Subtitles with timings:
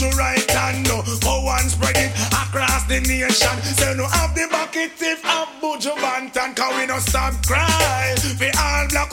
[0.00, 0.86] who no about you right hand.
[0.86, 1.02] Go
[1.50, 3.62] and spread it across the nation.
[3.62, 8.14] Say no have the bucket if have Buju Banton, cause we no stop cry.
[8.40, 9.03] We all black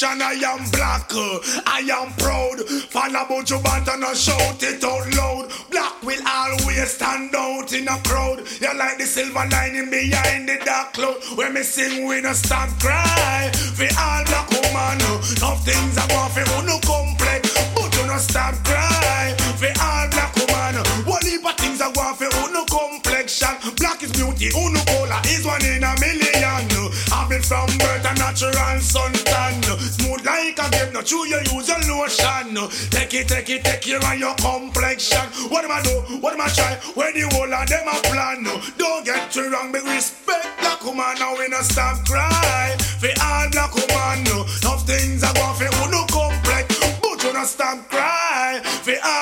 [0.00, 0.22] complexion.
[0.22, 1.10] I am black,
[1.66, 2.60] I am proud.
[2.90, 5.50] Follow Buju Banton and shout it out loud.
[5.70, 8.42] Black will always stand out in a crowd.
[8.60, 11.16] You're like the silver lining behind the dark cloud.
[11.36, 13.50] When me sing, we no stop cry.
[13.52, 14.98] For all black woman,
[15.40, 17.52] no things are going fi who no complex.
[17.74, 19.34] But you no stop cry.
[19.60, 23.54] For all black woman, one of things are going fi who no complexion.
[23.76, 26.40] Black is beauty, who no color is one in a million.
[27.10, 27.68] Have it from
[28.30, 29.58] natural suntan.
[29.78, 32.54] Smooth like a game, not true you use a lotion.
[32.90, 35.26] Take it, take it, take care of your complexion.
[35.50, 36.18] What am I do?
[36.20, 36.78] What am I try?
[36.94, 38.44] When the whole of them a plan.
[38.78, 41.14] Don't get you wrong, big respect black woman.
[41.18, 42.76] Now we no stop cry.
[43.02, 46.78] For all black woman, enough things are going for who no complex.
[47.02, 48.60] But you no stop cry.
[48.62, 49.19] For all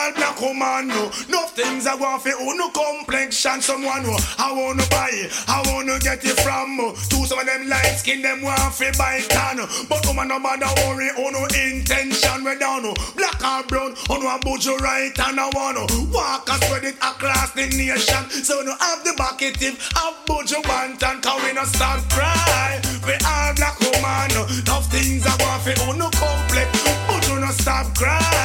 [0.58, 1.10] black no.
[1.28, 3.60] enough things are going for who no complexion.
[3.60, 4.16] Someone no.
[4.38, 6.81] I wanna buy it, I wanna get it from.
[6.81, 9.60] Uh, to some of them light skin, them want fi buy tan.
[9.60, 12.87] Uh, but woman no bother worry, who no intention we down.
[12.87, 12.94] Uh.
[13.16, 16.96] Black or brown, who no about you right and I wanna walk and spread it
[16.96, 18.31] across the nation.
[18.31, 22.81] So no have the bucket if have Buju Banton, cause we no stop cry.
[23.06, 26.69] We all black woman, tough things I want fi who no complex.
[27.06, 28.38] But you no stop cry.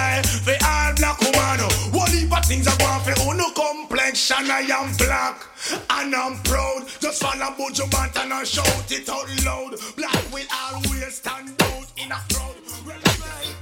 [1.92, 4.50] One heap of things are going who no complexion.
[4.50, 5.46] I am black
[5.90, 6.88] and I'm proud.
[7.00, 9.76] Just follow Buju Banton and I shout it out loud.
[9.96, 12.56] Black will always stand out in a crowd.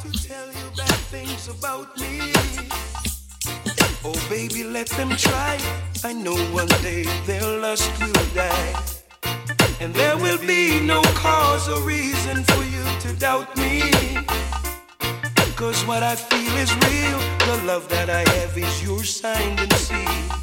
[0.02, 2.34] to tell you bad things about me.
[4.04, 5.60] Oh, baby, let them try.
[6.04, 8.84] I know one day their lust will die.
[9.80, 14.21] And there will be no cause or reason for you to doubt me.
[15.62, 17.20] Cause what I feel is real.
[17.46, 20.42] The love that I have is your signed and sealed.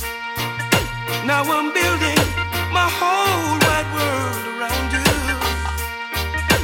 [1.27, 2.23] Now I'm building
[2.71, 5.11] my whole wide world around you.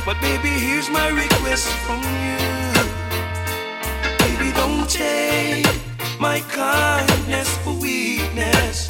[0.07, 2.39] But baby, here's my request from you.
[4.23, 5.67] Baby, don't take
[6.21, 8.87] my kindness for weakness.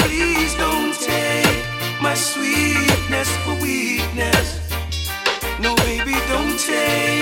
[0.00, 1.60] Please don't take
[2.00, 4.48] my sweetness for weakness.
[5.60, 7.15] No, baby, don't take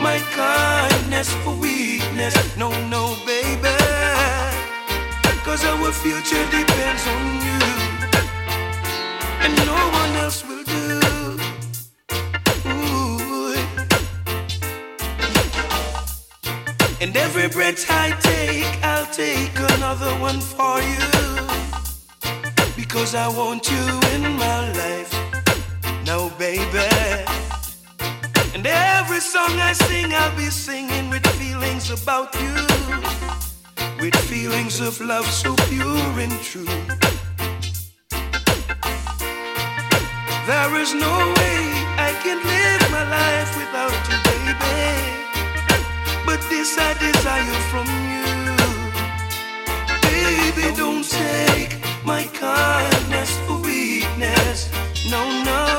[0.00, 2.34] my kindness for weakness.
[2.56, 3.76] No, no, baby.
[5.44, 7.60] Cause our future depends on you.
[9.44, 11.00] And no one else will do.
[12.68, 13.54] Ooh.
[17.00, 21.10] And every breath I take, I'll take another one for you.
[22.76, 25.12] Because I want you in my life.
[26.06, 27.09] Now, baby.
[28.60, 32.54] And every song I sing, I'll be singing with feelings about you.
[34.02, 36.66] With feelings of love so pure and true.
[40.46, 41.62] There is no way
[41.96, 44.52] I can live my life without you, baby.
[46.26, 48.28] But this I desire from you.
[50.04, 54.68] Baby, don't take my kindness for weakness.
[55.10, 55.78] No, no,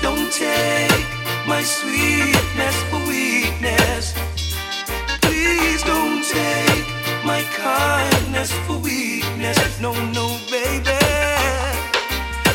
[0.00, 1.13] don't take
[1.46, 4.14] my sweetness for weakness.
[5.20, 6.86] Please don't take
[7.24, 9.80] my kindness for weakness.
[9.80, 10.98] No, no, baby.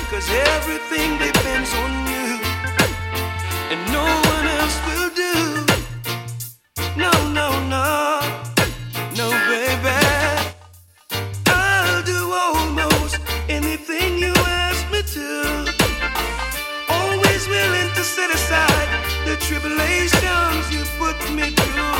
[0.09, 2.39] Cause everything depends on you.
[3.71, 4.03] And no
[4.33, 5.65] one else will do.
[6.97, 8.18] No, no, no.
[19.49, 21.97] Tribulations you put me through.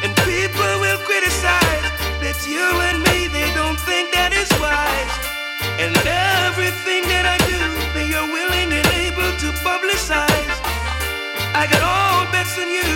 [0.00, 1.84] And people will criticize
[2.24, 5.14] that you and me, they don't think that is wise.
[5.76, 7.60] And everything that I do,
[7.92, 10.56] they are willing and able to publicize.
[11.52, 12.92] I got all bets on you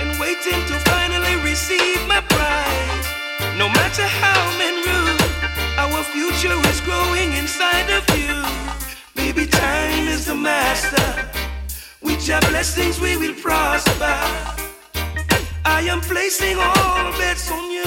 [0.00, 3.04] and waiting to finally receive my prize.
[3.60, 5.20] No matter how men rule,
[5.76, 8.32] our future is growing inside of you.
[9.12, 11.28] Baby, time is the master.
[12.00, 14.16] With your blessings, we will prosper.
[15.64, 17.84] I am placing all bets on you.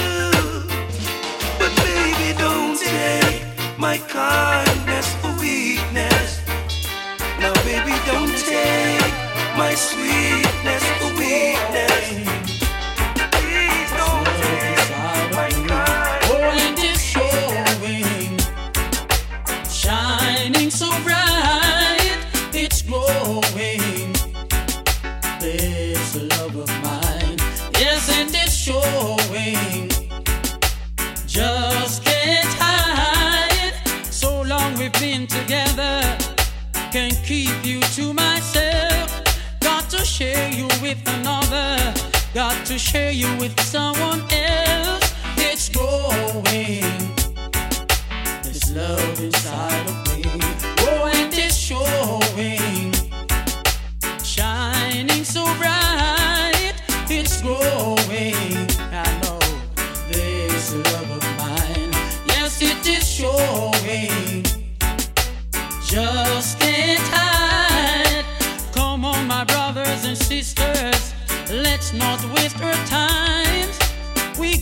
[1.58, 3.44] But baby, don't take
[3.80, 4.71] my kindness
[40.92, 41.94] with another.
[42.34, 45.14] Got to share you with someone else.
[45.38, 46.84] It's growing.
[48.44, 50.24] This love inside of me.
[50.80, 52.92] Oh, and it's showing.
[54.24, 56.74] Shining so bright.
[57.10, 58.68] It's growing.
[58.92, 59.40] I know
[60.10, 61.92] this love of mine.
[62.28, 63.71] Yes, it is showing.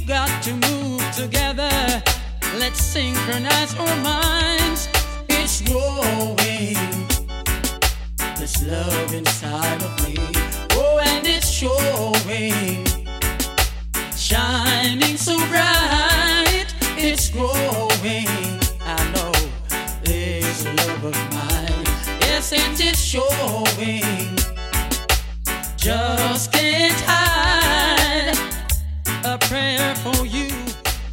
[0.09, 1.69] Got to move together.
[2.57, 4.89] Let's synchronize our minds.
[5.29, 6.73] It's growing.
[8.39, 10.17] This love inside of me.
[10.71, 12.87] Oh, and it's showing.
[14.17, 16.73] Shining so bright.
[16.97, 18.27] It's growing.
[18.81, 19.31] I know
[20.03, 21.85] this love of mine.
[22.21, 24.35] Yes, and it's showing.
[25.77, 26.58] Just.
[29.25, 30.49] A prayer for you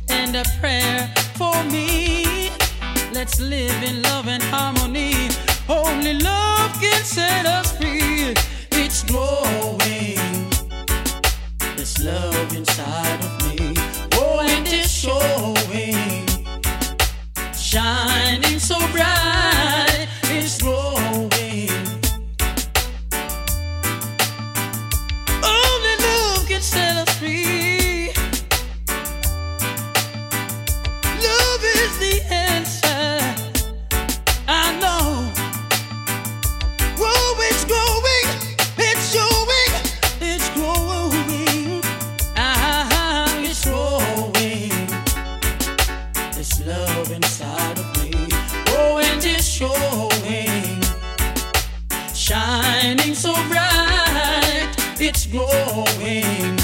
[0.08, 2.50] and a prayer for me.
[3.12, 5.28] Let's live in love and harmony.
[5.68, 8.34] Only love can set us free.
[8.70, 10.48] It's growing.
[11.76, 13.75] This love inside of me.
[14.12, 16.26] Oh, and it's showing.
[17.54, 19.36] Shining so bright.
[55.38, 55.45] It's
[56.00, 56.57] growing.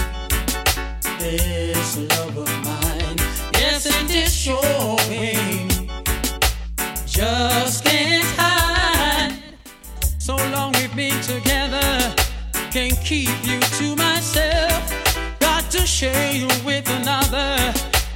[1.19, 3.19] This love of mine.
[3.53, 5.69] Yes, it's showing.
[7.07, 9.39] Just can't hide.
[10.19, 12.15] So long we've been together.
[12.71, 15.39] Can't keep you to myself.
[15.39, 17.75] Got to share you with another.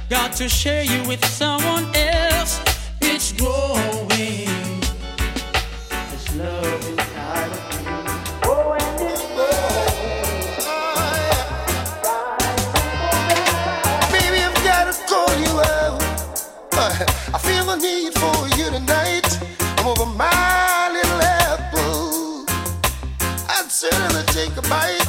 [0.09, 2.59] Got to share you with someone else.
[3.01, 4.16] It's growing.
[17.79, 19.27] Need for you tonight.
[19.77, 22.45] I'm over my little apple.
[23.49, 25.07] I'd certainly take a bite.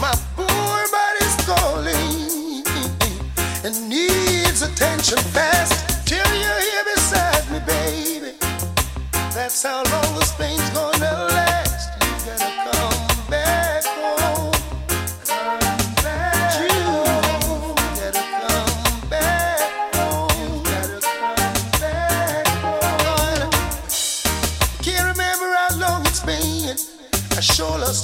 [0.00, 2.64] My poor body's calling
[3.64, 5.67] and needs attention fast.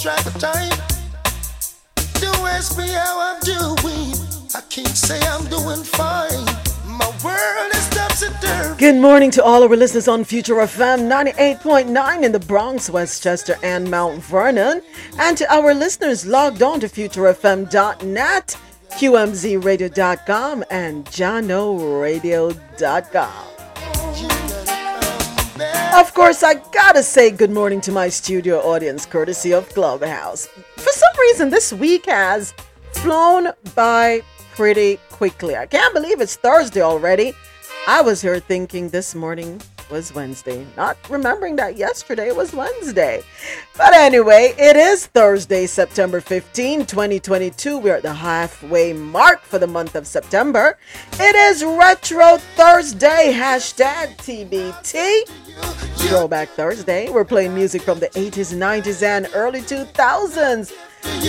[0.04, 0.68] Track of time.
[2.20, 4.12] Don't ask me how I'm doing.
[4.54, 6.44] I can't say I'm doing fine.
[6.86, 7.84] My world is.
[8.76, 13.90] Good morning to all our listeners on Future FM 98.9 in the Bronx, Westchester, and
[13.90, 14.82] Mount Vernon,
[15.18, 18.58] and to our listeners logged on to futurefm.net,
[18.90, 23.53] qmzradio.com, and janoradio.com.
[25.96, 30.48] Of course, I gotta say good morning to my studio audience, courtesy of Clubhouse.
[30.76, 32.52] For some reason, this week has
[32.94, 34.22] flown by
[34.56, 35.54] pretty quickly.
[35.54, 37.32] I can't believe it's Thursday already.
[37.86, 39.60] I was here thinking this morning
[39.90, 43.22] was Wednesday, not remembering that yesterday was Wednesday.
[43.76, 47.78] But anyway, it is Thursday, September 15, 2022.
[47.78, 50.78] We're at the halfway mark for the month of September.
[51.14, 55.28] It is Retro Thursday, hashtag TBT.
[56.08, 57.10] Throwback Thursday.
[57.10, 60.72] We're playing music from the 80s, 90s, and early 2000s.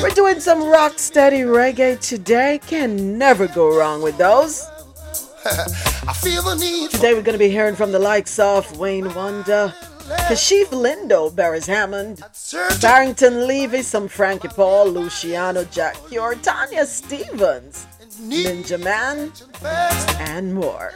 [0.02, 2.60] We're doing some rock steady reggae today.
[2.68, 4.68] Can never go wrong with those.
[6.26, 9.72] Today we're going to be hearing from the likes of Wayne Wonder,
[10.28, 12.24] Kashief Lindo, Beres Hammond,
[12.82, 17.86] Barrington Levy, some Frankie Paul, Luciano Jah Cure, Tanya Stephens,
[18.18, 19.32] Ninja Man,
[20.20, 20.94] and more.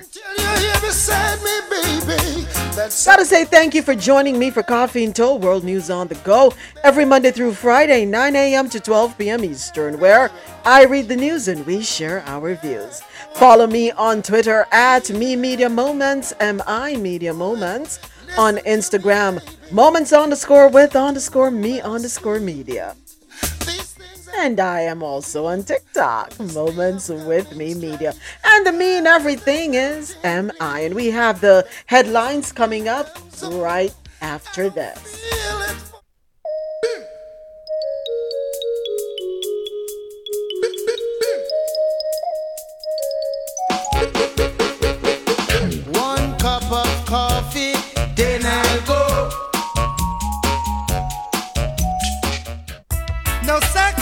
[3.06, 6.16] Gotta say thank you for joining me for Coffee In Toe World News on the
[6.16, 8.70] Go every Monday through Friday, 9 a.m.
[8.70, 9.44] to 12 p.m.
[9.44, 10.32] Eastern, where
[10.66, 13.02] I read the news and we share our views.
[13.36, 18.00] Follow mi on Twitter at Mi Media Moments, M I Media Moments.
[18.38, 22.96] on Instagram, moments underscore with underscore me underscore media.
[24.38, 28.14] And I am also on TikTok, Moments with Mi Media.
[28.44, 30.86] And the mean everything is MI.
[30.86, 33.08] And we have the headlines coming up
[33.44, 35.89] right after this.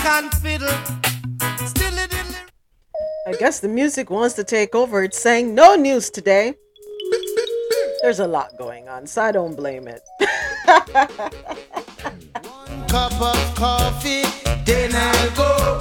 [0.10, 0.32] I
[3.38, 5.04] guess the music wants to take over.
[5.04, 6.54] It's saying no news today.
[8.02, 10.00] There's a lot going on, so I don't blame it.
[12.46, 14.24] One cup of coffee,
[14.64, 15.80] then I'll go.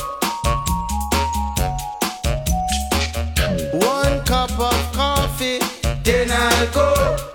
[3.78, 5.60] One cup of coffee,
[6.02, 7.25] then I'll go.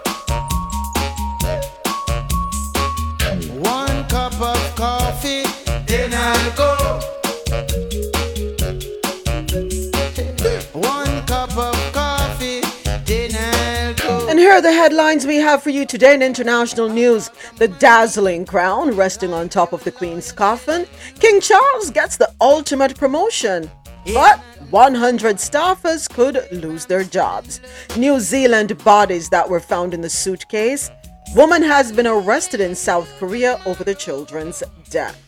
[14.29, 17.29] And here are the headlines we have for you today in international news.
[17.57, 20.87] The dazzling crown resting on top of the Queen's coffin.
[21.19, 23.69] King Charles gets the ultimate promotion.
[24.13, 27.59] But 100 staffers could lose their jobs.
[27.97, 30.89] New Zealand bodies that were found in the suitcase.
[31.35, 35.21] Woman has been arrested in South Korea over the children's death.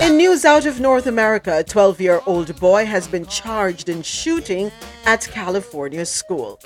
[0.00, 4.00] In news out of North America, a 12 year old boy has been charged in
[4.00, 4.72] shooting
[5.04, 6.58] at California school.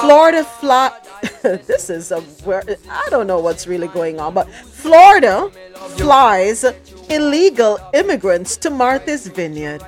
[0.00, 0.96] Florida fly.
[1.42, 5.50] this is a where I don't know what's really going on, but Florida
[5.96, 6.64] flies
[7.10, 9.82] illegal immigrants to Martha's Vineyard.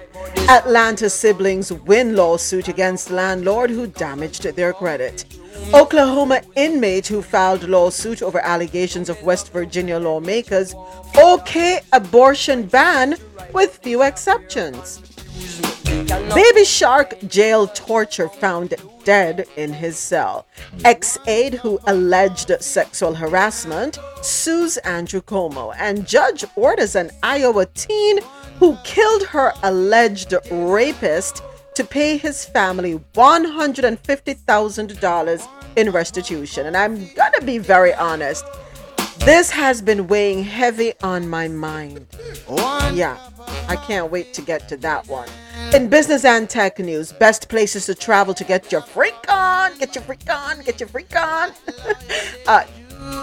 [0.48, 5.24] Atlanta siblings win lawsuit against landlord who damaged their credit.
[5.72, 10.74] Oklahoma inmate who filed lawsuit over allegations of West Virginia lawmakers
[11.18, 13.16] okay abortion ban
[13.52, 15.00] with few exceptions.
[16.34, 20.46] Baby Shark jail torture found dead in his cell.
[20.84, 28.18] Ex aide who alleged sexual harassment sues Andrew Cuomo, and judge orders an Iowa teen
[28.58, 31.42] who killed her alleged rapist
[31.74, 36.66] to pay his family $150,000 in restitution.
[36.66, 38.44] And I'm gonna be very honest,
[39.18, 42.06] this has been weighing heavy on my mind.
[42.92, 43.18] Yeah,
[43.68, 45.28] I can't wait to get to that one.
[45.72, 49.94] In business and tech news, best places to travel to get your freak on, get
[49.94, 51.52] your freak on, get your freak on.
[52.46, 52.64] uh,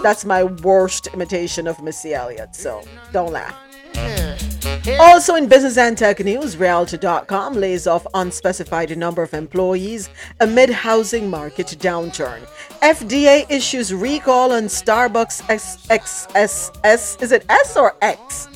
[0.02, 4.51] that's my worst imitation of Missy Elliott, so don't laugh.
[4.98, 11.30] Also in business and tech news, Realtor.com lays off unspecified number of employees amid housing
[11.30, 12.40] market downturn.
[12.80, 17.22] FDA issues recall on Starbucks XXS.
[17.22, 18.48] Is it S or X?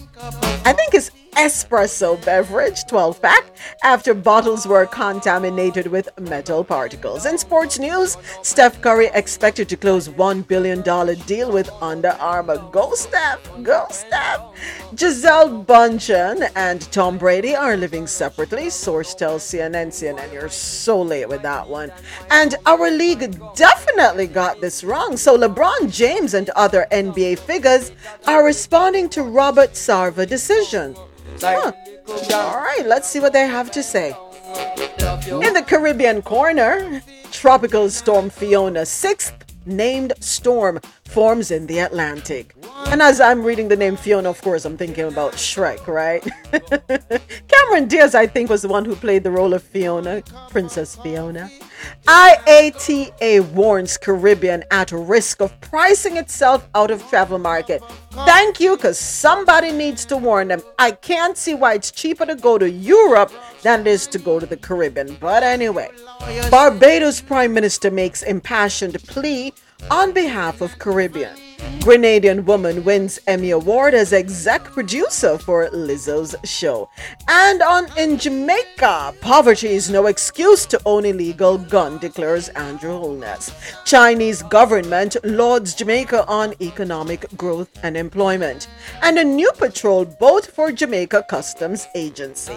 [0.64, 3.44] I think it's espresso beverage 12 pack
[3.82, 7.26] after bottles were contaminated with metal particles.
[7.26, 10.82] In sports news, Steph Curry expected to close $1 billion
[11.26, 12.58] deal with Under Armour.
[12.72, 13.40] Go Steph!
[13.62, 14.40] Go Steph!
[14.94, 18.70] Gisele Bündchen and Tom Brady are living separately.
[18.70, 19.88] Source tells CNN.
[19.88, 21.92] CNN, you're so late with that one.
[22.30, 25.16] And our league definitely got this wrong.
[25.16, 27.92] So LeBron James and other NBA figures
[28.26, 30.96] are responding to Robert Sarver decision.
[31.42, 31.72] Huh.
[32.34, 34.14] All right, let's see what they have to say.
[35.26, 39.34] In the Caribbean corner, tropical storm Fiona, sixth
[39.66, 42.54] named storm, forms in the Atlantic.
[42.86, 46.22] And as I'm reading the name Fiona, of course, I'm thinking about Shrek, right?
[47.48, 51.50] Cameron Diaz, I think, was the one who played the role of Fiona, Princess Fiona.
[52.06, 57.82] IATA warns Caribbean at risk of pricing itself out of travel market.
[58.10, 60.62] Thank you, because somebody needs to warn them.
[60.78, 64.40] I can't see why it's cheaper to go to Europe than it is to go
[64.40, 65.16] to the Caribbean.
[65.20, 65.90] But anyway,
[66.50, 69.52] Barbados Prime Minister makes impassioned plea
[69.90, 71.36] on behalf of Caribbean.
[71.80, 76.88] Grenadian woman wins Emmy Award as exec producer for Lizzo's show.
[77.28, 83.52] And on in Jamaica, poverty is no excuse to own illegal gun, declares Andrew Holness.
[83.84, 88.68] Chinese government lauds Jamaica on economic growth and employment.
[89.02, 92.56] And a new patrol boat for Jamaica Customs Agency.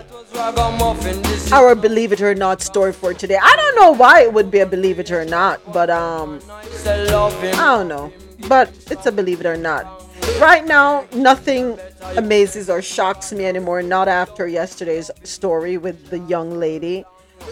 [1.52, 3.38] Our believe it or not story for today.
[3.42, 7.76] I don't know why it would be a believe it or not, but um I
[7.78, 8.12] don't know.
[8.48, 10.04] But it's a believe it or not.
[10.40, 11.78] Right now, nothing
[12.16, 17.04] amazes or shocks me anymore, not after yesterday's story with the young lady.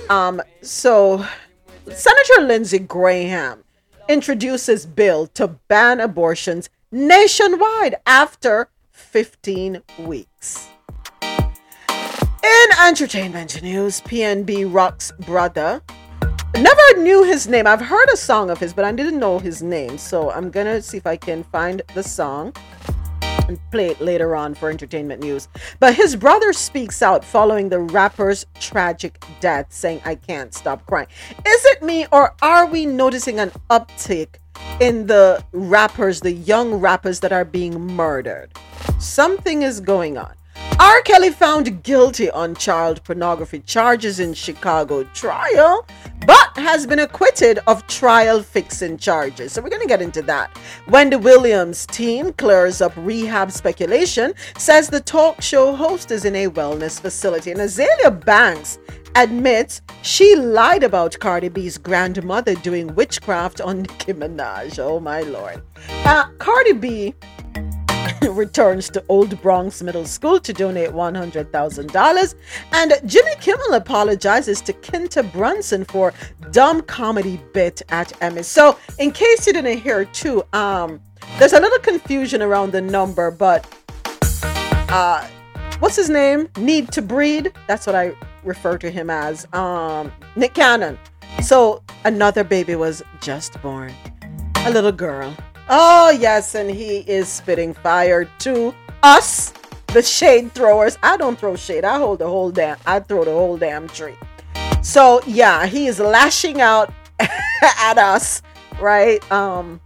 [0.10, 1.26] Um, so
[1.92, 3.64] Senator Lindsey Graham
[4.08, 10.70] introduces bill to ban abortions nationwide after 15 weeks.
[11.22, 15.82] In entertainment news, PNB Rock's brother
[16.62, 17.68] never knew his name.
[17.68, 19.98] I've heard a song of his, but I didn't know his name.
[19.98, 22.54] So I'm gonna see if I can find the song
[23.48, 25.48] and play it later on for entertainment news.
[25.80, 31.08] But his brother speaks out following the rapper's tragic death, saying, I can't stop crying.
[31.46, 34.36] Is it me, or are we noticing an uptick
[34.82, 38.52] in the rappers, the young rappers that are being murdered?
[39.00, 40.34] Something is going on.
[40.80, 41.02] R.
[41.02, 45.88] Kelly found guilty on child pornography charges in Chicago trial,
[46.28, 49.54] but has been acquitted of trial fixing charges.
[49.54, 50.56] So we're going to get into that.
[50.88, 56.48] Wendy Williams' team clears up rehab speculation, says the talk show host is in a
[56.48, 57.50] wellness facility.
[57.50, 58.78] And Azealia Banks
[59.16, 64.78] admits she lied about Cardi B's grandmother doing witchcraft on Nicki Minaj.
[64.78, 65.64] Oh my lord.
[66.06, 67.16] Uh, Cardi B
[68.30, 72.36] returns to Old Bronx Middle School to donate $100,000.
[72.72, 76.14] And Jimmy Kimmel apologizes to Quinta Brunson for
[76.52, 78.44] dumb comedy bit at Emmy.
[78.44, 81.00] So, in case you didn't hear too, um,
[81.40, 83.68] there's a little confusion around the number, but
[84.90, 85.28] uh,
[85.80, 86.50] what's his name?
[86.58, 87.54] Need to Breed.
[87.68, 89.48] That's what I refer to him as.
[89.54, 90.98] Um, Nick Cannon.
[91.42, 93.94] So, another baby was just born.
[94.66, 95.36] A little girl.
[95.70, 99.54] Oh, yes, and he is spitting fire to us,
[99.88, 100.98] the shade throwers.
[101.04, 104.16] I don't throw shade, I hold the whole damn, I throw the whole damn tree.
[104.82, 108.42] So, yeah, he is lashing out at us,
[108.80, 109.20] right?
[109.30, 109.82] Um,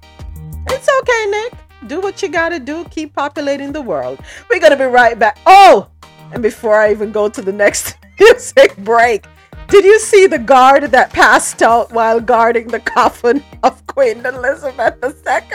[0.67, 1.53] it's okay, Nick.
[1.87, 2.85] Do what you gotta do.
[2.85, 4.19] Keep populating the world.
[4.49, 5.39] We're gonna be right back.
[5.47, 5.89] Oh,
[6.31, 9.25] and before I even go to the next music break,
[9.71, 15.01] did you see the guard that passed out while guarding the coffin of Queen Elizabeth
[15.03, 15.51] II?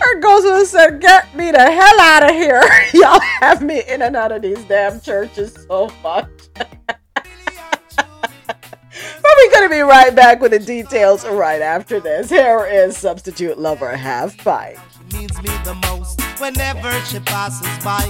[0.00, 2.62] Her ghost said, Get me the hell out of here.
[2.94, 6.28] Y'all have me in and out of these damn churches so much.
[6.54, 6.96] but
[9.36, 12.28] we're going to be right back with the details right after this.
[12.30, 14.44] Here is Substitute Lover Half
[15.12, 18.02] means me the most whenever she passes by.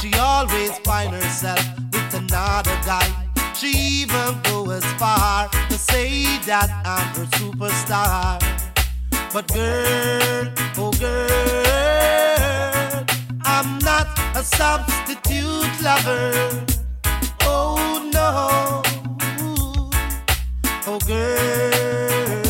[0.00, 1.60] She always find herself
[1.92, 3.25] with another guy.
[3.58, 3.70] She
[4.02, 8.38] even go as far to say that I'm her superstar.
[9.32, 12.26] But girl, oh girl,
[13.44, 16.66] I'm not a substitute lover.
[17.42, 18.82] Oh no,
[20.86, 22.45] oh girl,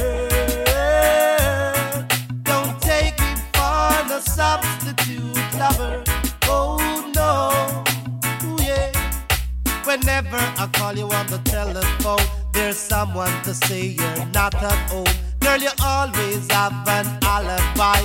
[9.96, 12.20] Whenever I call you on the telephone,
[12.52, 15.06] there's someone to say you're not at home.
[15.40, 18.02] Girl, you always have an alibi.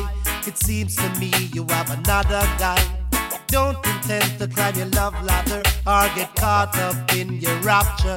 [0.48, 2.82] It seems to me you have another guy.
[3.48, 8.16] Don't intend to climb your love ladder or get caught up in your rapture.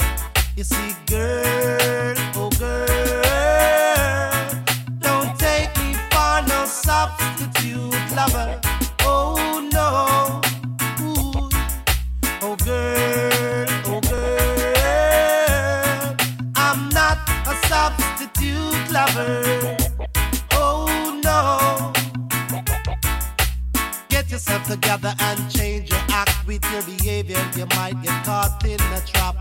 [0.57, 2.87] You see, girl, oh girl,
[5.01, 8.64] don't take me for no substitute lover.
[19.17, 19.71] Oh
[21.23, 21.93] no.
[24.09, 27.39] Get yourself together and change your act with your behavior.
[27.57, 29.37] You might get caught in a trap.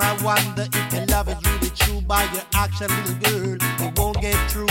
[0.00, 2.42] I wonder if your love is really true by your
[2.88, 3.56] little girl.
[3.80, 4.68] It won't get through.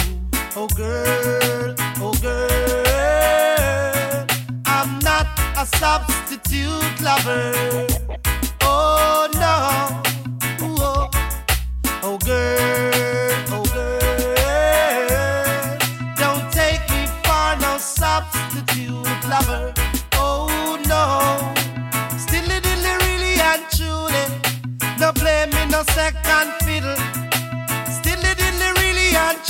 [0.56, 4.28] Oh girl, oh girl.
[4.66, 5.26] I'm not
[5.58, 7.88] a substitute lover.
[8.62, 10.02] Oh no.
[10.64, 11.10] Oh.
[12.04, 13.64] oh girl, oh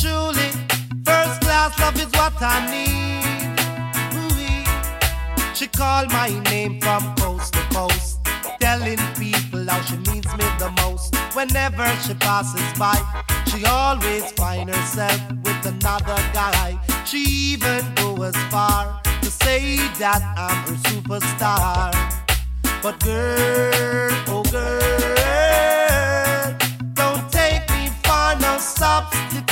[0.02, 0.50] truly,
[1.06, 3.60] first class love is what I need.
[4.18, 4.66] Ooh-wee.
[5.54, 8.20] She called my name from coast to coast,
[8.60, 11.16] telling people how she needs me the most.
[11.36, 12.98] Whenever she passes by,
[13.50, 16.80] she always find herself with another guy.
[17.06, 17.20] She
[17.54, 21.92] even go as far to say that I'm her superstar.
[22.82, 24.82] But girl, oh girl,
[26.96, 29.51] don't take me for no substitute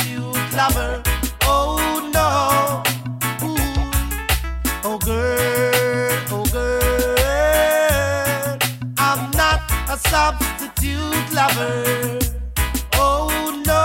[0.54, 1.02] lover.
[1.42, 1.78] Oh
[2.12, 2.82] no,
[4.84, 7.26] oh girl, oh girl,
[8.98, 12.18] I'm not a substitute lover.
[12.94, 13.28] Oh
[13.66, 13.80] no.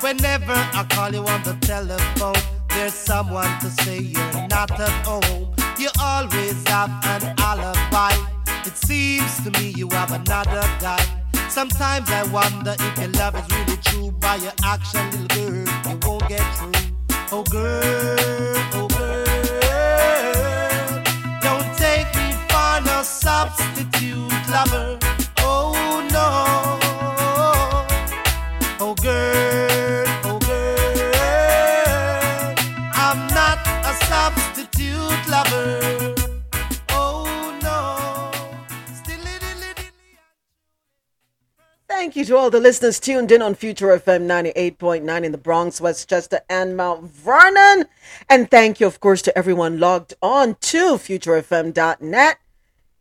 [0.00, 2.56] Whenever I call you on the telephone.
[2.76, 5.54] There's someone to say you're not at home.
[5.78, 8.12] You always have an alibi.
[8.66, 11.25] It seems to me you have another guy.
[11.56, 14.10] Sometimes I wonder if your love is really true.
[14.20, 16.72] By your action, little girl, you won't get through.
[17.32, 19.24] Oh girl, oh girl,
[21.40, 24.98] don't take me for no substitute lover.
[42.06, 45.80] Thank you to all the listeners tuned in on Future FM 98.9 in the Bronx,
[45.80, 47.86] Westchester, and Mount Vernon.
[48.30, 52.38] And thank you, of course, to everyone logged on to futurefm.net,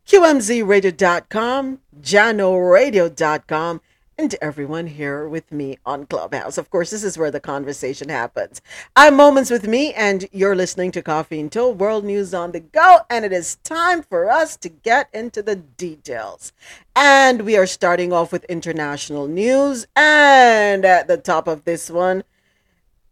[0.08, 3.82] QMZRadio.com, JanoRadio.com,
[4.18, 6.58] and everyone here with me on Clubhouse.
[6.58, 8.62] Of course, this is where the conversation happens.
[8.96, 13.00] I'm Moments with Me, and you're listening to Coffee and World News on the Go,
[13.10, 16.54] and it is time for us to get into the details.
[16.96, 22.24] And we are starting off with international news, and at the top of this one,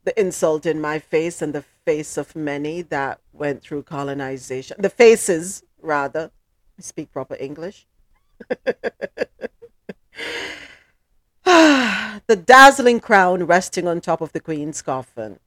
[0.05, 4.77] the insult in my face and the face of many that went through colonization.
[4.79, 6.31] The faces, rather.
[6.79, 7.85] I speak proper English.
[12.27, 15.39] the dazzling crown resting on top of the Queen's coffin.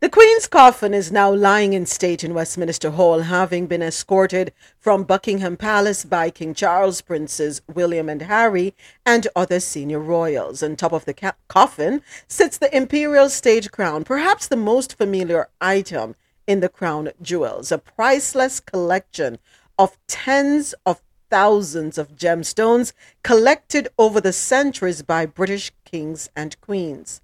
[0.00, 5.04] The Queen's coffin is now lying in state in Westminster Hall, having been escorted from
[5.04, 8.74] Buckingham Palace by King Charles, Princes William and Harry,
[9.06, 10.60] and other senior royals.
[10.60, 15.50] On top of the ca- coffin sits the Imperial State Crown, perhaps the most familiar
[15.60, 16.16] item
[16.48, 19.38] in the crown jewels, a priceless collection
[19.78, 21.00] of tens of
[21.32, 22.92] thousands of gemstones
[23.22, 27.22] collected over the centuries by British kings and queens.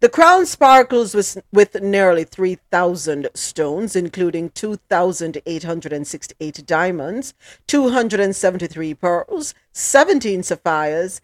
[0.00, 7.34] The crown sparkles with, with nearly 3,000 stones, including 2,868 diamonds,
[7.66, 11.20] 273 pearls, 17 sapphires,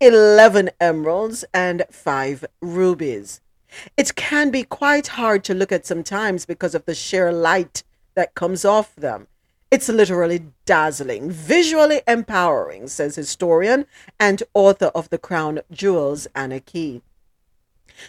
[0.00, 3.42] 11 emeralds, and 5 rubies.
[3.98, 7.82] It can be quite hard to look at sometimes because of the sheer light
[8.14, 9.26] that comes off them.
[9.68, 13.86] It's literally dazzling, visually empowering, says historian
[14.18, 17.02] and author of The Crown Jewels, Anna Keay.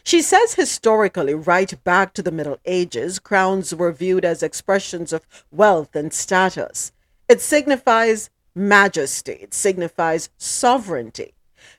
[0.04, 5.26] She says historically, right back to the Middle Ages, crowns were viewed as expressions of
[5.52, 6.92] wealth and status.
[7.28, 11.34] It signifies majesty, it signifies sovereignty.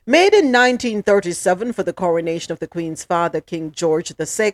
[0.05, 4.53] Made in 1937 for the coronation of the Queen's father, King George VI,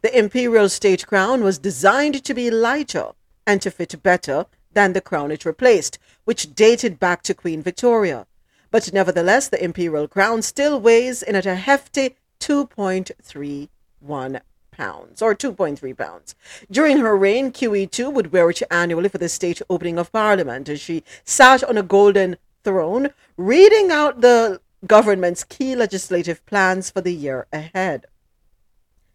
[0.00, 3.10] the imperial state crown was designed to be lighter
[3.46, 8.26] and to fit better than the crown it replaced, which dated back to Queen Victoria.
[8.70, 15.96] But nevertheless, the imperial crown still weighs in at a hefty 2.31 pounds or 2.3
[15.96, 16.34] pounds.
[16.70, 20.80] During her reign, QE2 would wear it annually for the state opening of Parliament as
[20.80, 27.12] she sat on a golden throne reading out the government's key legislative plans for the
[27.12, 28.06] year ahead.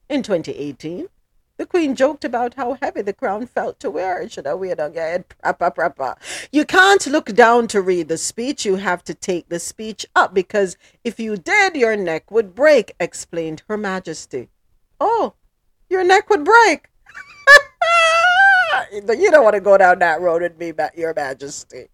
[0.08, 1.08] In 2018,
[1.58, 4.30] the Queen joked about how heavy the crown felt to wear.
[4.30, 5.34] Should I wear it.
[6.52, 8.65] You can't look down to read the speech.
[8.65, 12.96] You have to take the speech up because if you did, your neck would break,
[13.00, 14.50] explained Her Majesty.
[15.00, 15.34] Oh,
[15.89, 16.89] your neck would break.
[18.91, 21.88] you don't want to go down that road with me, Your Majesty.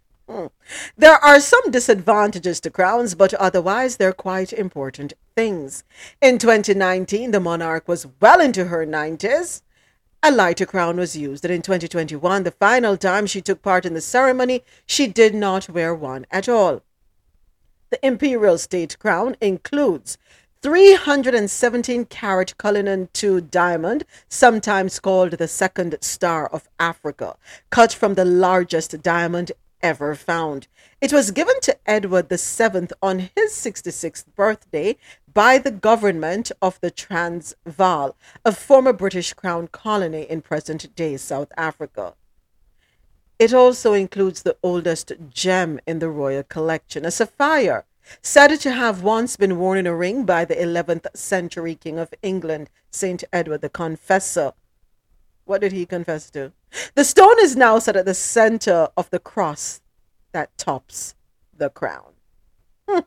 [0.97, 5.83] There are some disadvantages to crowns, but otherwise they're quite important things.
[6.21, 9.61] In 2019, the monarch was well into her 90s.
[10.21, 13.93] A lighter crown was used, and in 2021, the final time she took part in
[13.93, 16.81] the ceremony, she did not wear one at all.
[17.89, 20.17] The imperial state crown includes
[20.63, 27.35] 317 carat Cullinan II diamond, sometimes called the second star of Africa,
[27.69, 29.51] cut from the largest diamond
[29.83, 30.67] ever found.
[31.01, 34.97] It was given to Edward VII on his 66th birthday
[35.31, 38.15] by the government of the Transvaal,
[38.45, 42.15] a former British Crown colony in present day South Africa.
[43.37, 47.85] It also includes the oldest gem in the royal collection, a sapphire,
[48.21, 52.13] said to have once been worn in a ring by the 11th century King of
[52.21, 53.23] England, St.
[53.33, 54.53] Edward the Confessor.
[55.53, 56.51] What did he confess to?
[56.95, 59.81] The stone is now set at the center of the cross
[60.31, 61.13] that tops
[61.55, 62.13] the crown.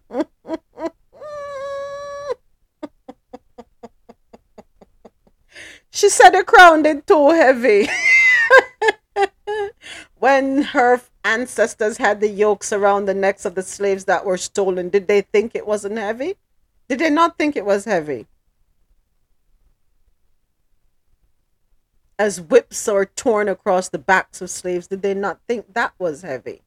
[5.90, 7.88] she said the crown did too heavy.
[10.20, 14.88] when her ancestors had the yokes around the necks of the slaves that were stolen,
[14.88, 16.36] did they think it wasn't heavy?
[16.88, 18.28] Did they not think it was heavy?
[22.18, 26.22] As whips are torn across the backs of slaves, did they not think that was
[26.22, 26.62] heavy?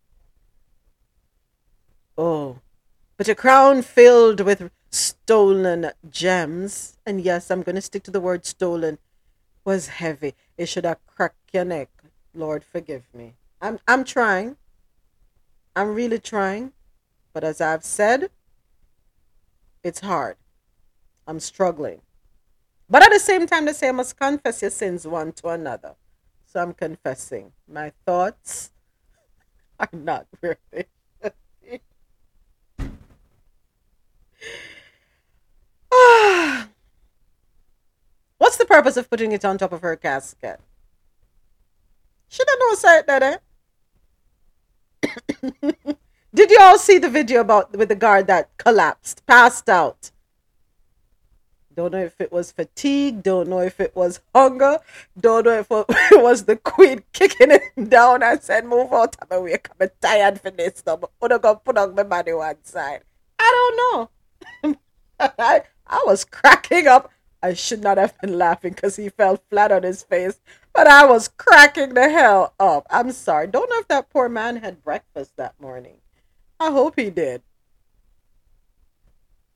[2.18, 2.60] Oh,
[3.18, 8.22] but a crown filled with stolen gems, and yes, I'm going to stick to the
[8.22, 8.98] word stolen,
[9.66, 10.36] was heavy.
[10.58, 11.90] It should have cracked your neck.
[12.34, 13.36] Lord, forgive me.
[13.62, 14.58] I'm, I'm trying.
[15.76, 16.74] I'm really trying.
[17.34, 18.30] But as I've said,
[19.84, 20.38] it's hard.
[21.28, 22.02] I'm struggling.
[22.89, 25.93] But at the same time, they say I must confess your sins one to another.
[26.47, 27.52] So I'm confessing.
[27.67, 28.71] My thoughts
[29.80, 30.86] are not they.
[38.39, 40.60] What's the purpose of putting it on top of her casket?
[42.30, 43.38] Should I know say that, eh?
[46.34, 50.12] Did you all see the video about with the guard that collapsed, passed out?
[51.80, 54.80] Don't know if it was fatigue, don't know if it was hunger,
[55.18, 55.86] don't know if it
[56.22, 60.42] was the queen kicking him down and said, Move out of my way, I'm tired
[60.42, 60.84] for this.
[60.86, 63.04] I'm gonna put on my body one side.
[63.39, 64.12] I don't
[64.65, 64.76] know.
[65.22, 67.13] I, I was cracking up.
[67.42, 70.42] I should not have been laughing because he fell flat on his face,
[70.74, 72.88] but I was cracking the hell up.
[72.89, 73.48] I'm sorry.
[73.48, 76.00] Don't know if that poor man had breakfast that morning.
[76.60, 77.42] I hope he did.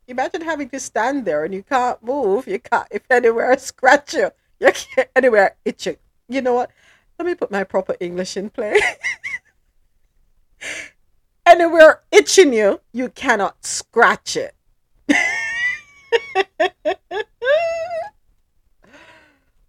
[0.08, 2.48] Imagine having to stand there and you can't move.
[2.48, 5.98] You can't, if anywhere scratch you, you can't anywhere itch you.
[6.28, 6.72] You know what?
[7.18, 8.80] Let me put my proper English in play.
[11.46, 14.56] anywhere itching you, you cannot scratch it.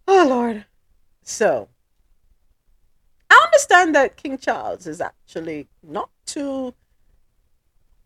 [0.09, 0.65] oh, Lord.
[1.23, 1.69] So,
[3.31, 6.75] I understand that King Charles is actually not too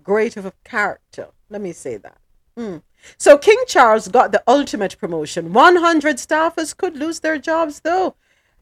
[0.02, 1.28] great of a character.
[1.50, 2.18] Let me say that.
[2.56, 2.82] Mm.
[3.16, 5.52] So King Charles got the ultimate promotion.
[5.52, 8.16] 100 staffers could lose their jobs, though.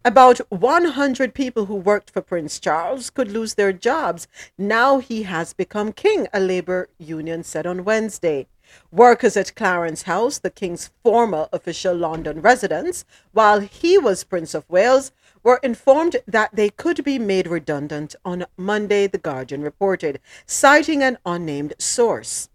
[0.05, 4.29] About 100 people who worked for Prince Charles could lose their jobs.
[4.57, 8.47] Now he has become king, a labor union said on Wednesday.
[8.93, 14.69] Workers at Clarence House, the king's former official London residence, while he was Prince of
[14.69, 15.11] Wales,
[15.43, 21.19] were informed that they could be made redundant on Monday, The Guardian reported, citing an
[21.25, 22.49] unnamed source.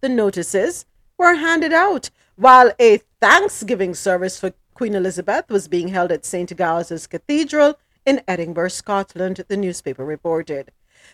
[0.00, 0.84] The notices
[1.16, 6.54] were handed out while a Thanksgiving service for Queen Elizabeth was being held at St.
[6.56, 10.70] Giles' Cathedral in Edinburgh, Scotland, the newspaper reported.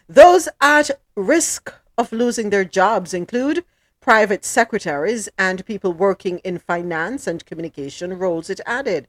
[0.08, 3.64] Those at risk of losing their jobs include
[4.00, 9.06] private secretaries and people working in finance and communication roles, it added.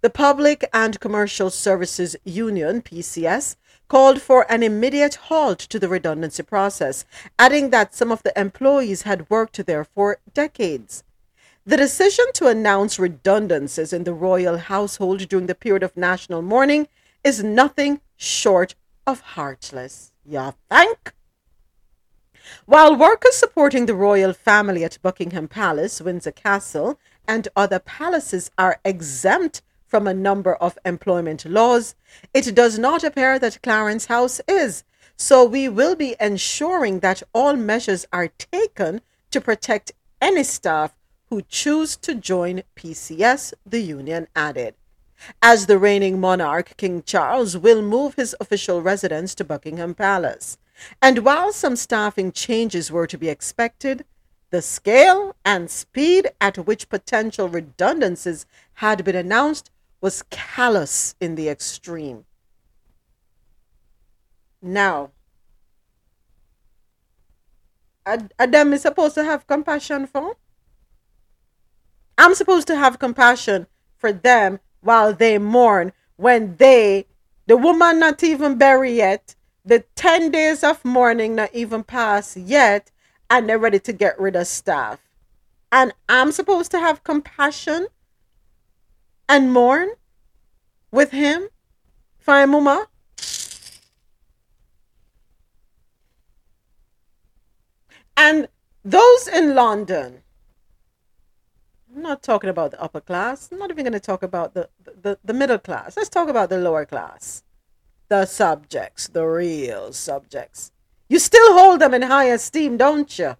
[0.00, 3.56] The Public and Commercial Services Union, PCS,
[3.88, 7.04] called for an immediate halt to the redundancy process,
[7.38, 11.02] adding that some of the employees had worked there for decades.
[11.66, 16.88] The decision to announce redundancies in the royal household during the period of national mourning
[17.22, 18.74] is nothing short
[19.06, 20.12] of heartless.
[20.24, 21.12] Ya think?
[22.64, 28.80] While workers supporting the royal family at Buckingham Palace, Windsor Castle, and other palaces are
[28.84, 31.94] exempt from a number of employment laws,
[32.32, 34.84] it does not appear that Clarence House is.
[35.16, 39.00] So we will be ensuring that all measures are taken
[39.32, 40.94] to protect any staff
[41.30, 44.74] who choose to join PCS, the union added.
[45.42, 50.58] As the reigning monarch, King Charles will move his official residence to Buckingham Palace.
[51.02, 54.04] And while some staffing changes were to be expected,
[54.50, 59.70] the scale and speed at which potential redundancies had been announced
[60.00, 62.24] was callous in the extreme.
[64.62, 65.10] Now,
[68.38, 70.36] Adam is supposed to have compassion for?
[72.16, 77.06] I'm supposed to have compassion for them while they mourn when they,
[77.46, 79.34] the woman not even buried yet,
[79.64, 82.90] the 10 days of mourning not even passed yet,
[83.30, 85.00] and they're ready to get rid of stuff.
[85.70, 87.88] And I'm supposed to have compassion
[89.28, 89.90] and mourn
[90.90, 91.48] with him?
[92.18, 92.50] Fine,
[98.16, 98.48] And
[98.84, 100.22] those in London,
[101.94, 103.48] I'm not talking about the upper class.
[103.50, 105.96] I'm not even going to talk about the, the, the middle class.
[105.96, 107.44] Let's talk about the lower class.
[108.08, 110.72] The subjects, the real subjects.
[111.08, 113.36] You still hold them in high esteem, don't you?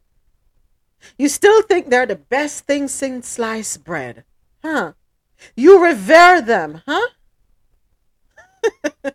[1.19, 4.25] You still think they're the best thing since sliced bread,
[4.65, 4.93] huh?
[5.57, 7.09] You revere them, huh?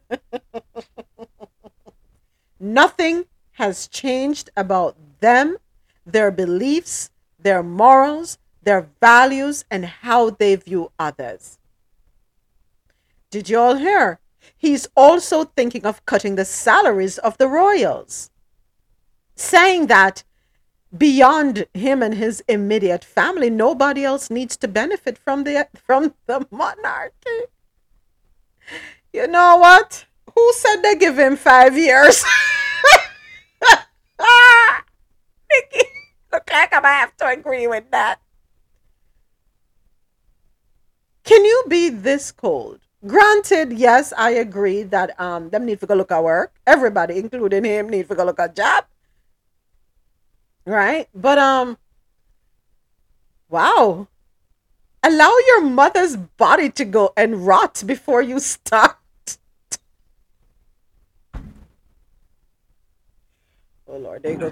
[2.60, 5.58] Nothing has changed about them,
[6.06, 7.10] their beliefs,
[7.40, 11.60] their morals, their values, and how they view others.
[13.30, 14.20] Did you all hear?
[14.58, 18.30] He's also thinking of cutting the salaries of the royals,
[19.36, 20.24] saying that
[20.96, 26.46] beyond him and his immediate family, nobody else needs to benefit from the from the
[26.52, 27.50] monarchy.
[29.12, 30.06] You know what?
[30.34, 32.24] Who said they give him five years?
[35.52, 35.86] Nikki,
[36.32, 38.20] look like I might have to agree with that.
[41.24, 42.80] Can you be this cold?
[43.06, 46.54] Granted, yes, I agree that um them need to go look at work.
[46.66, 48.86] Everybody, including him, need to go look at job.
[50.66, 51.10] Right?
[51.14, 51.78] But um
[53.50, 54.08] wow.
[55.06, 58.98] Allow your mother's body to go and rot before you start.
[63.88, 64.52] Oh Lord, they go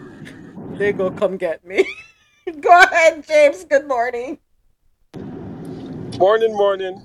[0.78, 1.86] they go come get me.
[2.60, 3.64] go ahead, James.
[3.64, 4.40] Good morning.
[6.18, 7.02] Morning, morning.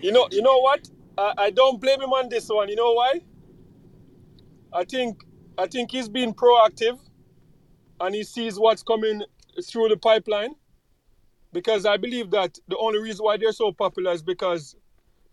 [0.00, 0.88] You know, you know what?
[1.18, 2.68] I, I don't blame him on this one.
[2.68, 3.20] You know why?
[4.72, 5.22] I think
[5.58, 6.98] I think he's being proactive,
[8.02, 9.22] and he sees what's coming
[9.64, 10.54] through the pipeline.
[11.52, 14.74] Because I believe that the only reason why they're so popular is because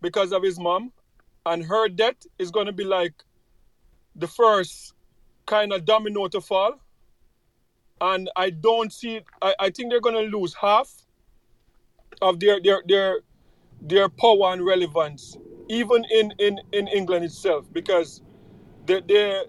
[0.01, 0.91] because of his mom,
[1.45, 3.13] and her death is going to be like
[4.15, 4.93] the first
[5.45, 6.80] kind of domino to fall.
[8.01, 9.22] And I don't see.
[9.41, 10.91] I, I think they're going to lose half
[12.22, 13.20] of their their their
[13.82, 15.38] their power and relevance,
[15.70, 18.22] even in in in England itself, because
[18.86, 19.47] the the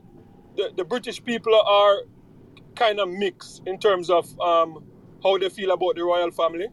[0.56, 2.02] the, the British people are
[2.80, 4.84] kind of mixed in terms of um,
[5.24, 6.68] how they feel about the royal family,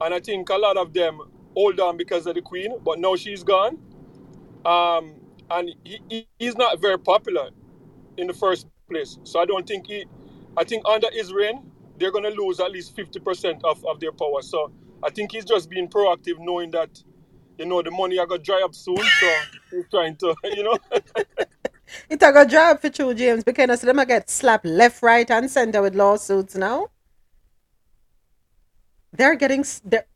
[0.00, 1.20] and I think a lot of them
[1.54, 3.78] hold on because of the Queen, but now she's gone,
[4.66, 5.14] um,
[5.50, 7.50] and he, he, he's not very popular
[8.18, 9.18] in the first place.
[9.24, 10.06] So I don't think he.
[10.56, 14.00] I think under his reign, they're going to lose at least fifty percent of, of
[14.00, 14.42] their power.
[14.42, 14.72] So
[15.04, 17.02] I think he's just being proactive, knowing that
[17.58, 18.98] you know the money are gonna dry up soon.
[18.98, 20.78] So he's trying to, you know.
[22.08, 25.82] It a good job for true, James, because them get slapped left, right, and center
[25.82, 26.88] with lawsuits now.
[29.12, 30.06] They're getting, they're,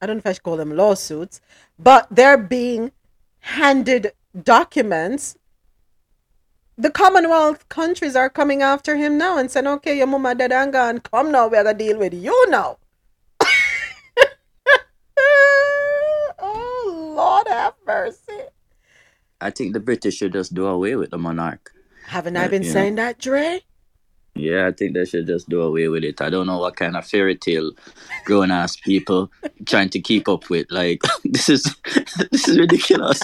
[0.00, 1.40] I don't know if I should call them lawsuits,
[1.78, 2.92] but they're being
[3.40, 5.36] handed documents.
[6.76, 10.72] The Commonwealth countries are coming after him now and saying, okay, your mama dead and
[10.72, 11.00] gone.
[11.00, 12.78] Come now, we're going to deal with you now.
[16.38, 18.23] oh, Lord have mercy.
[19.44, 21.70] I think the British should just do away with the monarch.
[22.06, 22.72] Haven't I Uh, been you know.
[22.72, 23.60] saying that, Dre?
[24.36, 26.20] Yeah, I think they should just do away with it.
[26.20, 27.70] I don't know what kind of fairy tale
[28.24, 29.30] grown ass people
[29.66, 30.66] trying to keep up with.
[30.70, 31.62] Like this is
[32.32, 33.20] this is ridiculous.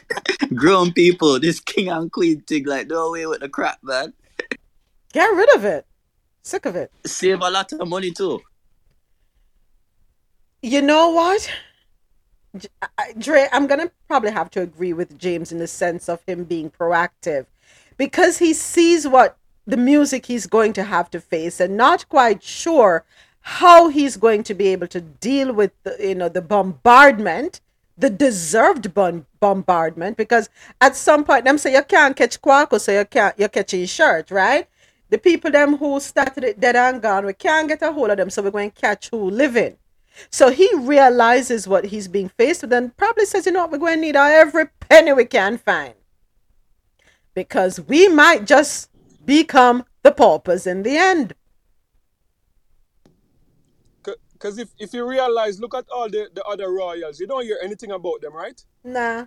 [0.54, 4.12] grown people, this king and queen thing, like do away with the crap, man.
[5.12, 5.86] Get rid of it.
[6.42, 6.92] Sick of it.
[7.06, 8.38] Save a lot of money too.
[10.62, 11.50] You know what?
[13.18, 16.70] Dre, I'm to probably have to agree with James in the sense of him being
[16.70, 17.46] proactive.
[17.96, 19.36] Because he sees what
[19.66, 23.04] the music he's going to have to face and not quite sure
[23.40, 27.60] how he's going to be able to deal with the, you know the bombardment
[27.96, 30.16] the deserved bon- bombardment.
[30.16, 30.48] Because
[30.80, 33.90] at some point them say you can't catch Kwaku so you can't you catch his
[33.90, 34.66] shirt right?
[35.10, 38.16] The people them who started it dead and gone we can't get a hold of
[38.16, 39.76] them so we're going to catch who living
[40.30, 43.78] so he realizes what he's being faced with and probably says, you know what, we're
[43.78, 45.94] going to need every penny we can find.
[47.34, 48.90] Because we might just
[49.24, 51.34] become the paupers in the end.
[54.32, 57.58] Because if, if you realize, look at all the, the other royals, you don't hear
[57.62, 58.62] anything about them, right?
[58.84, 59.26] Nah.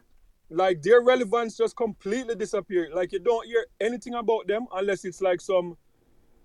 [0.49, 2.91] Like their relevance just completely disappeared.
[2.93, 5.75] Like you don't hear anything about them unless it's like some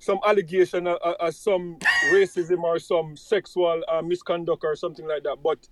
[0.02, 1.78] some allegation of, of- of some
[2.12, 5.36] racism or some sexual uh, misconduct or something like that.
[5.42, 5.68] But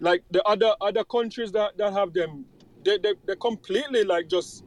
[0.00, 2.44] like the other other countries that, that have them,
[2.84, 4.64] they, they they completely like just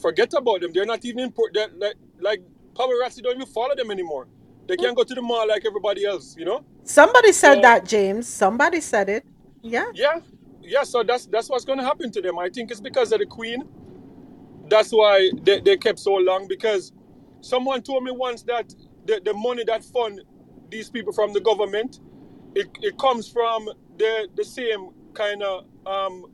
[0.00, 0.72] forget about them.
[0.72, 1.78] They're not even important.
[1.78, 2.42] Like like
[2.74, 4.28] paparazzi don't even follow them anymore.
[4.66, 6.64] They can't go to the mall like everybody else, you know.
[6.84, 8.26] Somebody said So that, James.
[8.28, 9.24] Somebody said it.
[9.62, 9.86] Yeah.
[9.94, 10.20] yeah,
[10.62, 10.82] yeah.
[10.84, 12.38] So that's that's what's going to happen to them.
[12.38, 13.64] I think it's because of the queen.
[14.68, 16.48] That's why they, they kept so long.
[16.48, 16.92] Because
[17.42, 18.74] someone told me once that
[19.04, 20.22] the, the money that fund
[20.70, 22.00] these people from the government,
[22.54, 23.68] it, it comes from
[23.98, 26.26] the the same kind of um,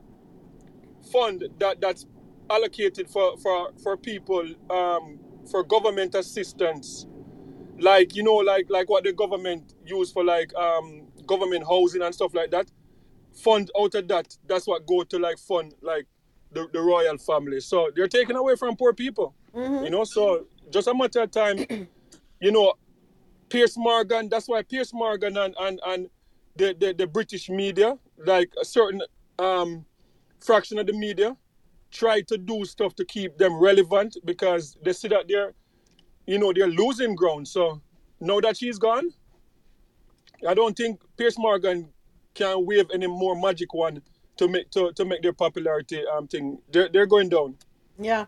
[1.10, 2.06] fund that that's
[2.50, 5.18] allocated for for for people um,
[5.50, 7.06] for government assistance.
[7.78, 12.14] Like you know like like what the government use for like um government housing and
[12.14, 12.70] stuff like that.
[13.42, 16.06] Fund out of that that's what go to like fund like
[16.52, 17.60] the, the royal family.
[17.60, 19.34] So they're taken away from poor people
[19.84, 21.58] you know so just a matter of time
[22.40, 22.74] you know
[23.48, 26.10] Piers Morgan, that's why Piers Morgan and, and, and
[26.56, 29.02] the, the, the British media, like a certain
[29.38, 29.84] um,
[30.40, 31.36] fraction of the media
[31.90, 35.54] try to do stuff to keep them relevant because they see that they're,
[36.26, 37.48] you know, they're losing ground.
[37.48, 37.80] So
[38.20, 39.08] now that she's gone,
[40.46, 41.88] I don't think Piers Morgan
[42.34, 44.02] can wave any more magic one
[44.36, 46.58] to make to, to make their popularity um thing.
[46.70, 47.56] They're they're going down.
[47.98, 48.26] Yeah.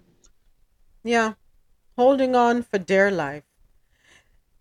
[1.04, 1.34] Yeah.
[2.00, 3.42] Holding on for dear life.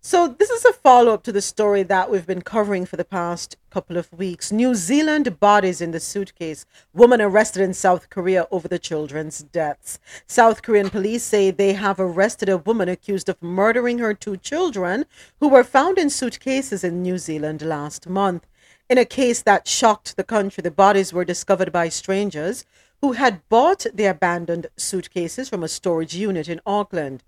[0.02, 3.04] So, this is a follow up to the story that we've been covering for the
[3.18, 4.52] past couple of weeks.
[4.52, 6.66] New Zealand bodies in the suitcase.
[6.92, 9.98] Woman arrested in South Korea over the children's deaths.
[10.26, 15.06] South Korean police say they have arrested a woman accused of murdering her two children
[15.38, 18.46] who were found in suitcases in New Zealand last month.
[18.90, 22.66] In a case that shocked the country, the bodies were discovered by strangers
[23.00, 27.22] who had bought the abandoned suitcases from a storage unit in Auckland.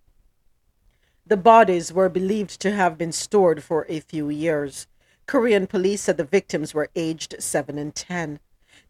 [1.33, 4.87] The bodies were believed to have been stored for a few years.
[5.24, 8.39] Korean police said the victims were aged 7 and 10.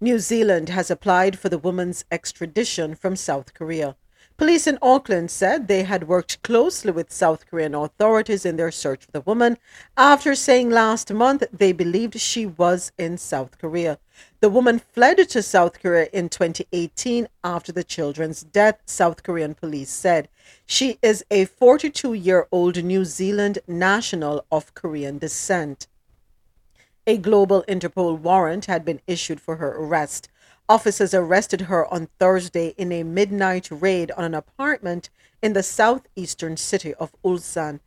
[0.01, 3.95] New Zealand has applied for the woman's extradition from South Korea.
[4.43, 9.05] Police in Auckland said they had worked closely with South Korean authorities in their search
[9.05, 9.57] for the woman
[9.97, 14.01] after saying last month they believed she was in South Korea.
[14.41, 19.91] The woman fled to South Korea in 2018 after the children's death, South Korean police
[19.91, 20.29] said.
[20.67, 25.87] She is a 42 year old New Zealand national of Korean descent.
[27.07, 30.29] A global Interpol warrant had been issued for her arrest.
[30.73, 35.11] Officers arrested her on Thursday in a midnight raid on an apartment
[35.43, 37.81] in the southeastern city of Ulsan.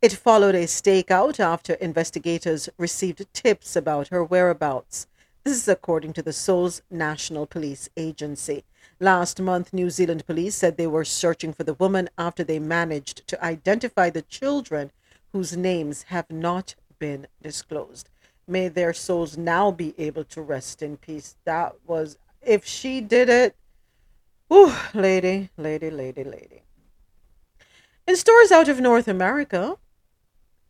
[0.00, 5.06] It followed a stakeout after investigators received tips about her whereabouts.
[5.44, 8.64] This is according to the Seoul's National Police Agency.
[8.98, 13.28] Last month, New Zealand police said they were searching for the woman after they managed
[13.28, 14.92] to identify the children
[15.34, 18.08] whose names have not been disclosed.
[18.48, 21.36] May their souls now be able to rest in peace.
[21.44, 23.56] That was, if she did it,
[24.52, 26.62] ooh, lady, lady, lady, lady.
[28.06, 29.76] In stores out of North America,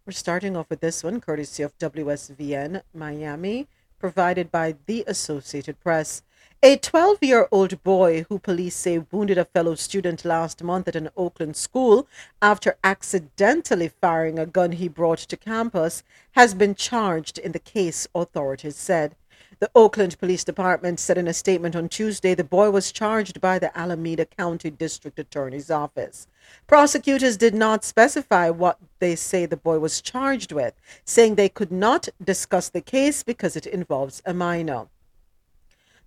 [0.04, 3.68] we're starting off with this one, courtesy of WSVN Miami,
[3.98, 6.22] provided by the Associated Press.
[6.62, 10.96] A 12 year old boy who police say wounded a fellow student last month at
[10.96, 12.06] an Oakland school
[12.42, 16.02] after accidentally firing a gun he brought to campus
[16.32, 19.16] has been charged in the case, authorities said.
[19.60, 23.58] The Oakland Police Department said in a statement on Tuesday the boy was charged by
[23.58, 26.26] the Alameda County District Attorney's Office.
[26.66, 30.72] Prosecutors did not specify what they say the boy was charged with,
[31.04, 34.88] saying they could not discuss the case because it involves a minor.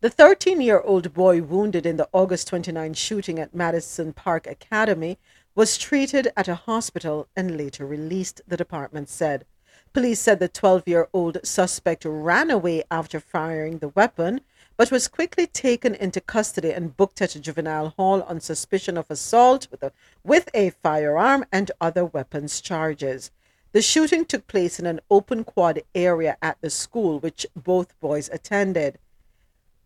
[0.02, 5.20] The 13 year old boy wounded in the August 29 shooting at Madison Park Academy
[5.54, 9.46] was treated at a hospital and later released, the department said.
[9.94, 14.42] Police said the 12 year old suspect ran away after firing the weapon,
[14.76, 19.06] but was quickly taken into custody and booked at a juvenile hall on suspicion of
[19.12, 19.92] assault with a,
[20.24, 23.30] with a firearm and other weapons charges.
[23.72, 28.32] The shooting took place in an open quad area at the school, which both boys
[28.34, 28.98] attended.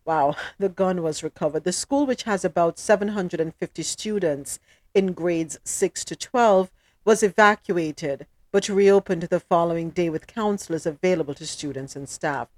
[0.06, 1.64] Wow, the gun was recovered.
[1.64, 4.58] The school, which has about 750 students
[4.94, 6.70] in grades 6 to 12,
[7.04, 12.48] was evacuated but reopened the following day with counselors available to students and staff.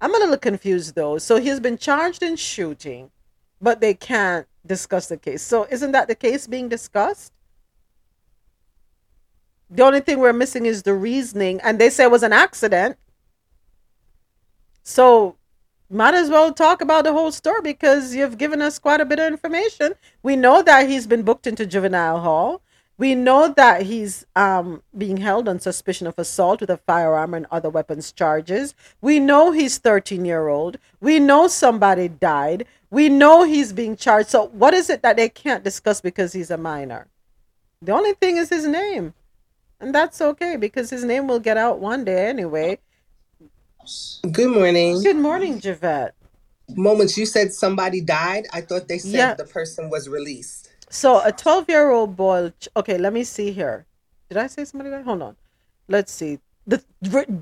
[0.00, 1.18] I'm a little confused though.
[1.18, 3.10] So he's been charged in shooting,
[3.60, 5.42] but they can't discuss the case.
[5.42, 7.32] So isn't that the case being discussed?
[9.70, 12.96] The only thing we're missing is the reasoning, and they say it was an accident.
[14.82, 15.36] So
[15.90, 19.18] might as well talk about the whole story because you've given us quite a bit
[19.18, 19.94] of information.
[20.22, 22.62] We know that he's been booked into juvenile hall.
[22.96, 27.46] We know that he's um, being held on suspicion of assault with a firearm and
[27.50, 28.74] other weapons charges.
[29.00, 30.78] We know he's 13 year old.
[31.00, 32.66] We know somebody died.
[32.90, 34.28] We know he's being charged.
[34.28, 37.08] So what is it that they can't discuss because he's a minor?
[37.82, 39.14] The only thing is his name.
[39.80, 42.78] And that's okay because his name will get out one day anyway.
[44.30, 45.02] Good morning.
[45.02, 46.14] Good morning, Javette.
[46.70, 48.46] Moments you said somebody died.
[48.52, 49.34] I thought they said Yeah.
[49.34, 50.63] the person was released.
[50.94, 52.52] So a 12 year old boy.
[52.76, 53.84] Okay, let me see here.
[54.28, 55.04] Did I say somebody died?
[55.04, 55.36] Hold on.
[55.88, 56.38] Let's see.
[56.68, 56.82] The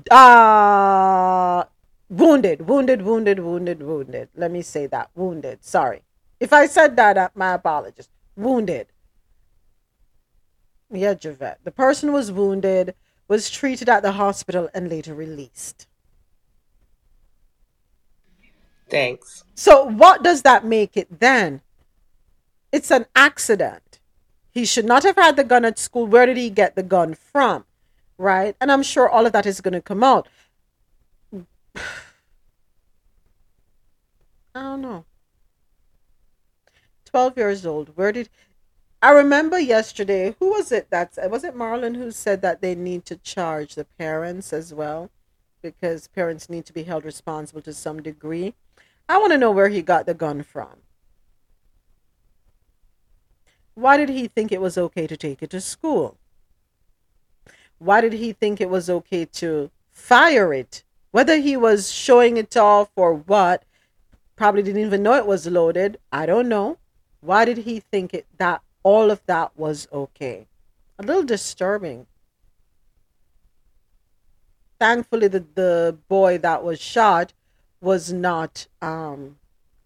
[0.09, 1.63] uh
[2.09, 4.29] wounded, wounded, wounded, wounded, wounded.
[4.35, 5.11] Let me say that.
[5.13, 5.63] Wounded.
[5.63, 6.01] Sorry.
[6.39, 8.09] If I said that, uh, my apologies.
[8.35, 8.87] Wounded.
[10.91, 11.59] Yeah, Javette.
[11.63, 12.95] The person was wounded,
[13.27, 15.87] was treated at the hospital, and later released.
[18.89, 19.43] Thanks.
[19.55, 21.61] So what does that make it then?
[22.73, 23.99] It's an accident.
[24.49, 26.07] He should not have had the gun at school.
[26.07, 27.65] Where did he get the gun from?
[28.17, 28.55] Right?
[28.59, 30.27] And I'm sure all of that is going to come out.
[34.55, 35.05] I don't know.
[37.05, 37.95] 12 years old.
[37.95, 38.29] Where did
[39.03, 40.35] I remember yesterday?
[40.39, 43.85] Who was it that was it Marlon who said that they need to charge the
[43.85, 45.11] parents as well
[45.61, 48.55] because parents need to be held responsible to some degree.
[49.07, 50.81] I want to know where he got the gun from.
[53.75, 56.17] Why did he think it was okay to take it to school?
[57.79, 60.83] Why did he think it was okay to fire it?
[61.11, 63.63] Whether he was showing it off or what,
[64.35, 65.97] probably didn't even know it was loaded.
[66.11, 66.77] I don't know.
[67.21, 70.47] Why did he think it that all of that was okay?
[70.99, 72.07] A little disturbing.
[74.79, 77.33] Thankfully, the, the boy that was shot
[77.79, 79.37] was not um,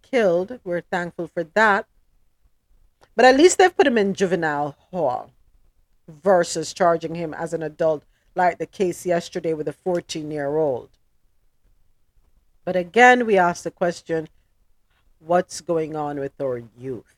[0.02, 0.60] killed.
[0.64, 1.86] We're thankful for that.
[3.18, 5.32] But at least they've put him in juvenile hall
[6.08, 8.04] versus charging him as an adult,
[8.36, 10.90] like the case yesterday with a 14 year old.
[12.64, 14.30] But again, we ask the question
[15.18, 17.16] what's going on with our youth?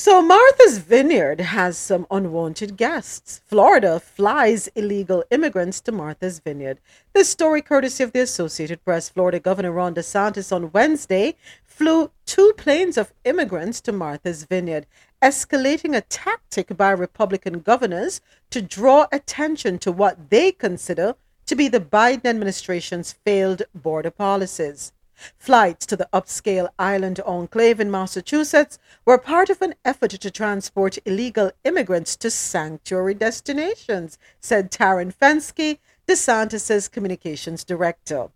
[0.00, 3.40] So, Martha's Vineyard has some unwanted guests.
[3.46, 6.78] Florida flies illegal immigrants to Martha's Vineyard.
[7.14, 11.34] This story, courtesy of the Associated Press, Florida Governor Ron DeSantis on Wednesday
[11.78, 14.84] flew two planes of immigrants to Martha's Vineyard,
[15.22, 18.20] escalating a tactic by Republican governors
[18.50, 21.14] to draw attention to what they consider
[21.46, 24.92] to be the Biden administration's failed border policies.
[25.36, 30.98] Flights to the upscale island enclave in Massachusetts were part of an effort to transport
[31.04, 38.30] illegal immigrants to sanctuary destinations, said Taryn Fenske, DeSantis' communications director.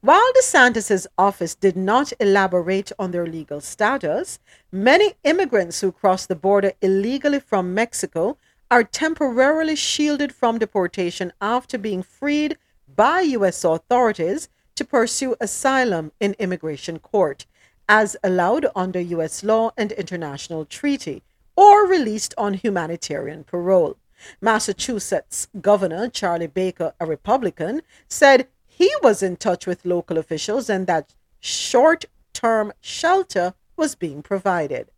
[0.00, 4.38] While DeSantis' office did not elaborate on their legal status,
[4.72, 8.38] many immigrants who cross the border illegally from Mexico
[8.70, 12.56] are temporarily shielded from deportation after being freed
[12.96, 13.64] by U.S.
[13.64, 17.46] authorities to pursue asylum in immigration court,
[17.88, 19.42] as allowed under U.S.
[19.42, 21.22] law and international treaty,
[21.56, 23.96] or released on humanitarian parole.
[24.40, 28.46] Massachusetts Governor Charlie Baker, a Republican, said
[28.80, 34.90] he was in touch with local officials and that short term shelter was being provided.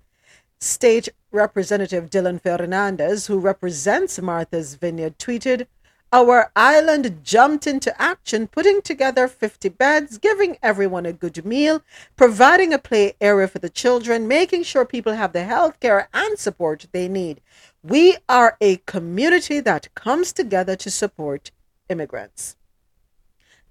[0.61, 5.67] State Representative Dylan Fernandes, who represents Martha's Vineyard, tweeted,
[6.13, 11.83] our island jumped into action, putting together 50 beds, giving everyone a good meal,
[12.15, 16.39] providing a play area for the children, making sure people have the health care and
[16.39, 17.41] support they need.
[17.83, 21.51] We are a community that comes together to support
[21.89, 22.55] immigrants.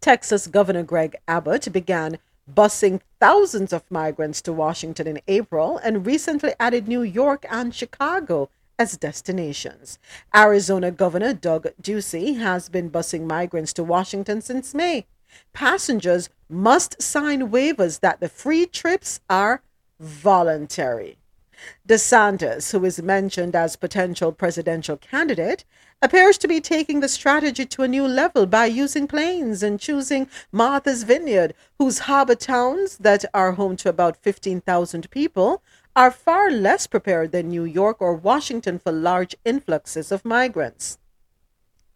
[0.02, 2.18] Texas Governor Greg Abbott began
[2.52, 8.50] busing thousands of migrants to Washington in April and recently added New York and Chicago
[8.80, 10.00] as destinations.
[10.36, 15.06] Arizona Governor Doug Ducey has been busing migrants to Washington since May.
[15.54, 19.62] Passengers must sign waivers that the free trips are
[20.00, 21.20] voluntary.
[21.88, 25.66] DeSantis, who is mentioned as potential presidential candidate,
[26.02, 30.28] appears to be taking the strategy to a new level by using planes and choosing
[30.52, 35.62] Martha's Vineyard, whose harbor towns that are home to about 15,000 people
[35.96, 40.98] are far less prepared than New York or Washington for large influxes of migrants.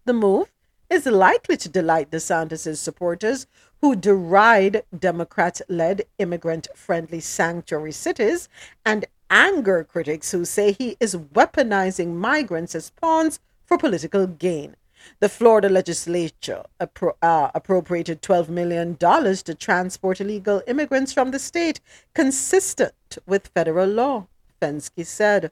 [0.05, 0.51] The move
[0.89, 3.47] is likely to delight DeSantis' supporters
[3.81, 8.49] who deride Democrat led immigrant friendly sanctuary cities
[8.85, 14.75] and anger critics who say he is weaponizing migrants as pawns for political gain.
[15.19, 21.79] The Florida legislature appro- uh, appropriated $12 million to transport illegal immigrants from the state,
[22.13, 22.93] consistent
[23.25, 24.27] with federal law,
[24.61, 25.51] Fenske said.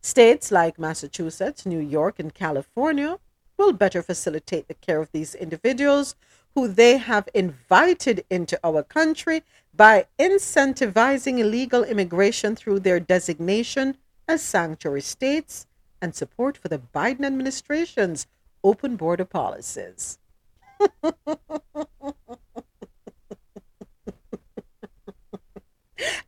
[0.00, 3.18] States like Massachusetts, New York, and California
[3.58, 6.16] will better facilitate the care of these individuals
[6.54, 9.42] who they have invited into our country
[9.74, 13.96] by incentivizing illegal immigration through their designation
[14.28, 15.66] as sanctuary states
[16.00, 18.26] and support for the Biden administration's
[18.62, 20.18] open border policies.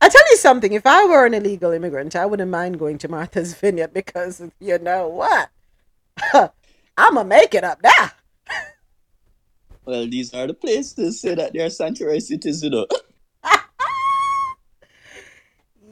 [0.01, 3.07] I tell you something, if I were an illegal immigrant, I wouldn't mind going to
[3.07, 5.49] Martha's Vineyard because you know what?
[6.97, 8.11] I'm going to make it up now.
[9.85, 12.87] Well, these are the places to say that they're sanctuary cities, you know.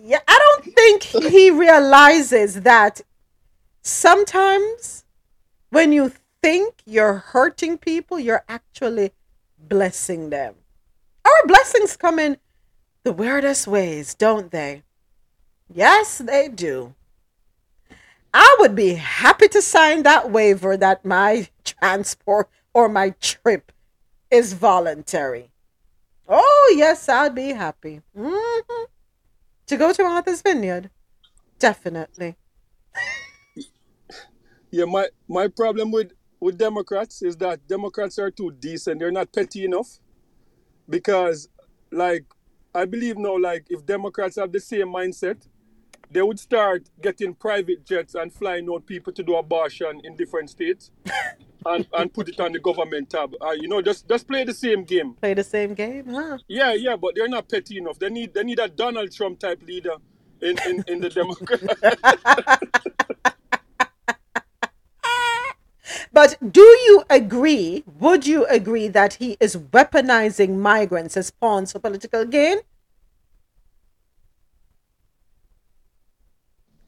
[0.06, 3.02] yeah, I don't think he realizes that
[3.82, 5.06] sometimes
[5.70, 9.14] when you think you're hurting people, you're actually
[9.58, 10.56] blessing them.
[11.24, 12.38] Our blessings come in
[13.04, 14.84] the weirdest ways, don't they?
[15.74, 16.96] Yes, they do.
[18.34, 23.72] I would be happy to sign that waiver that my transport or my trip
[24.30, 25.52] is voluntary.
[26.28, 28.02] Oh, yes, I'd be happy.
[28.14, 28.84] hmm
[29.74, 30.92] To go to Martha's Vineyard.
[31.58, 32.36] Definitely.
[34.70, 39.00] Yeah, my my problem with with Democrats is that Democrats are too decent.
[39.00, 40.00] They're not petty enough
[40.88, 41.50] because,
[41.92, 42.26] like,
[42.76, 45.48] I believe now, like, if Democrats have the same mindset,
[46.12, 50.52] they would start getting private jets and flying out people to do abortion in different
[50.52, 50.92] states
[51.66, 53.34] and, and put it on the government tab.
[53.42, 55.14] Uh, you know, just just play the same game.
[55.16, 56.38] Play the same game, huh?
[56.48, 58.00] Yeah, yeah, but they're not petty enough.
[58.00, 59.96] They need they need a Donald Trump type leader
[60.42, 61.62] in in, in the Democrat.
[66.14, 71.80] But do you agree, would you agree that he is weaponizing migrants as pawns for
[71.80, 72.60] political gain?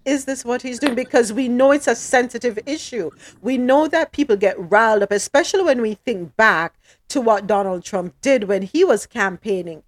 [0.05, 0.95] Is this what he's doing?
[0.95, 3.09] Because we know it's a sensitive issue.
[3.41, 6.75] We know that people get riled up, especially when we think back
[7.09, 9.83] to what Donald Trump did when he was campaigning,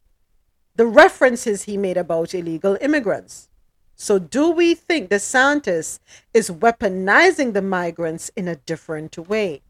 [0.76, 3.49] the references he made about illegal immigrants.
[3.95, 5.99] So, do we think DeSantis
[6.34, 9.61] is weaponizing the migrants in a different way?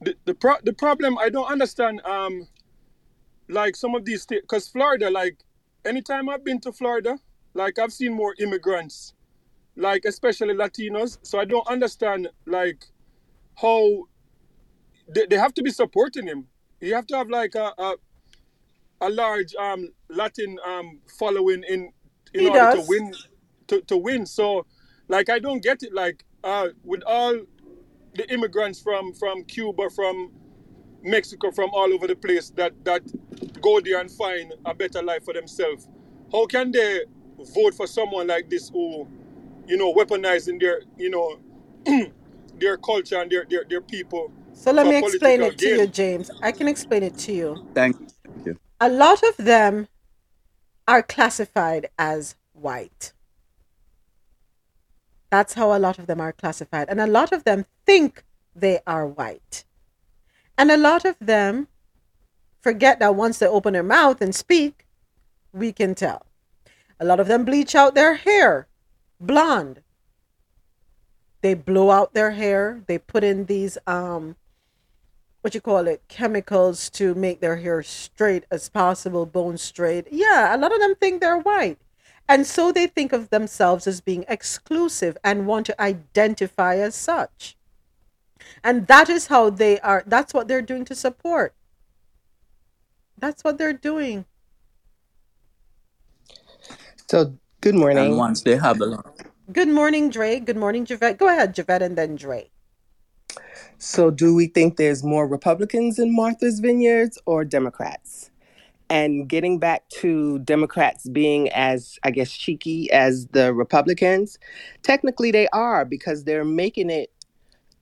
[0.00, 2.00] the the, pro- the problem I don't understand.
[2.04, 2.48] Um,
[3.48, 5.38] like some of these because Florida, like
[5.84, 7.18] anytime I've been to Florida,
[7.54, 9.14] like I've seen more immigrants,
[9.76, 11.18] like especially Latinos.
[11.22, 12.84] So I don't understand like
[13.60, 14.08] how
[15.08, 16.46] they, they have to be supporting him.
[16.80, 17.94] You have to have like a a,
[19.02, 21.92] a large um Latin um following in
[22.34, 23.12] in He order to win
[23.68, 24.26] to, to win.
[24.26, 24.66] So
[25.08, 25.92] like I don't get it.
[25.94, 27.36] Like uh with all
[28.14, 30.32] the immigrants from from Cuba, from
[31.02, 33.02] Mexico, from all over the place that that
[33.60, 35.88] go there and find a better life for themselves.
[36.32, 37.02] How can they
[37.44, 39.08] vote for someone like this who,
[39.66, 41.38] you know, weaponizing their, you know,
[42.58, 45.86] their culture and their their, their people So, let me explain political it to you.
[45.86, 46.30] James.
[46.42, 47.66] I can explain it to you.
[47.74, 48.06] Thank you.
[48.24, 48.58] thank you.
[48.80, 49.88] A lot of them
[50.88, 53.12] are classified as white.
[55.30, 56.88] That's how a lot of them are classified.
[56.88, 58.24] And a lot of them think
[58.54, 59.64] they are white.
[60.58, 61.68] And a lot of them
[62.60, 64.86] forget that once they open their mouth and speak,
[65.52, 66.26] we can tell.
[67.00, 68.68] A lot of them bleach out their hair
[69.20, 69.82] blonde.
[71.42, 72.82] They blow out their hair.
[72.86, 74.36] They put in these um
[75.42, 80.06] what you call it chemicals to make their hair straight as possible, bone straight.
[80.10, 81.78] Yeah, a lot of them think they're white.
[82.28, 87.56] And so they think of themselves as being exclusive and want to identify as such.
[88.62, 91.54] And that is how they are that's what they're doing to support.
[93.18, 94.26] That's what they're doing.
[97.10, 98.16] So, good And morning.
[98.16, 99.16] once they have a lot,
[99.52, 100.38] Good morning, Dre.
[100.38, 101.18] Good morning, Javette.
[101.18, 102.52] Go ahead, Javette, and then Dre.
[103.78, 108.30] So, do we think there's more Republicans in Martha's Vineyards or Democrats?
[108.90, 114.38] And getting back to Democrats being as, I guess, cheeky as the Republicans,
[114.84, 117.10] technically they are because they're making it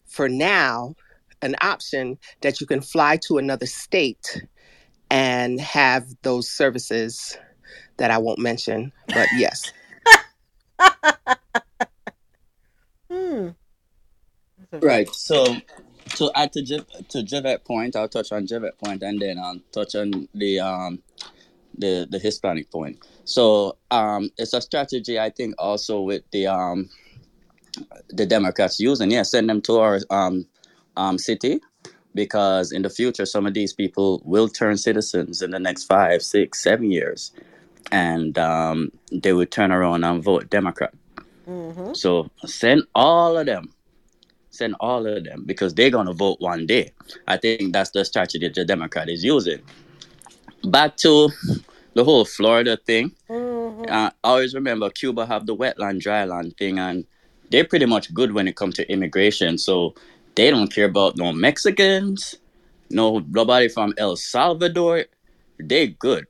[0.06, 0.94] for now
[1.42, 4.42] an option that you can fly to another state
[5.10, 7.36] and have those services
[7.98, 8.92] that I won't mention.
[9.08, 9.72] But yes,
[13.10, 13.48] Hmm.
[14.82, 15.08] Right?
[15.14, 15.44] So
[16.16, 19.60] to add to Jiv, to Javette point, I'll touch on Javette point, and then I'll
[19.72, 21.02] touch on the um
[21.76, 22.98] the the Hispanic point.
[23.24, 26.90] So um, it's a strategy I think also with the um
[28.10, 29.10] the Democrats using.
[29.10, 30.46] Yeah, send them to our um
[30.96, 31.60] um city
[32.14, 36.22] because in the future some of these people will turn citizens in the next five,
[36.22, 37.32] six, seven years,
[37.92, 40.92] and um, they would turn around and vote Democrat.
[41.46, 41.96] Mhm.
[41.96, 43.72] So send all of them.
[44.50, 46.92] Send all of them because they're gonna vote one day.
[47.26, 49.60] I think that's the strategy the Democrat is using.
[50.64, 51.30] Back to
[51.94, 53.12] the whole Florida thing.
[53.30, 53.88] Mhm.
[53.88, 57.04] Uh, I always remember Cuba have the wetland dryland thing, and
[57.50, 59.58] they're pretty much good when it comes to immigration.
[59.58, 59.94] So
[60.34, 62.36] they don't care about no Mexicans,
[62.90, 65.06] no nobody from El Salvador.
[65.58, 66.26] They good.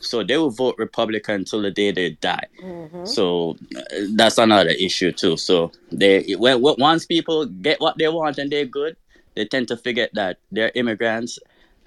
[0.00, 2.46] So they will vote Republican until the day they die.
[2.62, 3.06] Mhm.
[3.06, 3.80] So uh,
[4.14, 5.36] that's another issue too.
[5.36, 8.96] So they when, when once people get what they want and they're good,
[9.34, 11.38] they tend to forget that they're immigrants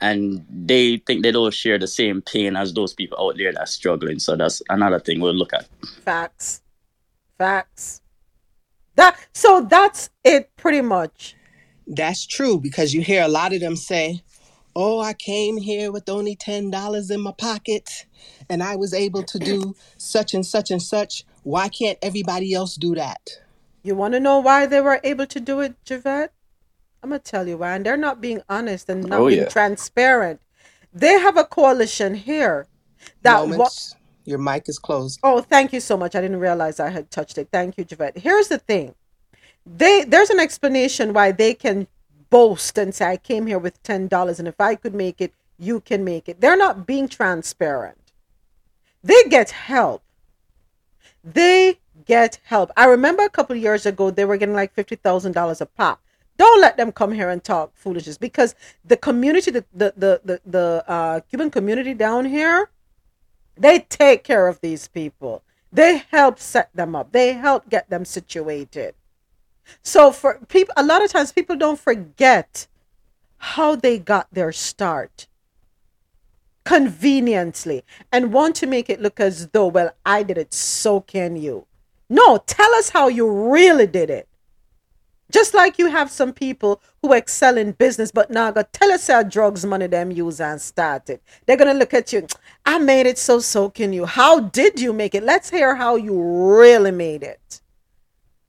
[0.02, 3.72] and they think they don't share the same pain as those people out there that's
[3.72, 4.20] struggling.
[4.20, 5.68] So that's another thing we'll look at.
[6.04, 6.62] Facts.
[7.38, 8.02] Facts.
[8.96, 11.36] That so that's it pretty much.
[11.86, 14.22] that's true because you hear a lot of them say,
[14.76, 16.72] Oh, I came here with only $10
[17.12, 18.08] in my pocket
[18.50, 21.26] and I was able to do such and such and such.
[21.44, 23.22] Why can't everybody else do that?
[23.84, 26.34] You want to know why they were able to do it, Javette?
[27.04, 27.76] I'm gonna tell you why.
[27.76, 29.50] And they're not being honest and not Oh, being yeah.
[29.50, 30.42] transparent.
[30.94, 32.68] They have a coalition here
[33.24, 33.96] that wa- Moments.
[34.26, 35.20] Your mic is closed.
[35.24, 36.16] Oh, thank you so much.
[36.16, 37.50] I didn't realize I had touched it.
[37.52, 38.18] Thank you, Javette.
[38.20, 38.96] Here's the thing.
[39.66, 41.88] They there's an explanation why they can
[42.34, 45.34] boast and say I came here with ten dollars and if I could make it,
[45.60, 46.42] you can make it.
[46.42, 48.12] They're not being transparent.
[49.04, 50.02] They get help.
[51.24, 52.72] They get help.
[52.76, 56.02] I remember a couple years ago they were getting like fifty thousand dollars a pop.
[56.38, 60.42] Don't let them come here and talk foolishness because the community, the the the the,
[60.44, 62.72] the uh, Cuban community down here,
[63.56, 65.44] they take care of these people.
[65.72, 67.12] They help set them up.
[67.12, 68.96] They help get them situated.
[69.82, 72.68] So for people, a lot of times people don't forget
[73.38, 75.28] how they got their start
[76.64, 81.36] conveniently and want to make it look as though, well, I did it, so can
[81.36, 81.66] you.
[82.10, 84.28] No, tell us how you really did it.
[85.32, 89.08] Just like you have some people who excel in business, but now go tell us
[89.08, 91.22] how drugs money them use and started.
[91.46, 92.28] They're gonna look at you.
[92.66, 94.06] I made it, so so can you.
[94.06, 95.24] How did you make it?
[95.24, 97.62] Let's hear how you really made it.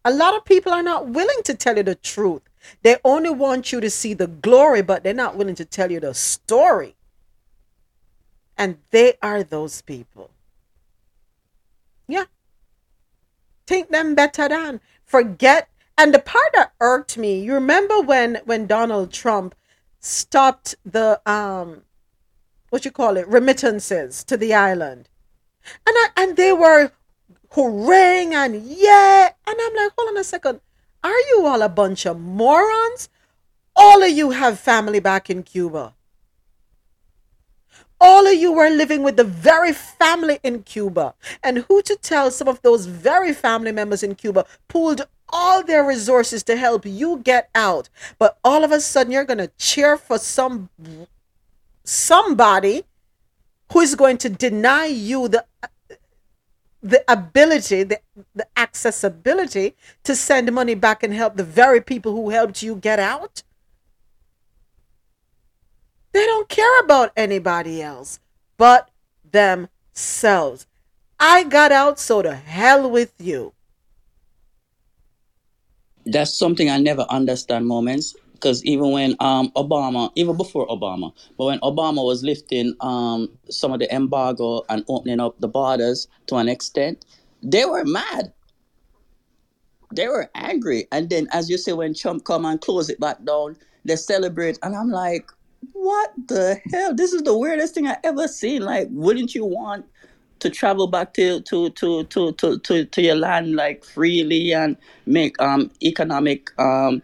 [0.04, 2.42] A lot of people are not willing to tell you the truth.
[2.82, 6.00] They only want you to see the glory, but they're not willing to tell you
[6.00, 6.94] the story.
[8.56, 10.30] And they are those people.
[12.06, 12.24] Yeah.
[13.66, 14.80] Think them better than.
[15.04, 15.68] Forget.
[15.96, 19.54] And the part that irked me, you remember when when Donald Trump
[20.00, 21.82] stopped the um
[22.70, 25.08] what you call it, remittances to the island.
[25.86, 26.90] And I, and they were
[27.54, 29.30] hooraying and yeah.
[29.46, 30.60] And I'm like, hold on a second.
[31.02, 33.08] Are you all a bunch of morons?
[33.76, 35.94] All of you have family back in Cuba.
[38.00, 41.14] All of you were living with the very family in Cuba.
[41.42, 45.84] And who to tell some of those very family members in Cuba pooled all their
[45.84, 47.88] resources to help you get out.
[48.18, 50.68] But all of a sudden you're going to cheer for some
[51.84, 52.84] somebody
[53.72, 55.44] who is going to deny you the
[56.84, 58.00] the ability, the,
[58.34, 59.74] the accessibility
[60.04, 63.42] to send money back and help the very people who helped you get out.
[66.12, 68.20] They don't care about anybody else
[68.58, 68.90] but
[69.32, 70.66] themselves.
[71.18, 73.54] I got out, so to hell with you.
[76.06, 78.14] that's something I never understand moments
[78.44, 83.72] because even when um Obama, even before Obama, but when Obama was lifting um some
[83.72, 87.06] of the embargo and opening up the borders to an extent,
[87.42, 88.32] they were mad.
[89.94, 90.86] They were angry.
[90.92, 94.58] And then as you say, when Trump come and close it back down, they celebrate.
[94.62, 95.30] And I'm like,
[95.72, 96.94] what the hell?
[96.94, 98.62] This is the weirdest thing I ever seen.
[98.62, 99.86] Like, wouldn't you want
[100.40, 104.76] to travel back to to to to to to, to your land like freely and
[105.06, 107.00] make um economic um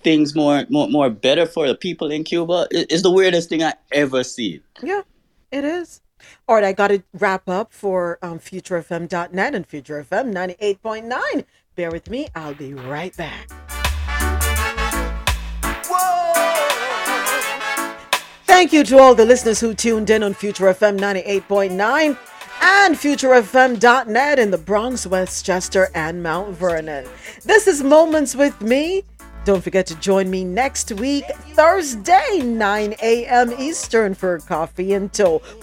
[0.00, 2.66] things more more more better for the people in Cuba?
[2.70, 4.60] It- It's the weirdest thing I ever seen.
[4.82, 5.02] Yeah,
[5.50, 6.00] it is.
[6.48, 11.44] All right, I got to wrap up for um, FutureFM.net and FutureFM 98.9.
[11.76, 13.48] Bear with me, I'll be right back.
[18.46, 22.18] Thank you to all the listeners who tuned in on Future FM 98.9
[22.60, 27.06] and FutureFM.net in the Bronx, Westchester, and Mount Vernon.
[27.44, 29.04] This is Moments with me.
[29.44, 31.24] Don't forget to join me next week,
[31.54, 33.52] Thursday, 9 a.m.
[33.58, 35.08] Eastern, for Coffee and.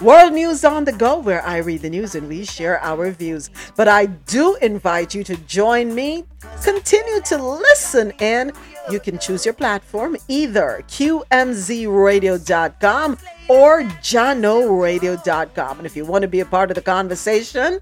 [0.01, 3.49] World News on the Go, where I read the news and we share our views.
[3.75, 6.25] But I do invite you to join me.
[6.63, 8.51] Continue to listen and
[8.89, 13.17] You can choose your platform either QMZRadio.com
[13.49, 15.77] or JanoRadio.com.
[15.77, 17.79] And if you want to be a part of the conversation,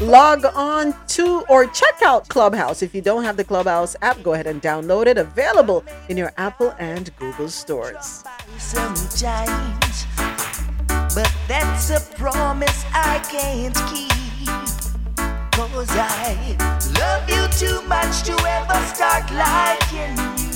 [0.00, 2.82] log on to or check out Clubhouse.
[2.82, 5.18] If you don't have the Clubhouse app, go ahead and download it.
[5.18, 8.24] Available in your Apple and Google stores.
[11.14, 14.10] but that's a promise I can't keep.
[15.52, 16.56] Cause I
[16.98, 20.49] love you too much to ever start liking you.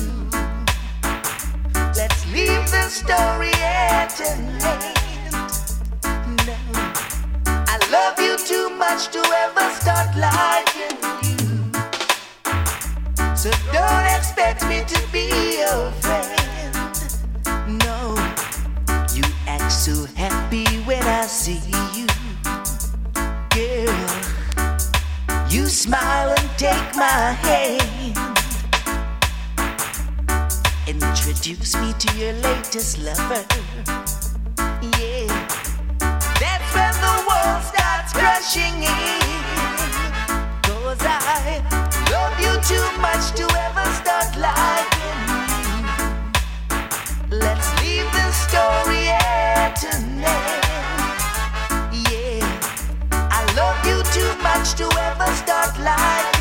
[2.34, 5.32] Leave the story at an end.
[6.44, 6.56] No,
[7.46, 11.38] I love you too much to ever start liking you.
[13.36, 16.90] So don't expect me to be your friend.
[17.84, 18.16] No,
[19.14, 21.62] you act so happy when I see
[21.94, 22.08] you.
[23.54, 23.94] Girl,
[25.48, 27.93] you smile and take my hand.
[30.86, 33.42] Introduce me to your latest lover.
[34.98, 35.26] Yeah.
[36.38, 39.20] That's when the world starts crashing in.
[40.62, 41.64] Cause I
[42.12, 44.90] love you too much to ever start lying.
[47.30, 50.64] Let's leave the story at an end.
[52.10, 52.44] Yeah.
[53.32, 56.33] I love you too much to ever start lying.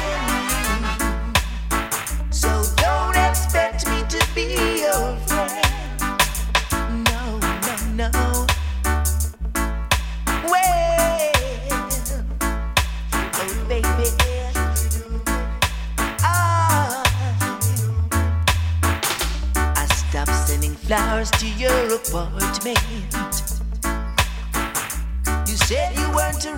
[20.93, 22.63] Flowers to your apartment.
[25.47, 25.55] You
[25.95, 26.03] you.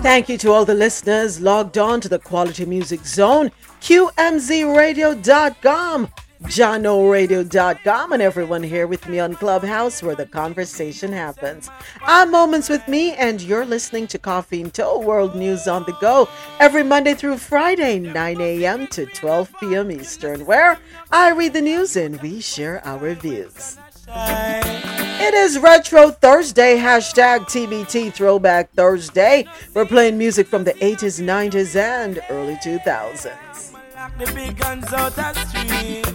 [0.02, 6.08] Thank you to all the listeners logged on to the Quality Music Zone, QMZRadio.com,
[6.42, 11.70] JohnORadio.com, and everyone here with me on Clubhouse where the conversation happens.
[12.02, 15.96] I'm Moments with Mi, and you're listening to Coffee In Toe World News on the
[15.98, 16.28] Go
[16.60, 18.86] every Monday through Friday, 9 a.m.
[18.88, 19.90] to 12 p.m.
[19.90, 20.78] Eastern, where
[21.10, 23.78] I read the news and we share our views.
[24.08, 29.46] It is Retro Thursday, hashtag TBT Throwback Thursday.
[29.74, 33.72] We're playing music from the 80s, 90s, and early 2000s.
[34.18, 36.06] The big guns out the street.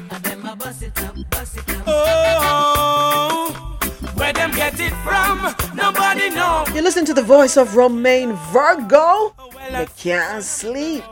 [1.85, 3.77] Oh,
[4.15, 5.53] where them get it from?
[5.75, 6.63] Nobody know.
[6.73, 9.33] You listen to the voice of Romaine Virgo.
[9.71, 11.03] They can't sleep.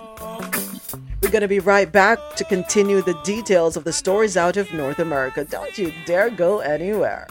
[1.21, 4.71] We're going to be right back to continue the details of the stories out of
[4.71, 5.43] North America.
[5.43, 7.27] Don't you dare go anywhere.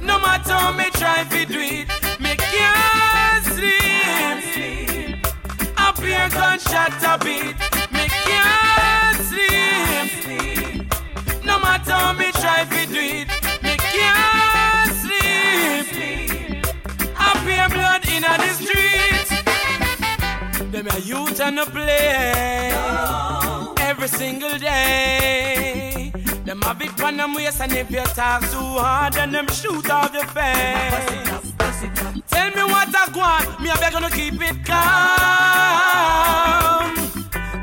[0.00, 1.88] No matter how me try to do it,
[2.20, 5.26] me can't sleep.
[5.76, 7.56] Up here gunshot a beat,
[7.92, 10.86] me can't sleep.
[11.44, 13.28] No matter how me try to do it,
[13.64, 16.64] me can't sleep.
[17.18, 18.91] Up here blood in the streets.
[20.82, 22.72] Them a youth and a play
[23.78, 26.10] every single day.
[26.44, 29.88] Them have it on them waist and if you talk too hard, then them shoot
[29.88, 31.52] off your face.
[32.26, 34.82] Tell me what I want, me I beg you to keep it calm.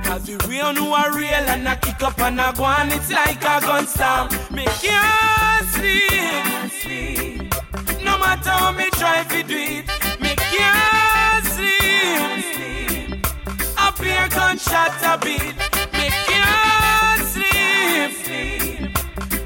[0.06, 3.12] Cause the real know are real and I kick up and I go on, it's
[3.12, 4.30] like a gun storm.
[4.50, 7.52] Me can't sleep.
[8.02, 9.86] No matter how me try to do it,
[10.22, 12.59] me can't sleep.
[14.02, 15.56] Here gunshot a beat,
[15.94, 18.12] me can't sleep.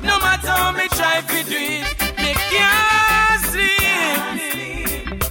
[0.03, 1.83] No matter how me try to do it,
[2.17, 5.23] me can't sleep.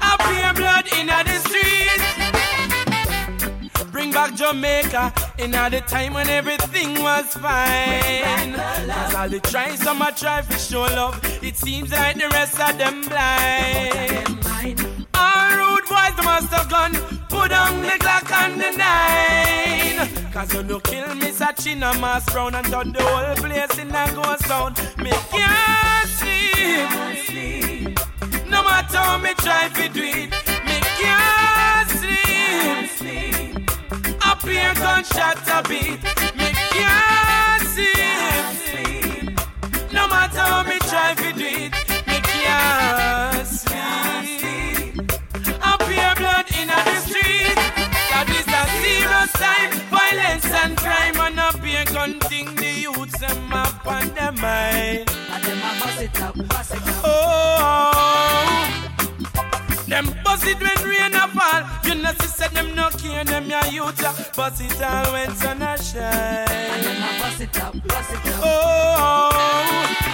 [0.00, 2.04] Up here blood in the streets.
[3.92, 8.54] Bring back Jamaica in the time when everything was fine.
[8.54, 11.20] Cause all the try, some I try for show love.
[11.42, 14.26] It seems like the rest of them blind.
[15.14, 17.19] All rude boys, the master gun.
[17.40, 20.30] Put on the Glock and the nine.
[20.30, 24.12] Cause you no kill me, Sachina Mass Brown and turn the whole place in a
[24.14, 24.74] ghost town.
[24.98, 26.90] Me can't sleep.
[28.50, 30.30] No matter how me try to do it,
[30.66, 33.70] me can't sleep.
[34.22, 36.02] Up here gunshot a beat,
[36.36, 39.32] me can't sleep.
[39.94, 41.72] No matter how me try to do it,
[42.06, 43.39] me can't
[49.28, 49.70] time.
[49.90, 55.08] Violence and crime and up here gun thing the youths up on their mind.
[57.04, 58.00] Oh.
[59.90, 61.62] Them bust it when rain a fall.
[61.84, 64.00] You know, see, said them no care, them ya youth.
[64.36, 66.46] Bust it all when sun a shine.
[67.20, 68.40] bust it up, bust it up.
[68.42, 69.30] Oh,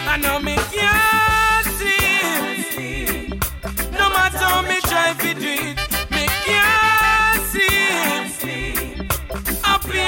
[0.08, 3.44] I know me can't sleep.
[3.92, 5.95] No matter how me try to do it,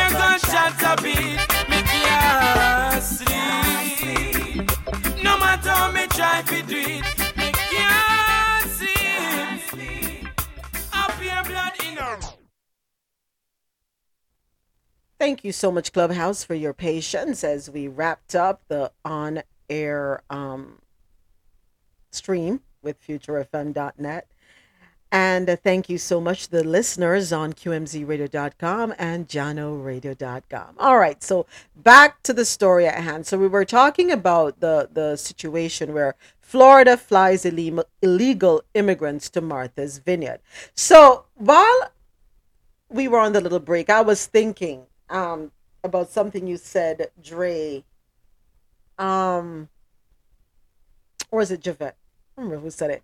[0.08, 1.38] Up here gunshot a beat,
[1.68, 4.64] me can't sleep.
[5.22, 10.28] No matter how me try to do it, me can't sleep.
[11.46, 12.18] Blood in her.
[15.18, 20.22] Thank you so much, Clubhouse, for your patience as we wrapped up the on air
[20.30, 20.78] um,
[22.12, 24.26] stream with futurefm.net.
[25.10, 30.74] And uh, thank you so much the listeners on QMZRadio.com and JanoRadio.com.
[30.78, 31.46] All right, so
[31.76, 33.26] back to the story at hand.
[33.26, 39.40] So we were talking about the, the situation where Florida flies ille- illegal immigrants to
[39.40, 40.40] Martha's Vineyard.
[40.74, 41.90] So while
[42.90, 45.52] we were on the little break, I was thinking um,
[45.84, 47.82] about something you said, Dre.
[48.98, 49.68] Um,
[51.30, 51.96] or is it Javette?
[52.36, 53.02] I remember who said it.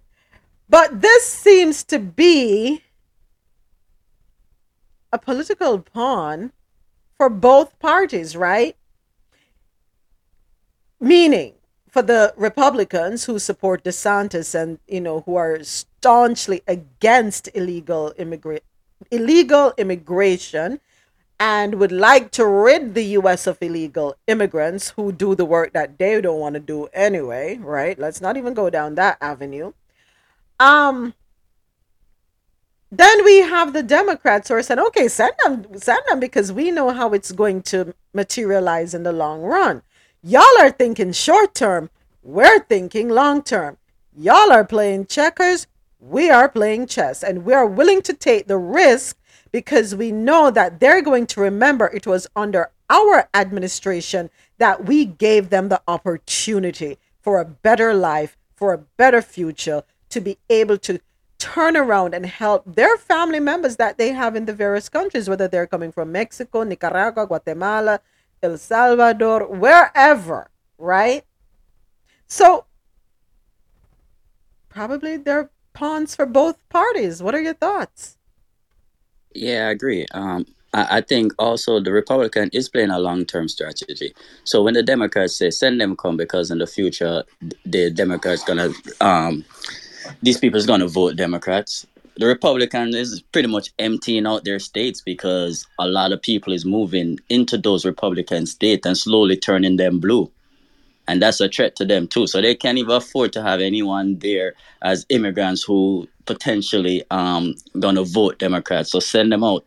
[0.69, 2.83] But this seems to be
[5.13, 6.53] a political pawn
[7.17, 8.77] for both parties, right?
[10.99, 11.55] Meaning,
[11.89, 18.65] for the Republicans who support DeSantis and you know who are staunchly against illegal immigrant
[19.13, 20.81] illegal immigration
[21.39, 25.99] and would like to rid the US of illegal immigrants who do the work that
[25.99, 27.97] they don't want to do anyway, right?
[27.97, 29.73] Let's not even go down that avenue.
[30.59, 31.15] Um
[32.91, 36.71] then we have the Democrats who are saying, okay, send them, send them because we
[36.71, 39.83] know how it's going to materialize in the long run.
[40.23, 41.91] Y'all are thinking short term.
[42.23, 43.79] We're thinking long term.
[44.17, 45.67] Y'all are playing checkers,
[45.99, 49.19] we are playing chess, and we are willing to take the risk
[49.51, 55.05] because we know that they're going to remember it was under our administration that we
[55.05, 59.83] gave them the opportunity for a better life, for a better future,
[60.15, 61.01] to be able to
[61.39, 65.47] turn around and help their family members that they have in the various countries, whether
[65.47, 68.01] they're coming from Mexico, Nicaragua, Guatemala,
[68.43, 71.25] El Salvador, wherever, right?
[72.27, 72.65] So
[74.69, 77.23] probably they're pawns for both parties.
[77.23, 78.17] What are your thoughts?
[79.35, 80.07] Yeah, I agree.
[80.13, 84.15] Um, I, I think also the Republican is playing a long term strategy.
[84.45, 87.25] So when the Democrats say send them come because in the future
[87.65, 89.45] the Democrats gonna um
[90.23, 91.87] these people is gonna vote Democrats.
[92.17, 96.65] The Republican is pretty much emptying out their states because a lot of people is
[96.65, 100.31] moving into those Republican states and slowly turning them blue
[101.07, 102.27] and that's a threat to them too.
[102.27, 108.05] So they can't even afford to have anyone there as immigrants who potentially um gonna
[108.05, 108.91] vote Democrats.
[108.91, 109.65] So send them out,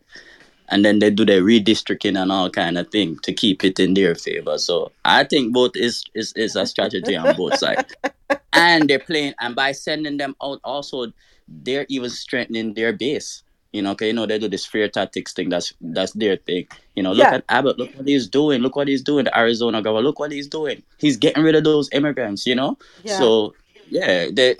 [0.68, 3.94] and then they do their redistricting and all kind of thing to keep it in
[3.94, 4.58] their favor.
[4.58, 7.94] So I think both is is is a strategy on both sides,
[8.52, 9.34] and they're playing.
[9.40, 11.12] And by sending them out, also
[11.48, 13.42] they're even strengthening their base.
[13.72, 15.48] You know, okay, you know they do this fear tactics thing.
[15.50, 16.66] That's that's their thing.
[16.96, 17.34] You know, look Yeah.
[17.36, 17.78] at Abbott.
[17.78, 18.62] Look what he's doing.
[18.62, 19.24] Look what he's doing.
[19.24, 20.04] The Arizona governor.
[20.04, 20.82] Look what he's doing.
[20.98, 22.46] He's getting rid of those immigrants.
[22.46, 22.78] You know.
[23.04, 23.18] Yeah.
[23.18, 23.54] So
[23.90, 24.54] yeah, they,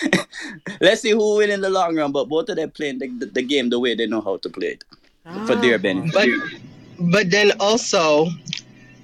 [0.80, 2.12] let's see who win in the long run.
[2.12, 4.48] But both of them playing the, the, the game the way they know how to
[4.48, 4.84] play it
[5.46, 6.12] for their benefit.
[6.12, 6.28] But
[7.10, 8.28] but then also,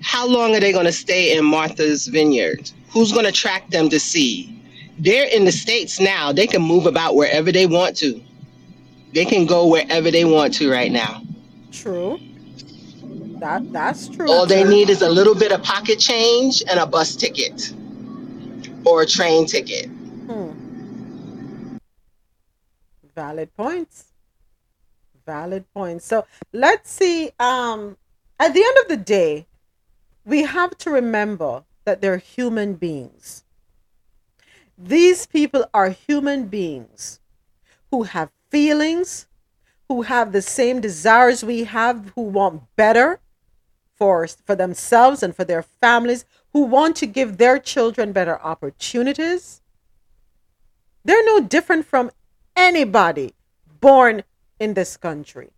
[0.02, 2.70] how long are they going to stay in Martha's Vineyard?
[2.90, 4.56] Who's going to track them to see?
[4.98, 6.32] They're in the states now.
[6.32, 8.20] They can move about wherever they want to.
[9.12, 11.22] They can go wherever they want to right now.
[11.72, 12.18] True.
[13.38, 14.30] That that's true.
[14.30, 17.72] All they need is a little bit of pocket change and a bus ticket
[18.84, 19.86] or a train ticket.
[19.86, 20.50] Hmm.
[23.14, 24.04] Valid points.
[25.30, 26.06] Valid points.
[26.06, 27.30] So let's see.
[27.38, 27.96] Um,
[28.40, 29.46] at the end of the day,
[30.24, 33.44] we have to remember that they're human beings.
[34.76, 37.20] These people are human beings
[37.92, 39.28] who have feelings,
[39.88, 43.20] who have the same desires we have, who want better
[43.94, 49.62] for, for themselves and for their families, who want to give their children better opportunities.
[51.04, 52.10] They're no different from
[52.56, 53.34] anybody
[53.80, 54.24] born
[54.60, 55.50] in this country.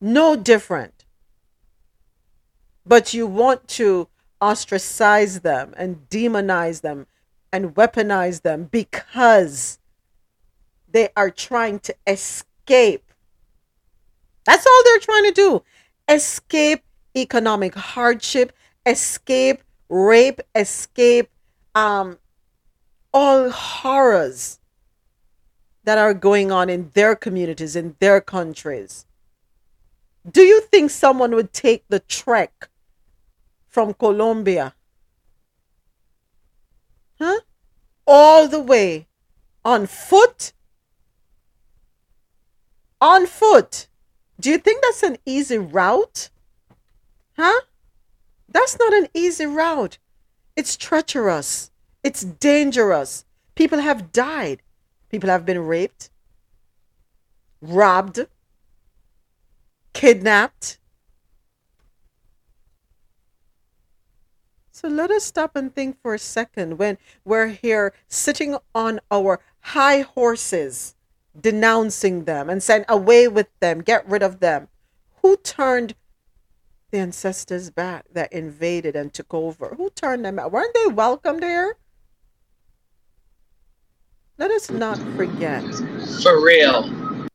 [0.00, 1.04] No different.
[2.86, 4.08] But you want to
[4.40, 7.06] ostracize them and demonize them
[7.52, 9.78] and weaponize them because
[10.88, 13.10] they are trying to escape.
[14.44, 15.62] That's all they're trying to do.
[16.08, 16.84] Escape
[17.16, 18.52] economic hardship,
[18.84, 21.30] escape rape, escape
[21.74, 22.18] um
[23.12, 24.60] all horrors
[25.86, 29.06] that are going on in their communities, in their countries.
[30.28, 32.68] Do you think someone would take the trek
[33.68, 34.74] from Colombia?
[37.20, 37.38] Huh?
[38.04, 39.06] All the way
[39.64, 40.52] on foot?
[43.00, 43.86] On foot.
[44.40, 46.30] Do you think that's an easy route?
[47.36, 47.60] Huh?
[48.48, 49.98] That's not an easy route.
[50.56, 51.70] It's treacherous.
[52.02, 53.24] It's dangerous.
[53.54, 54.62] People have died.
[55.16, 56.10] People have been raped,
[57.62, 58.26] robbed,
[59.94, 60.78] kidnapped.
[64.70, 69.40] So let us stop and think for a second when we're here sitting on our
[69.60, 70.96] high horses,
[71.40, 74.68] denouncing them and saying, away with them, get rid of them.
[75.22, 75.94] Who turned
[76.90, 79.76] the ancestors back that invaded and took over?
[79.78, 80.52] Who turned them out?
[80.52, 81.78] Weren't they welcomed here?
[84.38, 85.64] Let us not forget.
[86.22, 87.28] For real.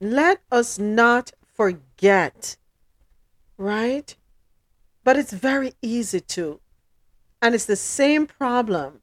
[0.00, 2.56] Let us not forget.
[3.58, 4.16] Right?
[5.04, 6.60] But it's very easy to.
[7.42, 9.00] And it's the same problem.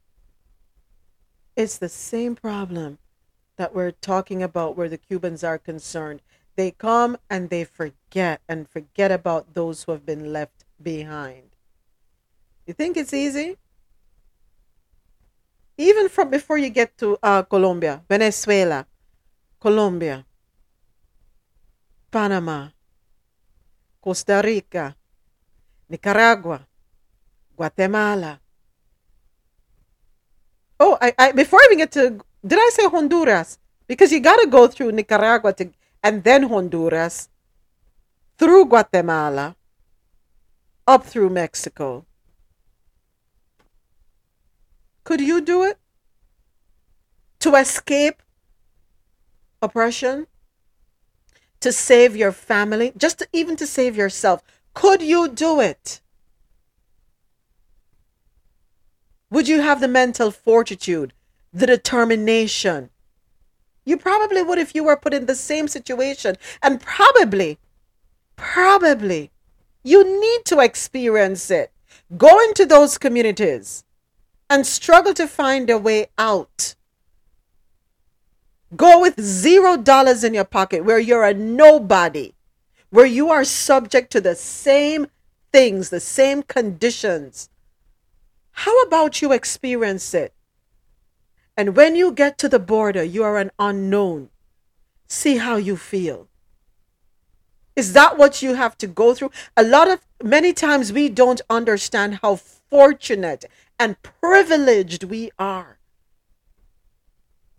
[1.56, 2.98] It's the same problem
[3.58, 6.24] that we're talking about where the Cubans are concerned.
[6.56, 11.56] They come and they forget and forget about those who have been left behind.
[12.66, 13.58] You think it's easy?
[15.82, 18.86] Even from before you get to uh, Colombia, Venezuela,
[19.60, 20.24] Colombia,
[22.12, 22.70] Panama,
[24.00, 24.96] Costa Rica,
[25.90, 26.62] Nicaragua,
[27.58, 28.40] Guatemala.
[30.80, 33.58] Oh, I, I before I even get to did I say Honduras?
[33.88, 37.28] Because you gotta go through Nicaragua to and then Honduras,
[38.38, 39.56] through Guatemala,
[40.86, 42.06] up through Mexico.
[45.04, 45.78] Could you do it?
[47.40, 48.22] To escape
[49.62, 50.28] oppression?
[51.62, 52.94] To save your family?
[52.96, 54.42] Just to, even to save yourself?
[54.74, 56.02] Could you do it?
[59.30, 61.14] Would you have the mental fortitude,
[61.54, 62.90] the determination?
[63.86, 66.36] You probably would if you were put in the same situation.
[66.62, 67.58] And probably,
[68.36, 69.32] probably,
[69.84, 71.72] you need to experience it.
[72.18, 73.84] Go into those communities
[74.52, 76.76] and struggle to find a way out.
[78.76, 82.34] Go with zero dollars in your pocket where you're a nobody,
[82.92, 85.08] where you are subject to the same
[85.52, 87.50] things, the same conditions
[88.52, 90.34] how about you experience it?
[91.58, 94.30] And when you get to the border, you are an unknown.
[95.08, 96.28] See how you feel.
[97.76, 99.32] Is that what you have to go through?
[99.58, 103.46] A lot of, many times, we don't understand how fortunate
[103.82, 105.80] and privileged we are.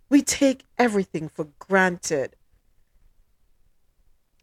[0.09, 2.37] We take everything for granted.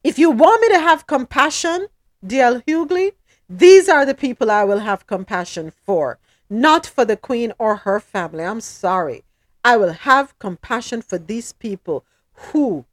[0.05, 1.86] If you want me to have compassion,
[2.27, 2.61] D.L.
[2.69, 3.12] Hughley,
[3.48, 6.19] these are the people I will have compassion for
[6.51, 8.44] not for the queen or her family.
[8.44, 9.24] I'm sorry.
[9.65, 12.05] I will have compassion for these people
[12.52, 12.85] who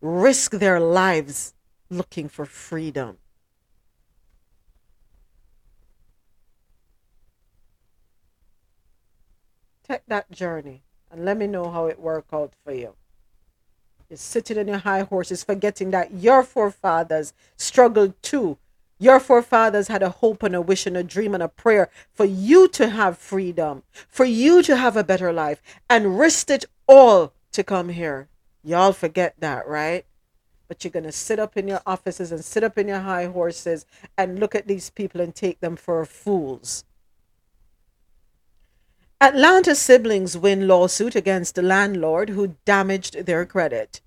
[0.00, 1.54] risk their lives
[1.88, 3.18] looking for freedom.
[10.08, 12.94] That journey and let me know how it worked out for you.
[14.08, 18.58] You're sitting on your high horses, forgetting that your forefathers struggled too
[19.02, 22.24] your forefathers had a hope and a wish and a dream and a prayer for
[22.24, 25.60] you to have freedom, for you to have a better life,
[25.90, 28.28] and risked it all to come here.
[28.62, 30.06] Y'all forget that, right?
[30.68, 33.26] But you're going to sit up in your offices and sit up in your high
[33.26, 33.86] horses
[34.16, 36.84] and look at these people and take them for fools.
[39.22, 44.00] Atlanta siblings win lawsuit against the landlord who damaged their credit.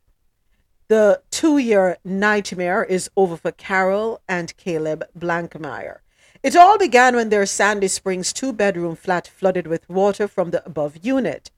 [0.89, 5.99] The two year nightmare is over for Carol and Caleb Blankmeyer.
[6.43, 10.65] It all began when their Sandy Springs two bedroom flat flooded with water from the
[10.65, 11.49] above unit.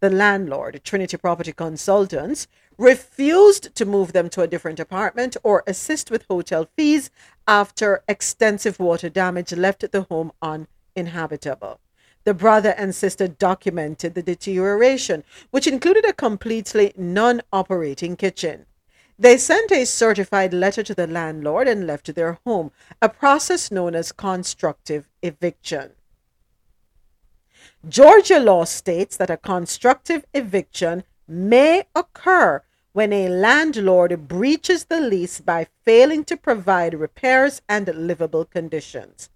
[0.00, 6.10] The landlord, Trinity Property Consultants, refused to move them to a different apartment or assist
[6.10, 7.08] with hotel fees
[7.48, 11.80] after extensive water damage left the home uninhabitable.
[12.26, 15.22] The brother and sister documented the deterioration,
[15.52, 18.66] which included a completely non operating kitchen.
[19.16, 23.94] They sent a certified letter to the landlord and left their home, a process known
[23.94, 25.92] as constructive eviction.
[27.88, 32.60] Georgia law states that a constructive eviction may occur
[32.92, 39.30] when a landlord breaches the lease by failing to provide repairs and livable conditions.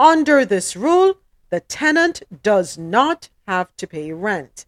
[0.00, 1.18] Under this rule,
[1.50, 4.66] the tenant does not have to pay rent.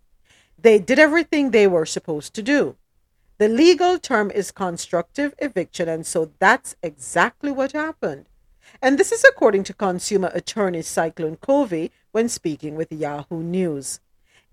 [0.59, 2.77] They did everything they were supposed to do.
[3.39, 8.27] The legal term is constructive eviction, and so that's exactly what happened.
[8.81, 14.01] And this is according to consumer attorney Cyclone Covey when speaking with Yahoo News.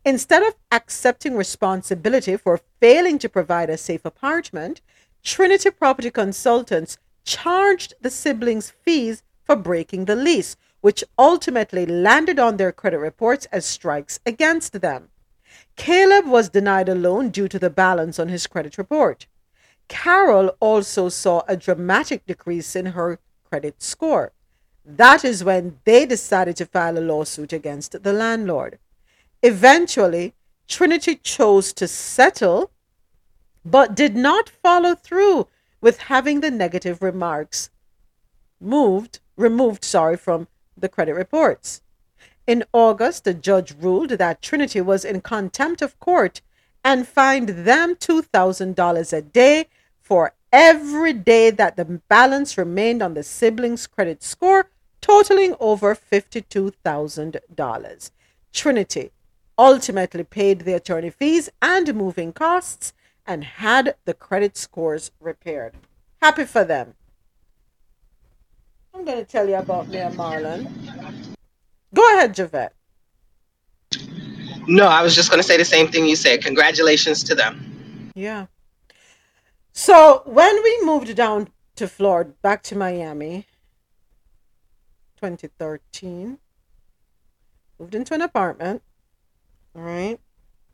[0.06, 4.82] Instead of accepting responsibility for failing to provide a safe apartment,
[5.24, 12.57] Trinity Property Consultants charged the siblings fees for breaking the lease, which ultimately landed on
[12.57, 15.07] their credit reports as strikes against them.
[15.77, 19.26] Caleb was denied a loan due to the balance on his credit report.
[19.88, 23.18] Carol also saw a dramatic decrease in her
[23.49, 24.34] credit score.
[24.84, 28.77] That is when they decided to file a lawsuit against the landlord.
[29.41, 30.34] Eventually,
[30.68, 32.72] Trinity chose to settle,
[33.64, 35.47] but did not follow through
[35.80, 37.69] with having the negative remarks
[38.60, 41.82] moved, removed, sorry, from the credit reports.
[42.45, 46.41] In August, the judge ruled that Trinity was in contempt of court
[46.84, 49.68] and fined them $2,000 a day
[50.02, 54.70] for every day that the balance remained on the siblings' credit score,
[55.00, 58.12] totaling over $52,000.
[58.52, 59.12] Trinity
[59.58, 62.94] ultimately paid the attorney fees and moving costs
[63.26, 65.74] and had the credit scores repaired.
[66.22, 66.94] Happy for them.
[68.94, 70.72] I'm going to tell you about Mayor Marlon.
[71.94, 72.74] Go ahead, Javette.
[74.68, 76.41] No, I was just going to say the same thing you said.
[76.41, 78.11] Congratulations to them.
[78.15, 78.45] Yeah.
[79.74, 83.45] So when we moved down to Florida, back to Miami,
[85.18, 86.38] 2013,
[87.80, 88.84] moved into an apartment.
[89.76, 90.20] All right.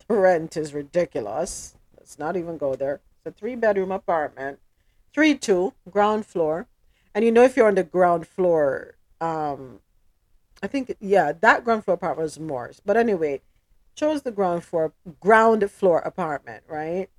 [0.07, 1.75] The rent is ridiculous.
[1.97, 3.01] Let's not even go there.
[3.17, 4.59] It's a three bedroom apartment,
[5.13, 6.67] three two, ground floor.
[7.13, 9.79] And you know, if you're on the ground floor, um,
[10.61, 12.81] I think yeah, that ground floor apartment was Moore's.
[12.85, 13.41] But anyway,
[13.95, 17.09] chose the ground floor ground floor apartment, right?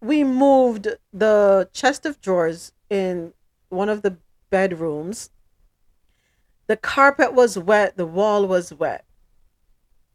[0.00, 3.34] we moved the chest of drawers in
[3.68, 4.16] one of the
[4.48, 5.28] bedrooms,
[6.66, 9.04] the carpet was wet, the wall was wet.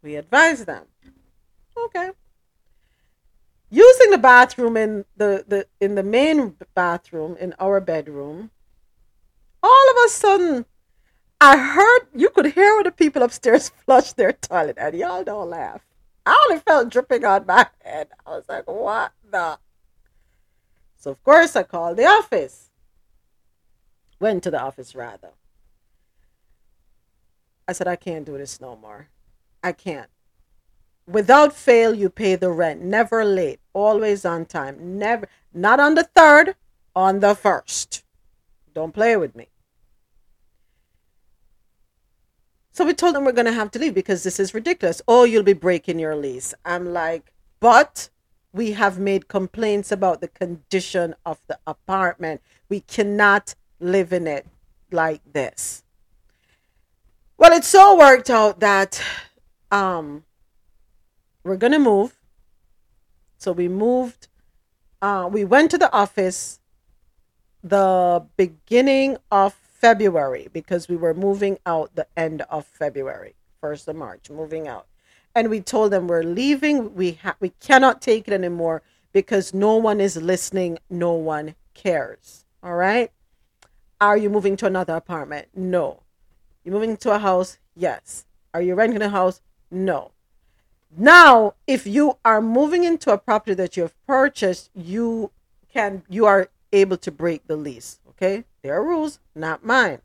[0.02, 0.86] We advise them.
[1.78, 2.12] Okay.
[3.70, 8.52] Using the bathroom in the, the in the main bathroom in our bedroom,
[9.62, 10.66] all of a sudden
[11.42, 15.82] I heard you could hear the people upstairs flush their toilet, and y'all don't laugh.
[16.26, 18.10] I only felt dripping on my head.
[18.26, 19.58] I was like, what the?
[20.98, 22.70] So of course I called the office.
[24.20, 25.32] Went to the office rather.
[27.68, 29.08] I said, I can't do this no more.
[29.64, 30.10] I can't.
[31.08, 32.82] Without fail, you pay the rent.
[32.82, 33.60] Never late.
[33.74, 35.00] Always on time.
[35.00, 36.56] Never not on the third,
[36.96, 38.04] on the first.
[38.74, 39.48] Don't play with me.
[42.72, 45.02] So we told them we're gonna have to leave because this is ridiculous.
[45.08, 46.54] Oh, you'll be breaking your lease.
[46.64, 48.10] I'm like, but
[48.54, 52.42] we have made complaints about the condition of the apartment.
[52.70, 54.46] We cannot live in it
[54.92, 55.84] like this.
[57.38, 59.02] Well, it so worked out that
[59.72, 60.24] um
[61.44, 62.20] we're gonna move.
[63.38, 64.28] So we moved.
[65.02, 66.60] Uh, we went to the office
[67.64, 73.96] the beginning of February because we were moving out the end of February, first of
[73.96, 74.88] March, moving out,
[75.34, 76.96] and we told them we're leaving.
[76.96, 78.82] We ha- we cannot take it anymore
[79.14, 80.80] because no one is listening.
[80.90, 82.46] No one cares.
[82.62, 83.12] All right.
[84.02, 85.48] Are you moving to another apartment?
[85.56, 86.04] No.
[86.64, 87.58] You moving to a house?
[87.76, 88.26] Yes.
[88.54, 89.42] Are you renting a house?
[89.72, 90.12] No.
[90.96, 95.32] Now, if you are moving into a property that you have purchased, you
[95.72, 98.00] can you are able to break the lease.
[98.10, 100.00] Okay, there are rules, not mine.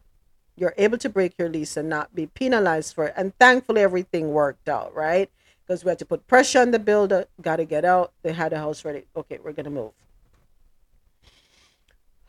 [0.56, 3.14] You're able to break your lease and not be penalized for it.
[3.16, 5.30] And thankfully, everything worked out, right?
[5.66, 7.26] Because we had to put pressure on the builder.
[7.40, 8.12] Got to get out.
[8.22, 9.06] They had a house ready.
[9.16, 9.92] Okay, we're gonna move.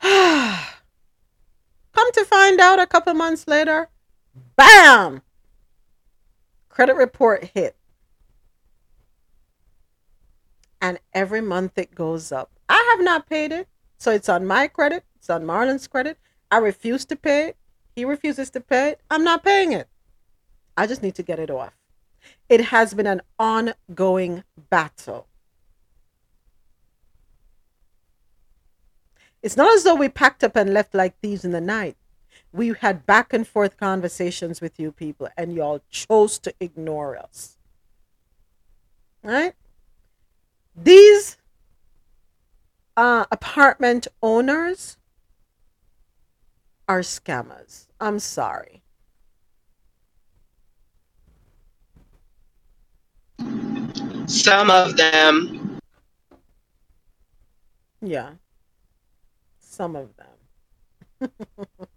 [0.00, 3.88] Come to find out, a couple months later,
[4.56, 5.22] bam!
[6.76, 7.74] Credit report hit
[10.78, 12.50] and every month it goes up.
[12.68, 13.66] I have not paid it,
[13.96, 16.18] so it's on my credit, it's on Marlon's credit.
[16.50, 17.56] I refuse to pay it.
[17.94, 19.00] He refuses to pay it.
[19.10, 19.88] I'm not paying it.
[20.76, 21.72] I just need to get it off.
[22.50, 25.28] It has been an ongoing battle.
[29.42, 31.96] It's not as though we packed up and left like thieves in the night.
[32.56, 37.58] We had back and forth conversations with you people, and y'all chose to ignore us.
[39.22, 39.52] Right?
[40.74, 41.36] These
[42.96, 44.96] uh, apartment owners
[46.88, 47.88] are scammers.
[48.00, 48.82] I'm sorry.
[54.24, 55.78] Some of them.
[58.00, 58.30] Yeah.
[59.60, 60.26] Some of them.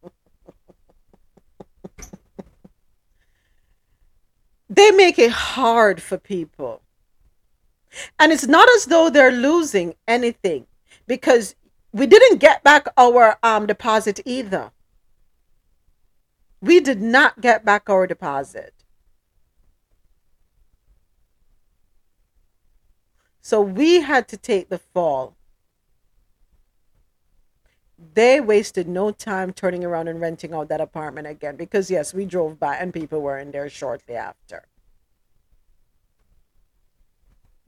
[4.69, 6.81] they make it hard for people.
[8.19, 10.67] And it's not as though they're losing anything
[11.07, 11.55] because
[11.91, 14.71] we didn't get back our um, deposit either.
[16.61, 18.73] We did not get back our deposit.
[23.41, 25.35] So we had to take the fall.
[28.13, 32.25] They wasted no time turning around and renting out that apartment again because, yes, we
[32.25, 34.63] drove by and people were in there shortly after.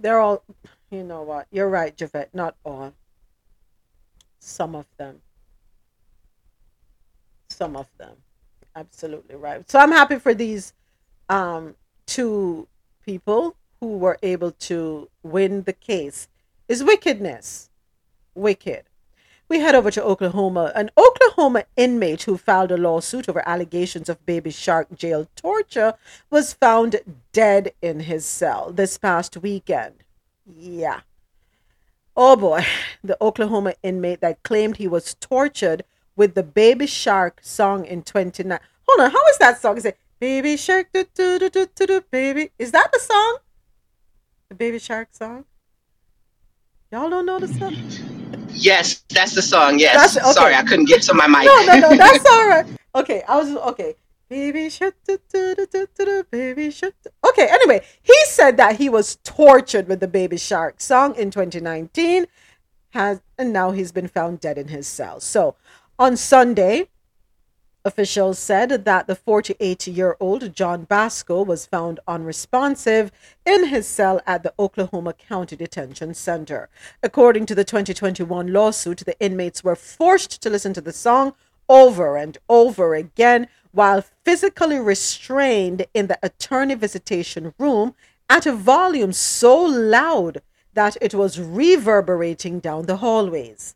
[0.01, 0.43] they're all
[0.91, 1.47] You know what?
[1.51, 2.33] You're right, Javette.
[2.33, 2.93] Not all.
[4.39, 5.21] Some of them.
[7.49, 8.17] Some of them.
[8.75, 9.69] Absolutely right.
[9.69, 10.73] So I'm happy for these
[11.29, 11.75] um,
[12.07, 12.67] two
[13.05, 16.27] people who were able to win the case.
[16.67, 17.69] Is wickedness
[18.35, 18.83] wicked?
[19.51, 20.71] We head over to Oklahoma.
[20.75, 25.95] An Oklahoma inmate who filed a lawsuit over allegations of baby shark jail torture
[26.29, 27.01] was found
[27.33, 30.05] dead in his cell this past weekend.
[30.45, 31.01] Yeah.
[32.15, 32.65] Oh boy,
[33.03, 35.83] the Oklahoma inmate that claimed he was tortured
[36.15, 38.57] with the Baby Shark song in 29.
[38.87, 39.75] Hold on, how is that song?
[39.75, 42.51] Is it Baby Shark do do do do do do baby?
[42.57, 43.39] Is that the song?
[44.47, 45.43] The Baby Shark song?
[46.89, 48.10] Y'all don't know the song?
[48.61, 49.79] Yes, that's the song.
[49.79, 50.17] Yes.
[50.17, 50.31] Okay.
[50.31, 51.43] Sorry, I couldn't get to my mic.
[51.45, 52.65] No, no, no, that's all right.
[52.95, 53.95] Okay, I was okay.
[54.29, 54.95] Baby shark,
[56.31, 56.93] baby shark.
[57.27, 62.27] Okay, anyway, he said that he was tortured with the Baby Shark song in 2019,
[62.91, 65.19] has and now he's been found dead in his cell.
[65.19, 65.55] So,
[65.99, 66.87] on Sunday,
[67.83, 73.11] officials said that the 48-year-old John Basco was found unresponsive
[73.45, 76.69] in his cell at the Oklahoma County Detention Center.
[77.01, 81.33] According to the 2021 lawsuit, the inmates were forced to listen to the song
[81.67, 87.95] over and over again while physically restrained in the attorney visitation room
[88.29, 90.41] at a volume so loud
[90.73, 93.75] that it was reverberating down the hallways.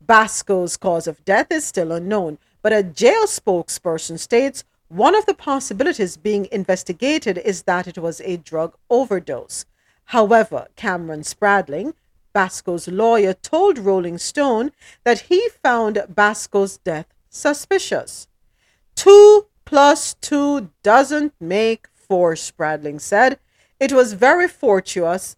[0.00, 2.38] Basco's cause of death is still unknown,
[2.68, 8.20] but a jail spokesperson states one of the possibilities being investigated is that it was
[8.20, 9.64] a drug overdose.
[10.04, 11.94] However, Cameron Spradling,
[12.34, 14.72] Basco's lawyer, told Rolling Stone
[15.04, 18.28] that he found Basco's death suspicious.
[18.94, 23.38] Two plus two doesn't make four, Spradling said.
[23.80, 25.36] It was very fortuitous,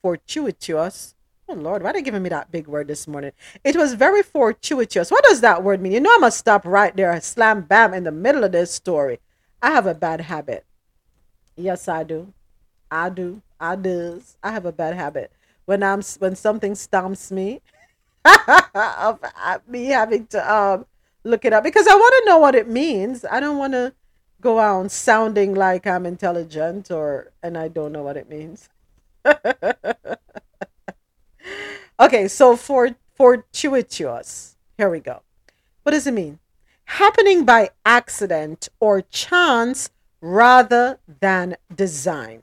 [0.00, 1.15] fortuitous.
[1.48, 3.32] Oh Lord, why are they giving me that big word this morning?
[3.62, 5.10] It was very fortuitous.
[5.10, 5.92] What does that word mean?
[5.92, 9.20] You know, I must stop right there, slam bam, in the middle of this story.
[9.62, 10.64] I have a bad habit.
[11.56, 12.32] Yes, I do.
[12.90, 13.42] I do.
[13.60, 14.36] I does.
[14.42, 15.32] I have a bad habit.
[15.66, 17.60] When I'm when something stomps me,
[18.24, 20.86] of uh, me having to um
[21.24, 23.24] look it up because I want to know what it means.
[23.24, 23.94] I don't want to
[24.40, 28.68] go on sounding like I'm intelligent or and I don't know what it means.
[32.00, 34.56] okay, so for fortuitous.
[34.76, 35.22] Here we go.
[35.82, 36.38] What does it mean?
[36.84, 39.90] Happening by accident or chance
[40.20, 42.42] rather than design.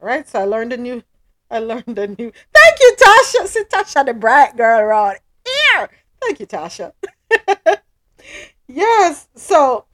[0.00, 1.02] Right, so I learned a new
[1.50, 3.46] I learned a new Thank you, Tasha.
[3.46, 5.90] See Tasha the bright girl around here.
[6.20, 6.92] Thank you, Tasha.
[8.68, 9.86] yes, so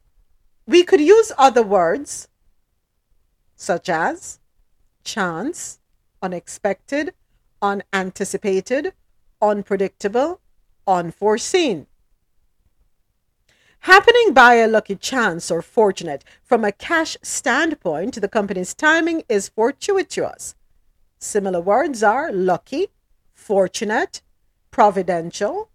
[0.67, 2.29] we could use other words
[3.57, 4.39] such as
[5.03, 5.81] chance,
[6.27, 7.15] unexpected,
[7.63, 8.93] unanticipated,
[9.41, 10.41] unpredictable,
[10.87, 11.87] unforeseen.
[13.81, 19.49] Happening by a lucky chance or fortunate, from a cash standpoint, the company's timing is
[19.49, 20.57] fortuitous.
[21.21, 22.89] Similar words are lucky,
[23.33, 24.21] fortunate,
[24.73, 25.71] providential,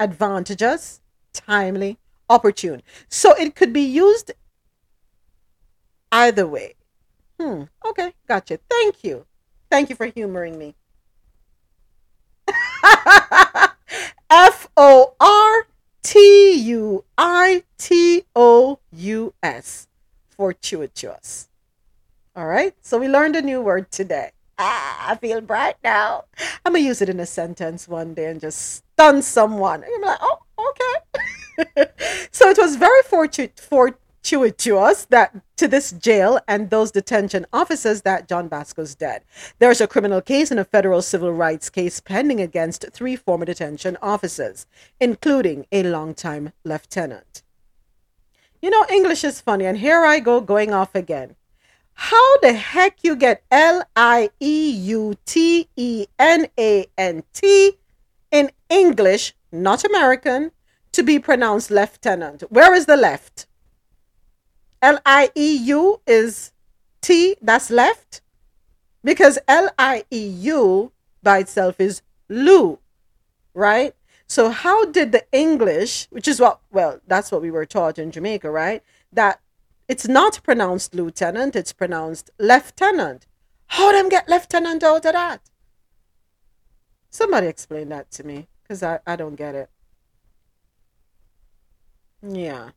[0.00, 1.00] advantageous,
[1.32, 1.98] timely,
[2.28, 2.82] opportune.
[3.08, 4.32] So it could be used
[6.10, 6.74] either way.
[7.38, 7.62] Hmm.
[7.86, 8.58] Okay, gotcha.
[8.68, 9.26] Thank you.
[9.72, 10.74] Thank you for humoring me.
[14.28, 15.66] F O R
[16.02, 19.88] T U I T O U S.
[20.28, 21.48] Fortuitous.
[22.36, 24.32] All right, so we learned a new word today.
[24.58, 26.24] Ah, I feel bright now.
[26.66, 29.84] I'm gonna use it in a sentence one day and just stun someone.
[29.84, 30.38] And I'm like, oh,
[30.68, 31.86] okay.
[32.30, 33.58] so it was very fortunate,
[34.22, 39.22] fortuitous that to this jail and those detention officers that John Basco's dead.
[39.58, 43.96] There's a criminal case and a federal civil rights case pending against three former detention
[44.00, 44.66] officers,
[45.00, 47.42] including a longtime lieutenant.
[48.60, 51.34] You know, English is funny, and here I go going off again.
[51.94, 57.72] How the heck you get L I E U T E N A N T
[58.30, 60.52] in English, not American,
[60.92, 62.44] to be pronounced lieutenant?
[62.50, 63.46] Where is the left?
[64.82, 66.52] L I E U is
[67.00, 68.20] T, that's left.
[69.04, 70.92] Because L I E U
[71.22, 72.80] by itself is Lou,
[73.54, 73.94] right?
[74.26, 78.10] So, how did the English, which is what, well, that's what we were taught in
[78.10, 78.82] Jamaica, right?
[79.12, 79.40] That
[79.88, 83.26] it's not pronounced lieutenant, it's pronounced lieutenant.
[83.66, 85.50] How them get lieutenant out of that?
[87.10, 89.68] Somebody explain that to me, because I, I don't get it.
[92.22, 92.70] Yeah.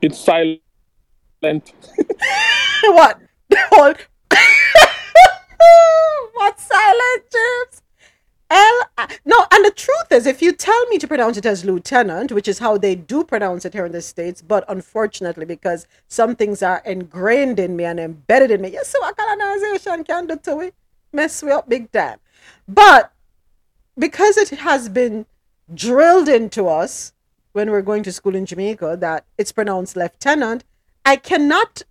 [0.00, 0.60] It's silent.
[2.84, 3.20] what?
[3.48, 3.94] The whole
[6.56, 7.82] Silent James.
[8.50, 8.82] L.
[8.98, 12.32] Uh, no, and the truth is, if you tell me to pronounce it as lieutenant,
[12.32, 16.36] which is how they do pronounce it here in the States, but unfortunately, because some
[16.36, 20.36] things are ingrained in me and embedded in me, yes, so what colonization can do
[20.36, 20.74] to it?
[21.12, 22.18] Mess me up big time.
[22.68, 23.12] But
[23.98, 25.26] because it has been
[25.72, 27.11] drilled into us
[27.52, 30.64] when we're going to school in Jamaica that it's pronounced lieutenant,
[31.04, 31.82] I cannot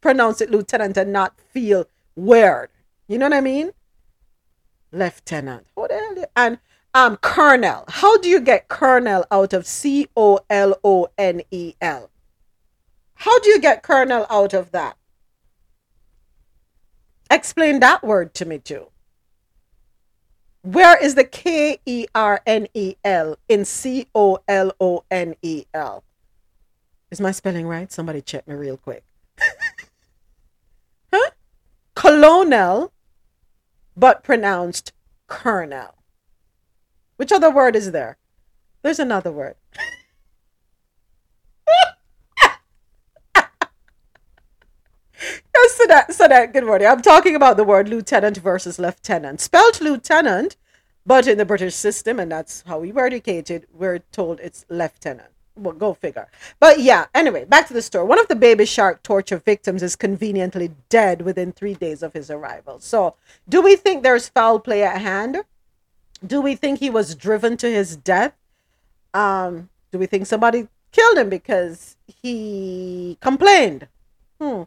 [0.00, 2.70] pronounce it lieutenant and not feel weird.
[3.06, 3.72] You know what I mean?
[4.92, 5.66] Lieutenant.
[5.74, 6.24] What the hell?
[6.36, 6.58] And
[6.94, 7.84] um, colonel.
[7.88, 12.10] How do you get colonel out of C O L O N E L?
[13.14, 14.96] How do you get colonel out of that?
[17.30, 18.86] Explain that word to me too.
[20.62, 25.34] Where is the K E R N E L in C O L O N
[25.42, 26.04] E L?
[27.10, 27.90] Is my spelling right?
[27.90, 29.04] Somebody check me real quick.
[31.12, 31.30] huh?
[31.94, 32.92] Colonel,
[33.96, 34.92] but pronounced
[35.26, 35.94] colonel.
[37.16, 38.18] Which other word is there?
[38.82, 39.56] There's another word.
[45.20, 46.86] Yes, so that, so that, good morning.
[46.86, 49.40] I'm talking about the word lieutenant versus lieutenant.
[49.40, 50.56] Spelled lieutenant,
[51.04, 55.30] but in the British system, and that's how we were educated, we're told it's lieutenant.
[55.56, 56.28] Well, go figure.
[56.60, 58.06] But yeah, anyway, back to the story.
[58.06, 62.30] One of the baby shark torture victims is conveniently dead within three days of his
[62.30, 62.78] arrival.
[62.78, 63.16] So,
[63.48, 65.38] do we think there's foul play at hand?
[66.24, 68.34] Do we think he was driven to his death?
[69.12, 73.88] Um, do we think somebody killed him because he complained?
[74.40, 74.62] Hmm.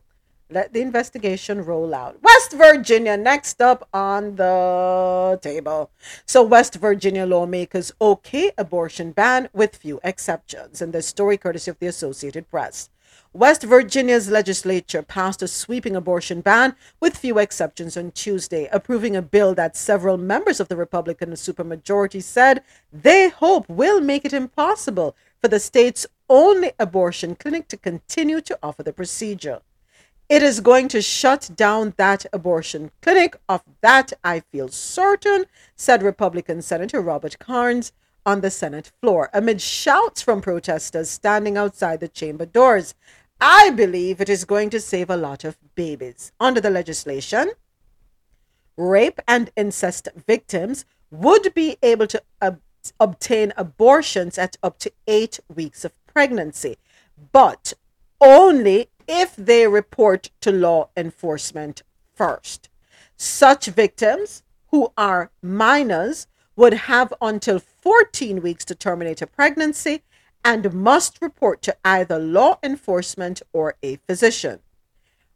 [0.53, 2.22] Let the investigation roll out.
[2.22, 5.91] West Virginia, next up on the table.
[6.26, 10.82] So, West Virginia lawmakers okay abortion ban with few exceptions.
[10.82, 12.90] And the story courtesy of the Associated Press.
[13.32, 19.22] West Virginia's legislature passed a sweeping abortion ban with few exceptions on Tuesday, approving a
[19.22, 22.61] bill that several members of the Republican supermajority said
[22.91, 28.60] they hope will make it impossible for the state's only abortion clinic to continue to
[28.61, 29.61] offer the procedure.
[30.31, 33.35] It is going to shut down that abortion clinic.
[33.49, 35.43] Of that, I feel certain,
[35.75, 37.91] said Republican Senator Robert Karnes
[38.25, 42.95] on the Senate floor, amid shouts from protesters standing outside the chamber doors.
[43.41, 46.31] I believe it is going to save a lot of babies.
[46.39, 47.51] Under the legislation,
[48.77, 52.61] rape and incest victims would be able to ob-
[53.01, 56.77] obtain abortions at up to eight weeks of pregnancy,
[57.33, 57.73] but
[58.21, 61.83] only if they report to law enforcement
[62.15, 62.69] first.
[63.17, 70.03] Such victims who are minors would have until 14 weeks to terminate a pregnancy
[70.45, 74.59] and must report to either law enforcement or a physician.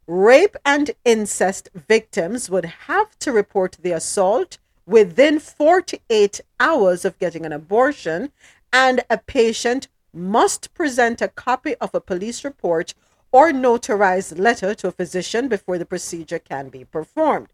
[0.06, 7.44] Rape and incest victims would have to report the assault within 48 hours of getting
[7.44, 8.32] an abortion,
[8.72, 12.94] and a patient must present a copy of a police report
[13.36, 17.48] or notarized letter to a physician before the procedure can be performed.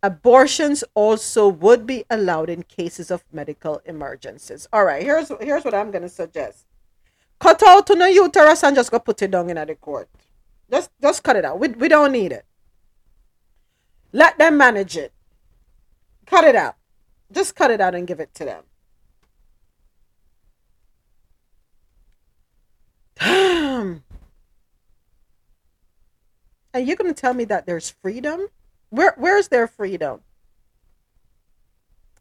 [0.00, 4.68] Abortions also would be allowed in cases of medical emergencies.
[4.72, 6.66] All right, here's here's what I'm gonna suggest.
[7.40, 10.08] Cut out to the uterus and just go put it down in the court.
[10.70, 11.58] Just just cut it out.
[11.58, 12.44] We, we don't need it.
[14.12, 15.12] Let them manage it.
[16.26, 16.76] Cut it out.
[17.32, 18.62] Just cut it out and give it to them.
[23.18, 24.04] Damn.
[26.72, 28.48] And you're going to tell me that there's freedom?
[28.90, 30.20] Where where's their freedom?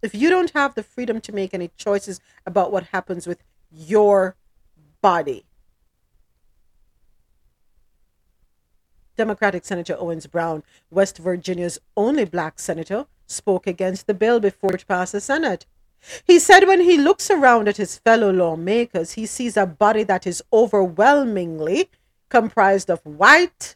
[0.01, 4.35] If you don't have the freedom to make any choices about what happens with your
[5.01, 5.45] body.
[9.17, 14.87] Democratic Senator Owens Brown, West Virginia's only black senator, spoke against the bill before it
[14.87, 15.65] passed the Senate.
[16.25, 20.27] He said when he looks around at his fellow lawmakers, he sees a body that
[20.27, 21.89] is overwhelmingly
[22.29, 23.75] comprised of white,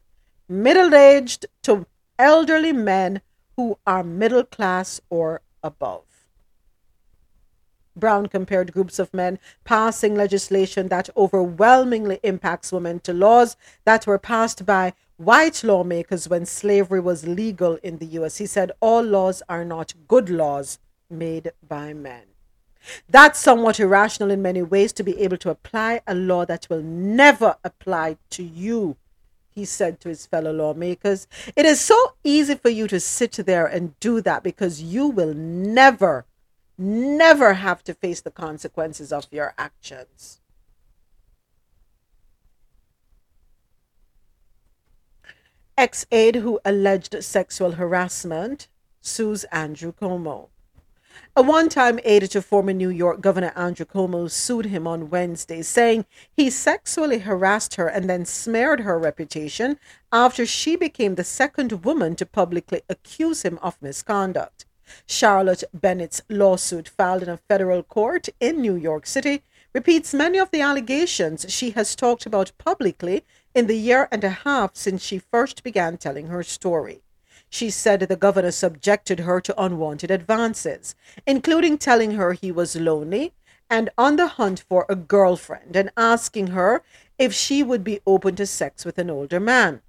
[0.52, 1.86] middle aged to
[2.20, 3.22] elderly men
[3.56, 6.04] who are middle class or above.
[7.96, 13.56] Brown compared groups of men passing legislation that overwhelmingly impacts women to laws
[13.86, 18.38] that were passed by white lawmakers when slavery was legal in the US.
[18.38, 20.80] He said all laws are not good laws
[21.10, 22.24] made by men.
[23.10, 26.82] That's somewhat irrational in many ways to be able to apply a law that will
[26.82, 28.98] never apply to you,
[29.54, 31.28] he said to his fellow lawmakers.
[31.56, 35.34] It is so easy for you to sit there and do that because you will
[35.34, 36.26] never,
[36.78, 40.40] never have to face the consequences of your actions.
[45.78, 48.68] Ex aide who alleged sexual harassment
[49.02, 50.51] sues Andrew Cuomo.
[51.36, 55.62] A one time aide to former New York Governor Andrew Cuomo sued him on Wednesday,
[55.62, 59.80] saying he sexually harassed her and then smeared her reputation
[60.12, 64.66] after she became the second woman to publicly accuse him of misconduct.
[65.06, 69.44] Charlotte Bennett's lawsuit, filed in a federal court in New York City,
[69.74, 73.24] repeats many of the allegations she has talked about publicly
[73.56, 77.04] in the year and a half since she first began telling her story.
[77.54, 80.96] She said the governor subjected her to unwanted advances,
[81.28, 83.34] including telling her he was lonely
[83.70, 86.82] and on the hunt for a girlfriend and asking her
[87.20, 89.82] if she would be open to sex with an older man.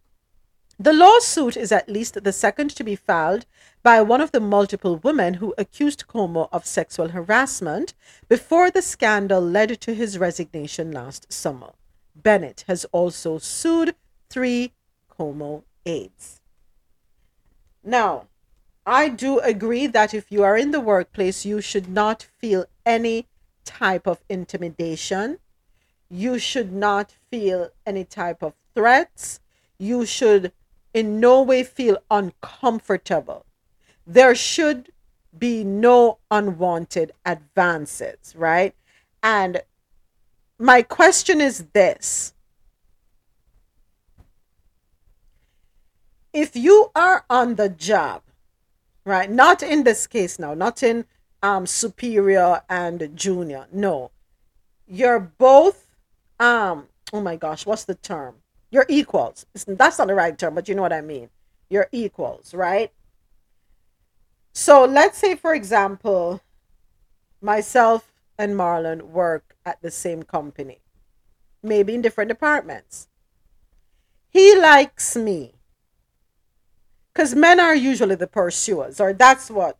[0.77, 3.47] The lawsuit is at least the second to be filed
[3.85, 7.95] by one of the multiple women who accused Cuomo of sexual harassment
[8.29, 11.75] before the scandal led to his resignation last summer.
[12.17, 13.95] Bennett has also sued
[14.29, 14.73] three
[15.09, 16.41] Cuomo aides.
[17.85, 18.29] Now,
[18.87, 23.29] I do agree that if you are in the workplace, you should not feel any
[23.65, 25.39] type of intimidation.
[26.09, 29.41] You should not feel any type of threats.
[29.79, 30.53] You should
[30.93, 33.47] in no way feel uncomfortable.
[34.07, 34.93] There should
[35.37, 38.75] be no unwanted advances, right?
[39.23, 39.63] And
[40.59, 42.32] my question is this
[46.33, 48.23] if you are on the job,
[49.05, 49.31] right?
[49.31, 51.05] Not in this case now, not in
[51.43, 53.67] um, superior and junior.
[53.73, 54.11] No,
[54.87, 55.89] you're both.
[56.39, 58.37] Um, oh my gosh, what's the term?
[58.71, 59.45] You're equals.
[59.67, 61.29] That's not the right term, but you know what I mean.
[61.69, 62.91] You're equals, right?
[64.55, 66.41] So let's say, for example,
[67.41, 70.79] myself and Marlon work at the same company,
[71.63, 73.09] maybe in different departments.
[74.29, 75.55] He likes me
[77.13, 79.79] because men are usually the pursuers, or that's what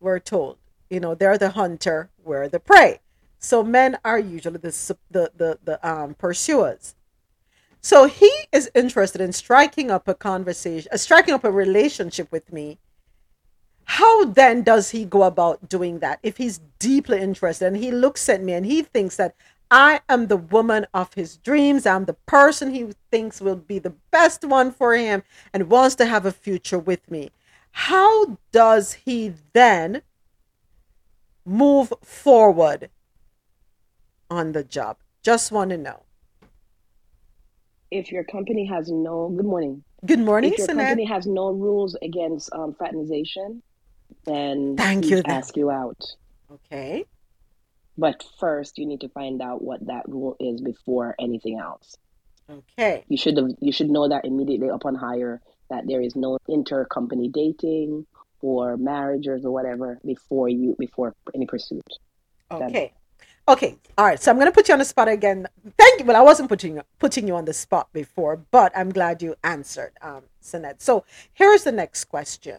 [0.00, 0.58] we're told.
[0.90, 3.00] You know, they're the hunter, we're the prey.
[3.38, 6.94] So men are usually the the the, the um, pursuers.
[7.80, 12.52] So he is interested in striking up a conversation, uh, striking up a relationship with
[12.52, 12.78] me.
[13.84, 18.28] How then does he go about doing that if he's deeply interested and he looks
[18.28, 19.34] at me and he thinks that
[19.74, 21.86] I am the woman of his dreams.
[21.86, 25.22] I'm the person he thinks will be the best one for him
[25.54, 27.30] and wants to have a future with me.
[27.70, 30.02] How does he then
[31.46, 32.90] move forward
[34.28, 34.98] on the job?
[35.22, 36.02] Just want to know.
[37.90, 39.84] If your company has no, good morning.
[40.04, 40.76] Good morning, If your Sinette.
[40.88, 43.62] company has no rules against um, fraternization,
[44.26, 45.22] then Thank you.
[45.24, 46.04] ask you out.
[46.52, 47.06] Okay.
[47.98, 51.96] But first, you need to find out what that rule is before anything else.
[52.50, 53.04] Okay.
[53.08, 55.40] You should have you should know that immediately upon hire
[55.70, 58.06] that there is no intercompany dating
[58.40, 61.86] or marriages or whatever before you before any pursuit.
[62.50, 62.92] Okay.
[63.48, 63.76] Okay.
[63.98, 64.22] All right.
[64.22, 65.48] So I'm going to put you on the spot again.
[65.78, 66.06] Thank you.
[66.06, 69.92] Well, I wasn't putting putting you on the spot before, but I'm glad you answered,
[70.00, 70.80] um, Sinette.
[70.80, 72.58] So here's the next question.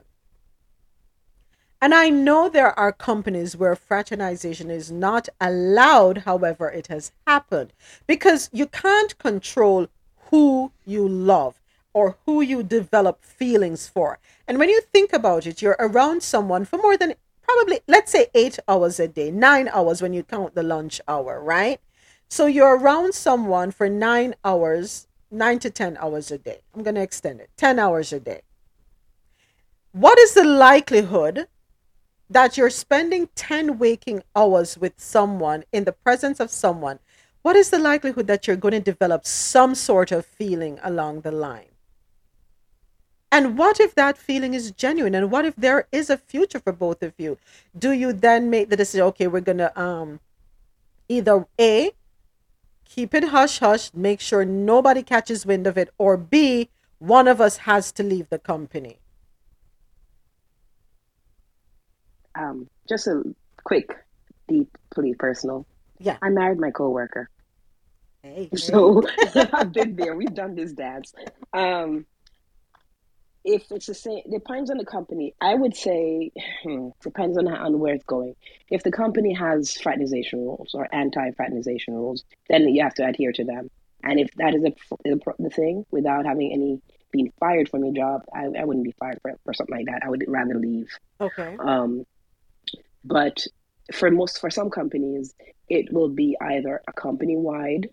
[1.83, 7.73] And I know there are companies where fraternization is not allowed, however, it has happened
[8.07, 9.87] because you can't control
[10.29, 11.59] who you love
[11.93, 14.17] or who you develop feelings for.
[14.47, 18.27] And when you think about it, you're around someone for more than probably, let's say,
[18.33, 21.81] eight hours a day, nine hours when you count the lunch hour, right?
[22.29, 26.61] So you're around someone for nine hours, nine to 10 hours a day.
[26.73, 28.43] I'm going to extend it 10 hours a day.
[29.91, 31.47] What is the likelihood
[32.33, 36.99] that you're spending 10 waking hours with someone in the presence of someone?
[37.43, 41.31] What is the likelihood that you're going to develop some sort of feeling along the
[41.31, 41.67] line?
[43.31, 45.15] And what if that feeling is genuine?
[45.15, 47.37] And what if there is a future for both of you?
[47.77, 50.19] Do you then make the decision, okay, we're going to um,
[51.09, 51.91] either A,
[52.85, 56.69] keep it hush hush, make sure nobody catches wind of it, or B,
[56.99, 58.99] one of us has to leave the company?
[62.35, 63.23] Um, just a
[63.63, 63.89] quick,
[64.47, 65.65] deeply personal.
[65.99, 66.17] Yeah.
[66.21, 67.29] I married my coworker.
[68.21, 69.03] Hey, So
[69.53, 70.15] I've been there.
[70.15, 71.13] We've done this dance.
[71.53, 72.05] Um,
[73.45, 75.35] if it's the same, depends on the company.
[75.41, 76.31] I would say
[76.63, 78.35] hmm, depends on how, on where it's going.
[78.69, 83.43] If the company has fraternization rules or anti-fraternization rules, then you have to adhere to
[83.43, 83.69] them.
[84.03, 84.73] And if that is a,
[85.03, 86.81] the, the thing, without having any
[87.11, 90.01] being fired from your job, I, I wouldn't be fired for, for something like that.
[90.05, 90.89] I would rather leave.
[91.21, 91.57] Okay.
[91.59, 92.05] Um,
[93.03, 93.45] but
[93.91, 95.33] for most, for some companies,
[95.69, 97.89] it will be either a company-wide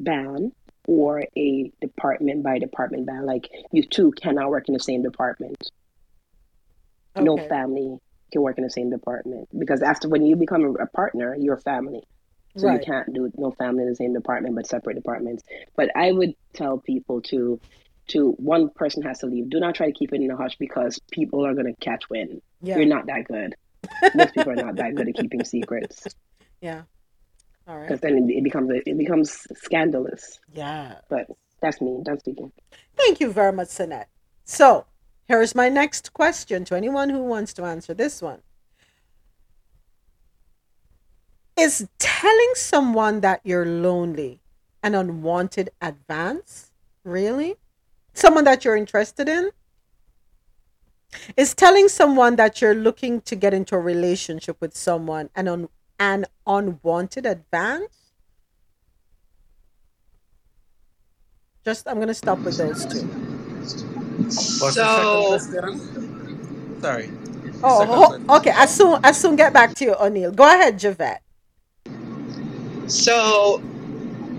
[0.00, 0.52] ban
[0.86, 3.26] or a department by department ban.
[3.26, 5.70] Like you two cannot work in the same department.
[7.18, 7.98] No family
[8.30, 12.02] can work in the same department because after when you become a, partner, you're family.
[12.56, 15.42] So you can't do no family in the same department, but separate departments.
[15.76, 17.60] But I would tell people to,
[18.08, 19.50] to one person has to leave.
[19.50, 22.40] Do not try to keep it in a hush because people are gonna catch wind.
[22.62, 22.78] Yeah.
[22.78, 23.54] You're not that good.
[24.14, 26.06] Most people are not that good at keeping secrets
[26.60, 26.82] Yeah.
[27.68, 30.38] All because then it becomes it becomes scandalous.
[30.54, 30.96] Yeah.
[31.08, 31.26] But
[31.60, 32.00] that's me.
[32.04, 32.52] Done speaking.
[32.96, 34.06] Thank you very much, Sinette.
[34.44, 34.86] So,
[35.26, 38.42] here's my next question to anyone who wants to answer this one.
[41.58, 44.40] Is telling someone that you're lonely
[44.82, 46.70] an unwanted advance?
[47.02, 47.56] Really?
[48.14, 49.50] Someone that you're interested in?
[51.36, 55.68] Is telling someone that you're looking to get into a relationship with someone an, un-
[55.98, 58.12] an unwanted advance?
[61.64, 63.02] Just, I'm going to stop with those two.
[63.06, 66.80] What's So- the second question?
[66.80, 67.10] Sorry.
[67.62, 68.50] Oh, ho- okay.
[68.50, 70.30] I soon as soon get back to you, O'Neill.
[70.30, 71.22] Go ahead, Javette.
[72.86, 73.62] So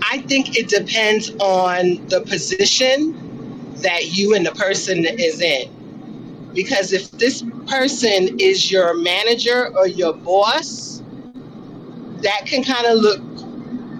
[0.02, 5.68] I think it depends on the position that you and the person is in.
[6.54, 11.02] Because if this person is your manager or your boss,
[12.22, 13.20] that can kind of look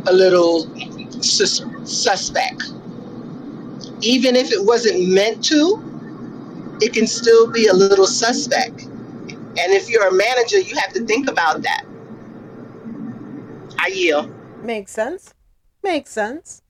[0.06, 0.66] a little
[1.22, 2.72] sus- suspect.
[4.00, 5.82] Even if it wasn't meant to,
[6.80, 8.84] it can still be a little suspect.
[8.84, 11.84] And if you're a manager, you have to think about that.
[13.78, 14.32] I yield.
[14.62, 15.34] Makes sense.
[15.82, 16.62] Makes sense.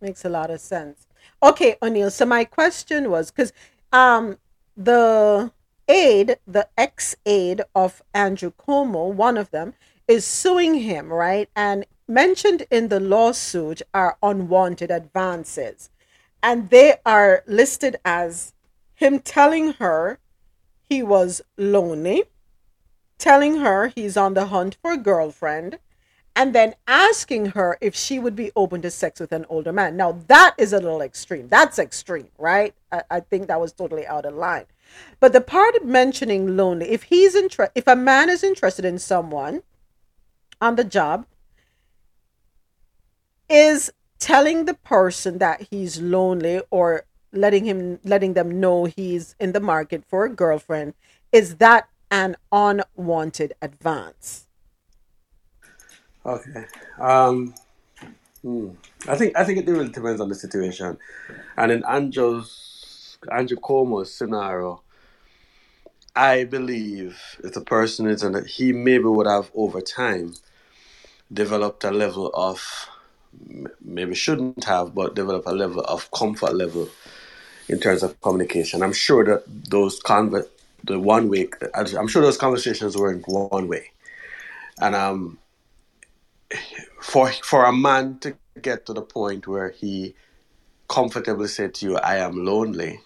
[0.00, 1.06] Makes a lot of sense.
[1.42, 2.10] Okay, O'Neill.
[2.10, 3.52] So my question was because
[3.92, 4.38] um
[4.76, 5.52] the
[5.88, 9.74] aide, the ex aide of Andrew Cuomo, one of them,
[10.08, 11.48] is suing him, right?
[11.54, 15.90] And mentioned in the lawsuit are unwanted advances.
[16.42, 18.52] And they are listed as
[18.94, 20.18] him telling her
[20.88, 22.24] he was lonely,
[23.18, 25.78] telling her he's on the hunt for a girlfriend,
[26.34, 29.96] and then asking her if she would be open to sex with an older man.
[29.96, 31.48] Now, that is a little extreme.
[31.48, 32.74] That's extreme, right?
[32.90, 34.64] I, I think that was totally out of line.
[35.20, 38.98] But the part of mentioning lonely, if he's inter- if a man is interested in
[38.98, 39.62] someone
[40.60, 41.26] on the job,
[43.48, 49.52] is telling the person that he's lonely or letting him letting them know he's in
[49.52, 50.94] the market for a girlfriend,
[51.32, 54.46] is that an unwanted advance?
[56.24, 56.66] Okay.
[57.00, 57.54] Um,
[58.42, 58.70] hmm.
[59.08, 60.98] I think I think it really depends on the situation,
[61.56, 64.82] and in Angel's Andrew Cuomo's scenario,
[66.14, 70.34] I believe if the person is and he maybe would have over time
[71.32, 72.88] developed a level of
[73.80, 76.88] maybe shouldn't have, but develop a level of comfort level
[77.68, 78.82] in terms of communication.
[78.82, 80.48] I'm sure that those conver-
[80.84, 83.90] the one way, I'm sure those conversations weren't one way,
[84.80, 85.38] and um,
[87.00, 90.14] for for a man to get to the point where he
[90.88, 93.00] comfortably said to you, "I am lonely,"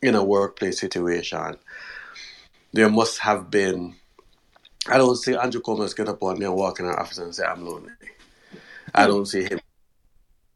[0.00, 1.56] in a workplace situation,
[2.72, 3.96] there must have been.
[4.88, 7.34] I don't see Andrew Cuomo's get up on there and walk in our office and
[7.34, 7.92] say, "I'm lonely."
[8.94, 9.60] I don't see him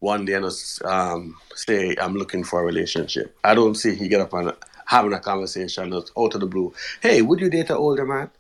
[0.00, 0.44] one day and
[0.84, 4.52] um, say, "I'm looking for a relationship." I don't see he get up and
[4.86, 6.72] having a conversation out of the blue.
[7.00, 8.30] Hey, would you date an older man?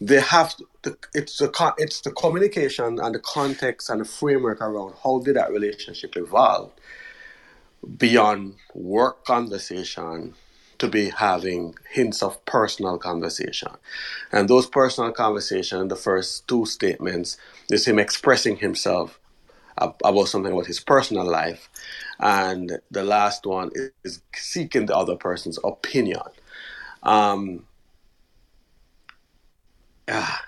[0.00, 4.94] They have to, it's the it's the communication and the context and the framework around
[5.04, 6.72] how did that relationship evolve
[7.98, 10.34] beyond work conversation
[10.78, 13.72] to be having hints of personal conversation.
[14.32, 17.36] And those personal conversations, the first two statements,
[17.70, 19.20] is him expressing himself
[20.04, 21.68] about something about his personal life.
[22.20, 23.70] And the last one
[24.04, 26.22] is seeking the other person's opinion.
[27.02, 27.66] Um,
[30.08, 30.42] ah,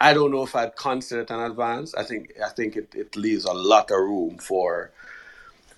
[0.00, 1.94] I don't know if I'd consider it an advance.
[1.94, 4.90] I think I think it, it leaves a lot of room for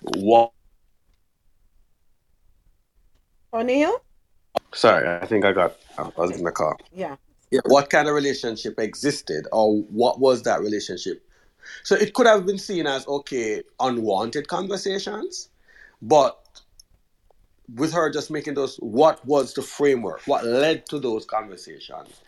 [0.01, 0.51] what
[3.53, 4.01] O'Neill?
[4.73, 6.75] sorry, I think I got I was in the car.
[6.93, 7.15] Yeah.
[7.51, 11.23] Yeah, what kind of relationship existed or what was that relationship?
[11.83, 15.49] So it could have been seen as okay, unwanted conversations,
[16.01, 16.39] but
[17.75, 20.21] with her just making those what was the framework?
[20.25, 22.21] What led to those conversations?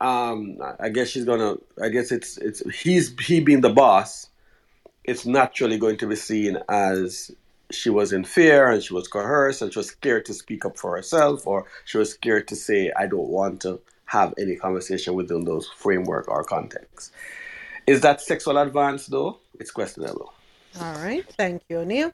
[0.00, 4.28] Um I- guess she's gonna I guess it's it's he's he being the boss,
[5.04, 7.30] it's naturally going to be seen as
[7.70, 10.76] she was in fear and she was coerced and she was scared to speak up
[10.78, 15.14] for herself or she was scared to say i don't want to have any conversation
[15.14, 17.12] within those framework or context
[17.86, 20.32] is that sexual advance though it's questionable
[20.80, 21.24] All right.
[21.38, 22.12] Thank you, O'Neill.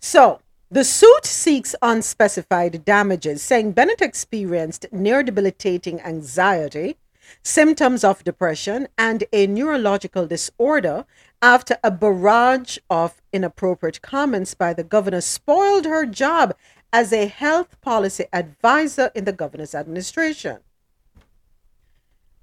[0.00, 0.40] So
[0.70, 6.96] The suit seeks unspecified damages, saying Bennett experienced near debilitating anxiety,
[7.42, 11.04] symptoms of depression, and a neurological disorder
[11.42, 16.54] after a barrage of inappropriate comments by the governor spoiled her job
[16.92, 20.58] as a health policy advisor in the governor's administration.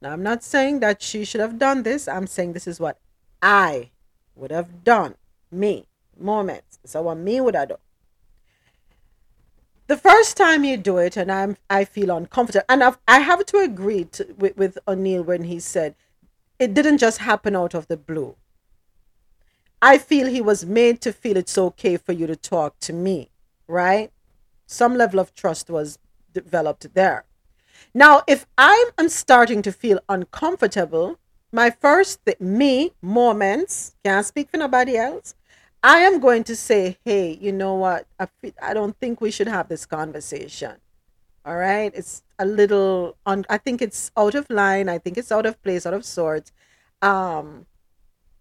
[0.01, 2.07] Now, I'm not saying that she should have done this.
[2.07, 2.99] I'm saying this is what
[3.41, 3.91] I
[4.35, 5.15] would have done.
[5.51, 5.87] Me.
[6.19, 6.79] Moments.
[6.85, 7.77] So what me would have done.
[9.87, 13.45] The first time you do it, and I'm I feel uncomfortable, and I've, I have
[13.47, 15.95] to agree to, with, with O'Neill when he said
[16.59, 18.35] it didn't just happen out of the blue.
[19.81, 23.29] I feel he was made to feel it's okay for you to talk to me,
[23.67, 24.11] right?
[24.65, 25.99] Some level of trust was
[26.33, 27.23] developed there.
[27.93, 31.19] Now, if I'm starting to feel uncomfortable,
[31.51, 35.35] my first th- me moments can't speak for nobody else.
[35.83, 38.07] I am going to say, hey, you know what?
[38.19, 38.27] I,
[38.61, 40.75] I don't think we should have this conversation.
[41.45, 43.45] All right, it's a little on.
[43.49, 44.89] I think it's out of line.
[44.89, 46.51] I think it's out of place, out of sorts.
[47.01, 47.67] Um,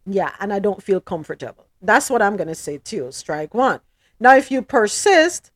[0.04, 1.66] yeah, and I don't feel comfortable.
[1.80, 3.12] That's what I'm going to say to you.
[3.12, 3.80] Strike one.
[4.18, 5.52] Now, if you persist,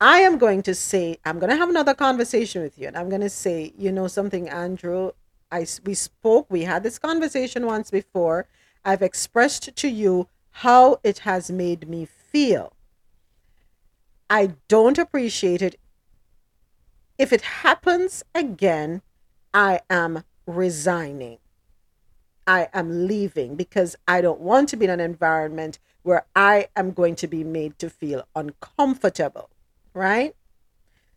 [0.00, 2.86] I am going to say, I'm going to have another conversation with you.
[2.86, 5.12] And I'm going to say, you know something, Andrew?
[5.50, 8.46] I, we spoke, we had this conversation once before.
[8.84, 10.28] I've expressed to you
[10.62, 12.72] how it has made me feel.
[14.28, 15.78] I don't appreciate it.
[17.16, 19.02] If it happens again,
[19.54, 21.38] I am resigning.
[22.44, 26.90] I am leaving because I don't want to be in an environment where I am
[26.90, 29.50] going to be made to feel uncomfortable,
[29.94, 30.34] right?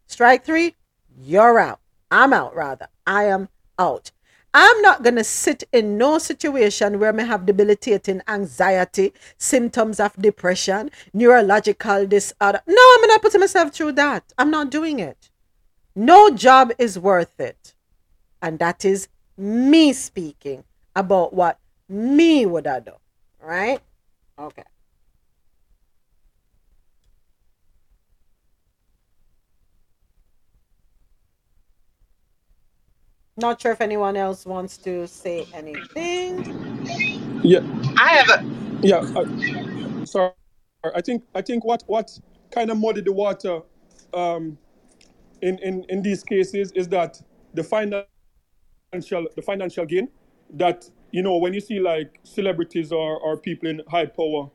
[0.06, 0.76] Strike three,
[1.18, 1.80] you're out.
[2.12, 2.90] I'm out, rather.
[3.08, 3.50] I am
[3.80, 4.12] out.
[4.54, 10.14] I'm not going to sit in no situation where I have debilitating anxiety, symptoms of
[10.22, 12.62] depression, neurological disorder.
[12.68, 14.34] No, I'm not putting myself through that.
[14.38, 15.30] I'm not doing it.
[15.96, 17.74] No job is worth it.
[18.42, 19.08] And that is
[19.38, 20.64] me speaking
[20.96, 21.58] about what
[21.88, 22.96] me would have done.
[23.42, 23.80] Right?
[24.38, 24.64] Okay.
[33.42, 36.46] Not sure if anyone else wants to say anything.
[37.44, 37.62] Yeah,
[37.98, 38.46] I have a
[38.84, 38.98] yeah.
[38.98, 40.32] Uh, sorry,
[40.94, 42.12] I think I think what what
[42.52, 43.62] kind of muddied the water
[44.14, 44.60] um,
[45.42, 47.20] in in in these cases is that
[47.56, 48.06] the financial
[49.36, 50.08] the financial gain
[50.54, 54.52] that you know when you see like celebrities or or people in high power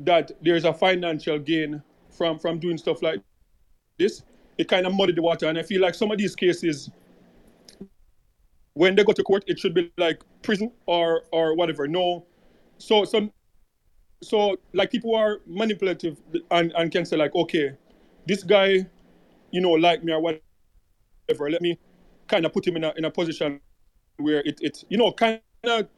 [0.00, 1.80] that there's a financial gain
[2.10, 3.20] from from doing stuff like
[4.00, 4.24] this.
[4.58, 6.90] It kind of muddied the water, and I feel like some of these cases
[8.74, 11.88] when they go to court, it should be like prison or or whatever.
[11.88, 12.26] No,
[12.78, 13.32] so some
[14.22, 16.20] so like people are manipulative
[16.50, 17.72] and and can say like, okay,
[18.26, 18.86] this guy,
[19.50, 21.50] you know, like me or whatever.
[21.50, 21.78] Let me
[22.28, 23.60] kind of put him in a in a position
[24.18, 25.88] where it it you know kind of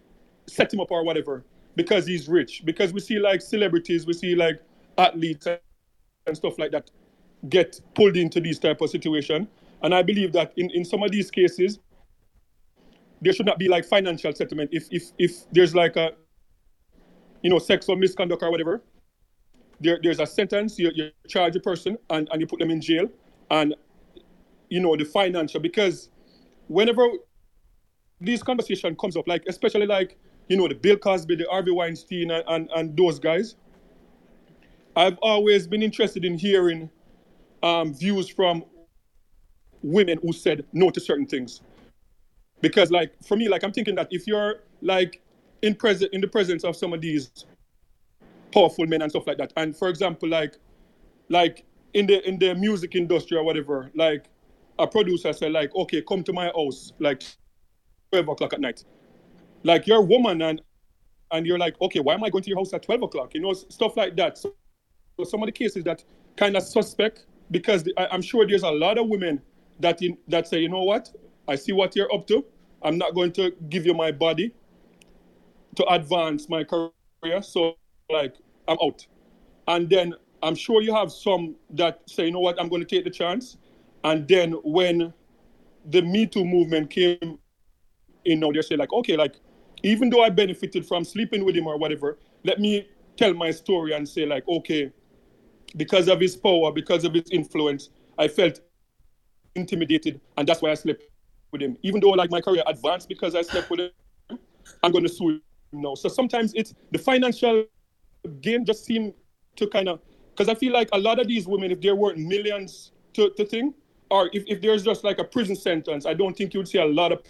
[0.47, 1.45] set him up or whatever
[1.77, 2.63] because he's rich.
[2.65, 4.61] Because we see like celebrities, we see like
[4.99, 5.47] athletes
[6.27, 6.91] and stuff like that
[7.49, 9.49] get pulled into these type of situation.
[9.83, 11.79] And I believe that in, in some of these cases,
[13.23, 14.71] there should not be like financial settlement.
[14.73, 16.13] If if if there's like a
[17.43, 18.83] you know sexual misconduct or whatever
[19.83, 22.81] there, there's a sentence you, you charge a person and, and you put them in
[22.81, 23.07] jail
[23.51, 23.75] and
[24.69, 26.09] you know the financial because
[26.69, 27.07] whenever
[28.21, 30.17] this conversation comes up like especially like
[30.49, 33.57] you know the bill cosby the harvey weinstein and, and, and those guys
[34.97, 36.89] i've always been interested in hearing
[37.63, 38.65] um, views from
[39.83, 41.61] women who said no to certain things
[42.63, 45.21] because like for me like i'm thinking that if you're like
[45.61, 47.45] in present in the presence of some of these
[48.53, 50.57] powerful men and stuff like that and for example like
[51.29, 51.65] like
[51.95, 54.27] in the in the music industry or whatever like
[54.79, 57.23] a producer said like okay come to my house like
[58.13, 58.85] 12 o'clock at night.
[59.63, 60.61] Like you're a woman and
[61.31, 63.35] and you're like okay why am i going to your house at 12 o'clock?
[63.35, 64.39] You know stuff like that.
[64.39, 64.55] So,
[65.17, 66.05] so some of the cases that
[66.37, 69.43] kind of suspect because the, I, i'm sure there's a lot of women
[69.81, 71.11] that in that say you know what
[71.49, 72.45] I see what you're up to.
[72.83, 74.53] I'm not going to give you my body
[75.77, 77.43] to advance my career.
[77.43, 77.77] So,
[78.11, 78.35] like,
[78.69, 79.07] I'm out.
[79.69, 82.89] And then I'm sure you have some that say, you know what, I'm going to
[82.89, 83.57] take the chance.
[84.05, 85.13] And then when
[85.91, 87.39] the Me Too movement came
[88.25, 89.37] in, now they say, like, okay, like,
[89.85, 93.93] even though I benefited from sleeping with him or whatever, let me tell my story
[93.93, 94.93] and say, like, okay,
[95.77, 98.61] because of his power, because of his influence, I felt
[99.55, 101.05] intimidated, and that's why I slept
[101.53, 101.77] with him.
[101.83, 104.39] Even though like my career advanced because I slept with him,
[104.83, 105.43] I'm to sue him
[105.73, 105.95] now.
[105.95, 107.65] So sometimes it's the financial
[108.41, 109.13] gain just seem
[109.57, 110.01] to kind of
[110.31, 113.45] Because I feel like a lot of these women, if they're worth millions to, to
[113.45, 113.75] thing,
[114.11, 116.87] or if, if there's just like a prison sentence, I don't think you'd see a
[116.87, 117.23] lot of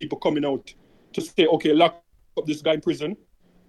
[0.00, 0.72] people coming out
[1.12, 2.02] to say, okay, lock
[2.38, 3.16] up this guy in prison.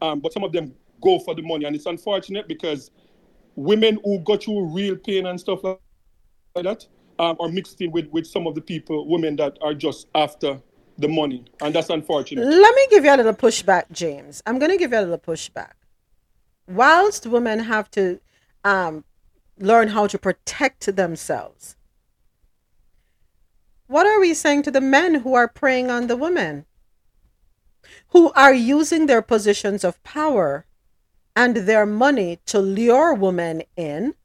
[0.02, 1.66] Um, but some of them go for the money.
[1.66, 2.92] And it's unfortunate because
[3.56, 5.80] women who go through real pain and stuff like
[6.56, 6.86] that
[7.20, 10.62] um, are mixed in with, with some of the people, women that are just after
[10.98, 11.46] the money.
[11.62, 12.46] And that's unfortunate.
[12.46, 14.42] Let me give you a little pushback, James.
[14.46, 15.74] I'm going to give you a little pushback.
[16.68, 18.20] Whilst women have to
[18.64, 19.06] um,
[19.58, 21.76] learn how to protect themselves,
[23.88, 26.66] what are we saying to the men who are preying on the women?
[28.10, 30.66] Who are using their positions of power
[31.36, 34.16] and their money to lure women in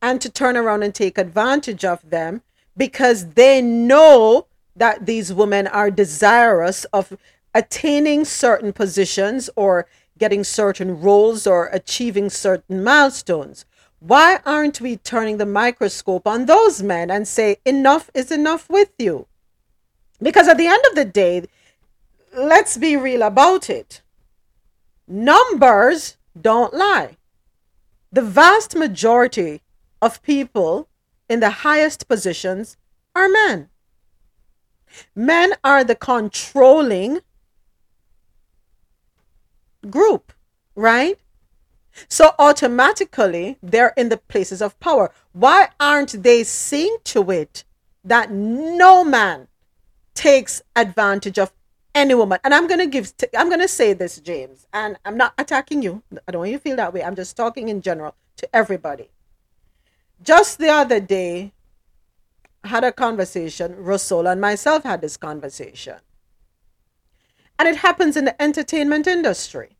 [0.00, 2.42] and to turn around and take advantage of them
[2.76, 4.46] because they know
[4.76, 7.16] that these women are desirous of
[7.54, 9.86] attaining certain positions or
[10.18, 13.64] getting certain roles or achieving certain milestones.
[14.00, 18.90] Why aren't we turning the microscope on those men and say, enough is enough with
[18.98, 19.26] you?
[20.22, 21.46] Because at the end of the day,
[22.36, 24.02] let's be real about it.
[25.08, 27.16] Numbers don't lie.
[28.12, 29.62] The vast majority
[30.00, 30.88] of people
[31.28, 32.76] in the highest positions
[33.14, 33.68] are men.
[35.14, 37.20] Men are the controlling
[39.90, 40.32] group,
[40.74, 41.18] right?
[42.08, 45.12] So automatically they're in the places of power.
[45.32, 47.64] Why aren't they seeing to it
[48.04, 49.48] that no man
[50.14, 51.52] takes advantage of
[51.94, 52.38] any woman?
[52.44, 55.82] And I'm going to give, I'm going to say this, James, and I'm not attacking
[55.82, 56.02] you.
[56.26, 57.02] I don't want you to feel that way.
[57.02, 59.10] I'm just talking in general to everybody.
[60.22, 61.52] Just the other day,
[62.64, 65.96] I had a conversation, Russell and myself had this conversation.
[67.58, 69.78] And it happens in the entertainment industry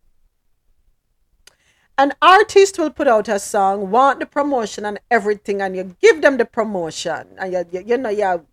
[1.98, 6.22] an artist will put out a song, want the promotion and everything, and you give
[6.22, 8.46] them the promotion, and you, you, you know, you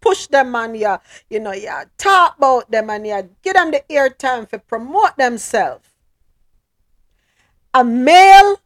[0.00, 0.96] push them and you,
[1.28, 5.88] you know, you talk about them and you give them the airtime for promote themselves.
[7.74, 8.60] A male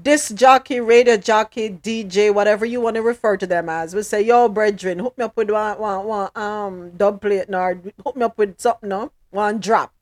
[0.00, 4.22] disc jockey, radio jockey, DJ, whatever you want to refer to them as, will say,
[4.22, 8.22] Yo, brethren, hook me up with one, one, one um, dub plate, or hook me
[8.22, 9.12] up with something, no?
[9.30, 9.92] One drop.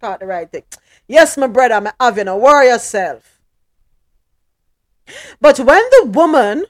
[0.00, 0.64] Thought the right thing.
[1.08, 3.40] Yes, my brother, I'm having a worry yourself.
[5.40, 6.66] But when the woman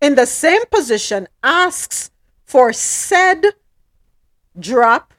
[0.00, 2.10] in the same position asks
[2.44, 3.44] for said
[4.58, 5.12] drop,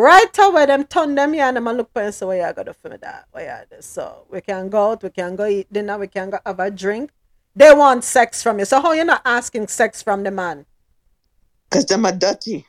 [0.00, 2.72] right away them turn them here and them look for and say, what you gotta
[2.72, 3.26] for that?
[3.30, 3.82] What you do?
[3.82, 6.70] So we can go out, we can go eat dinner, we can go have a
[6.70, 7.10] drink.
[7.54, 8.64] They want sex from you.
[8.64, 10.66] So how you not asking sex from the man?
[11.68, 12.66] Because them are dirty.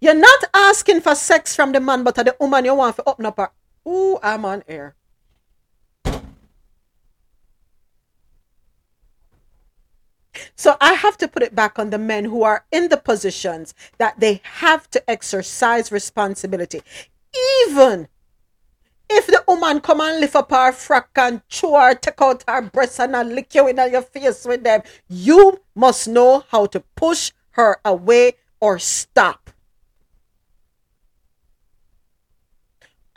[0.00, 3.26] You're not asking for sex from the man, but the woman you want to open
[3.26, 3.50] up her.
[3.88, 4.94] Ooh, I'm on air.
[10.56, 13.74] So I have to put it back on the men who are in the positions
[13.98, 16.82] that they have to exercise responsibility.
[17.66, 18.08] Even
[19.08, 22.62] if the woman come and lift up her frock and chew her, take out her
[22.62, 27.32] breasts and lick you in your face with them, you must know how to push
[27.52, 29.50] her away or stop.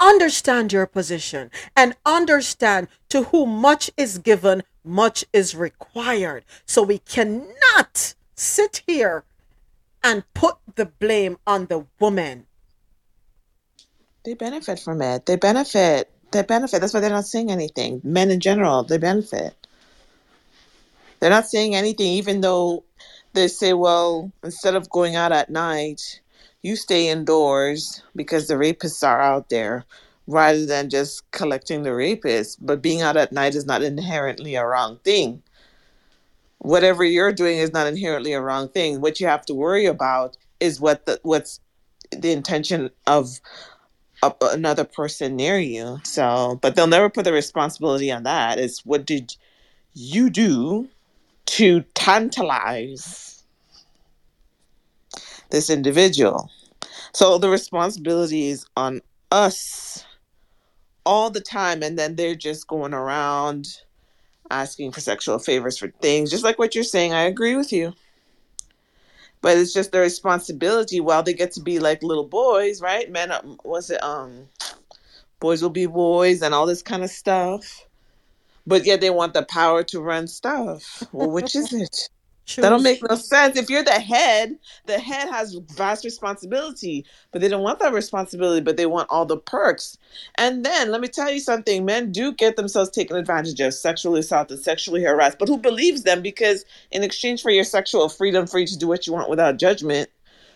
[0.03, 6.45] understand your position and understand to whom much is given, much is required.
[6.65, 9.23] So we cannot sit here
[10.03, 12.45] and put the blame on the woman.
[14.25, 15.25] They benefit from it.
[15.25, 16.09] They benefit.
[16.31, 16.81] They benefit.
[16.81, 18.01] That's why they're not saying anything.
[18.03, 19.55] Men in general, they benefit.
[21.19, 22.83] They're not saying anything, even though
[23.33, 26.21] they say, well, instead of going out at night,
[26.61, 29.85] you stay indoors because the rapists are out there
[30.27, 32.57] rather than just collecting the rapists.
[32.59, 35.43] But being out at night is not inherently a wrong thing.
[36.59, 39.01] Whatever you're doing is not inherently a wrong thing.
[39.01, 41.59] What you have to worry about is what the what's
[42.11, 43.39] the intention of
[44.21, 45.99] a, another person near you.
[46.03, 48.59] So, but they'll never put the responsibility on that.
[48.59, 49.35] It's what did
[49.93, 50.87] you do
[51.45, 53.43] to tantalize
[55.49, 56.49] this individual?
[57.13, 59.01] So the responsibility is on
[59.31, 60.05] us
[61.05, 61.83] all the time.
[61.83, 63.81] And then they're just going around
[64.51, 67.13] asking for sexual favors for things, just like what you're saying.
[67.13, 67.93] I agree with you.
[69.41, 73.11] But it's just their responsibility while they get to be like little boys, right?
[73.11, 74.47] Men, um, was it, um,
[75.39, 77.85] boys will be boys and all this kind of stuff.
[78.65, 81.03] But yet they want the power to run stuff.
[81.11, 82.09] Well, which is it?
[82.57, 83.57] That don't make no sense.
[83.57, 88.61] If you're the head, the head has vast responsibility, but they don't want that responsibility,
[88.61, 89.97] but they want all the perks.
[90.35, 94.19] And then let me tell you something: men do get themselves taken advantage of, sexually
[94.19, 95.39] assaulted, sexually harassed.
[95.39, 96.21] But who believes them?
[96.21, 99.57] Because in exchange for your sexual freedom, for you to do what you want without
[99.57, 100.09] judgment,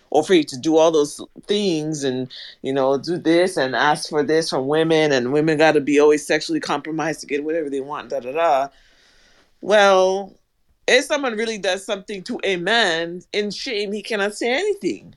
[0.10, 2.32] or for you to do all those things and
[2.62, 6.00] you know do this and ask for this from women, and women got to be
[6.00, 8.10] always sexually compromised to get whatever they want.
[8.10, 8.68] Da da da.
[9.62, 10.37] Well,
[10.88, 15.16] if someone really does something to a man in shame, he cannot say anything.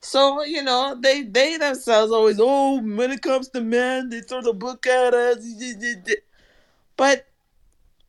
[0.00, 4.40] So you know they they themselves always oh when it comes to men they throw
[4.42, 5.44] the book at us,
[6.96, 7.26] but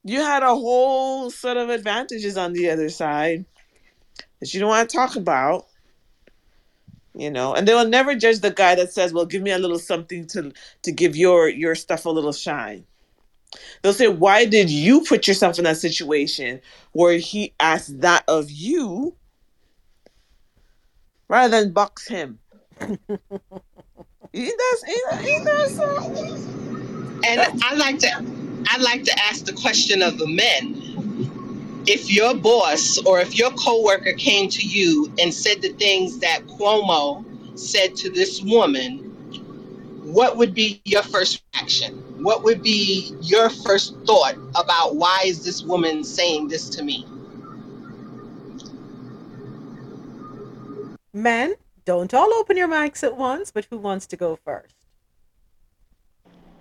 [0.03, 3.45] you had a whole set of advantages on the other side
[4.39, 5.65] that you don't want to talk about.
[7.15, 9.57] You know, and they will never judge the guy that says, "Well, give me a
[9.57, 10.51] little something to
[10.83, 12.85] to give your your stuff a little shine."
[13.81, 16.61] They'll say, Why did you put yourself in that situation
[16.91, 19.15] where he asked that of you
[21.27, 22.39] rather than box him?
[24.33, 26.47] Ain't that, ain't, ain't that so?
[27.25, 28.09] And I like to
[28.67, 31.83] I like to ask the question of the men.
[31.87, 36.41] If your boss or if your coworker came to you and said the things that
[36.47, 37.25] Cuomo
[37.57, 39.06] said to this woman,
[40.07, 41.95] what would be your first reaction?
[42.23, 47.05] What would be your first thought about why is this woman saying this to me?
[51.13, 54.75] Men, don't all open your mics at once, but who wants to go first?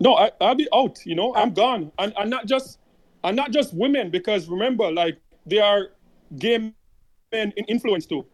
[0.00, 0.98] No, I, I'll be out.
[1.04, 2.78] You know, I'm gone, and and not just
[3.22, 5.92] and not just women because remember, like they are
[6.36, 8.26] gay men in influence too.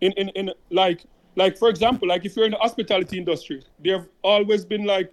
[0.00, 1.04] In in in like
[1.40, 5.10] like for example, like if you're in the hospitality industry, there have always been like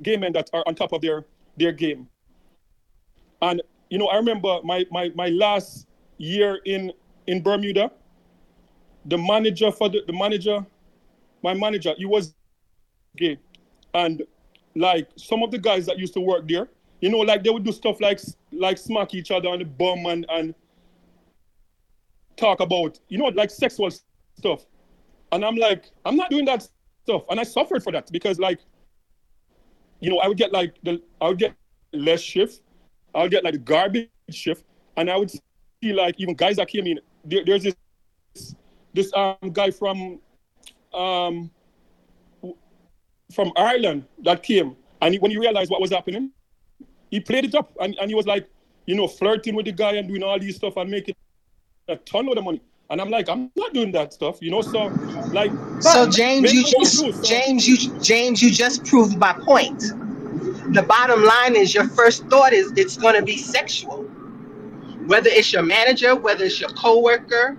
[0.00, 1.26] gay men that are on top of their
[1.58, 2.08] their game.
[3.42, 3.60] And
[3.90, 5.86] you know, I remember my my my last
[6.16, 6.94] year in
[7.26, 7.92] in Bermuda,
[9.04, 10.64] the manager for the, the manager,
[11.42, 12.34] my manager, he was
[13.18, 13.38] gay.
[13.92, 14.22] And
[14.74, 16.68] like some of the guys that used to work there,
[17.02, 18.18] you know, like they would do stuff like
[18.50, 20.54] like smack each other on the bum and and
[22.34, 23.90] talk about, you know, like sexual
[24.38, 24.64] stuff.
[25.32, 26.68] And I'm like, I'm not doing that
[27.04, 27.22] stuff.
[27.30, 28.60] And I suffered for that because like,
[30.00, 31.54] you know, I would get like the I would get
[31.92, 32.60] less shift.
[33.14, 34.64] I would get like garbage shift.
[34.96, 37.76] And I would see like even guys that came in, there, there's this
[38.94, 40.20] this um guy from
[40.94, 41.50] um
[43.32, 46.30] from Ireland that came, and he, when he realized what was happening,
[47.10, 48.48] he played it up, and, and he was like,
[48.86, 51.14] you know, flirting with the guy and doing all these stuff and making
[51.88, 52.60] a ton of the money.
[52.88, 54.62] And I'm like, I'm not doing that stuff, you know.
[54.62, 54.86] So,
[55.32, 55.50] like,
[55.80, 59.80] So James, you just do, so- James, you James, you just proved my point.
[60.72, 64.02] The bottom line is your first thought is it's going to be sexual.
[65.06, 67.56] Whether it's your manager, whether it's your coworker,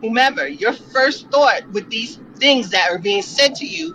[0.00, 3.94] whomever, your first thought with these things that are being said to you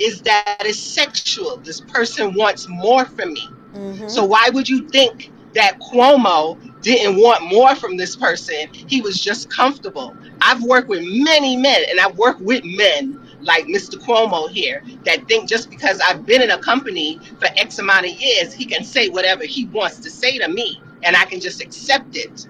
[0.00, 1.56] is that it's sexual.
[1.58, 3.48] This person wants more from me.
[3.74, 4.08] Mm-hmm.
[4.08, 8.72] So why would you think that Cuomo didn't want more from this person?
[8.72, 10.16] He was just comfortable.
[10.40, 13.96] I've worked with many men, and I've worked with men like Mr.
[13.96, 18.12] Cuomo here that think just because I've been in a company for X amount of
[18.12, 21.60] years, he can say whatever he wants to say to me, and I can just
[21.60, 22.46] accept it.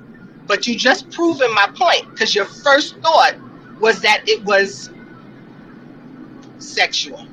[0.46, 3.34] But you just proven my point because your first thought
[3.80, 4.90] was that it was
[6.58, 7.26] sexual.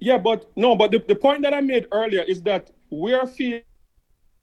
[0.00, 3.60] Yeah, but no, but the, the point that I made earlier is that we're feel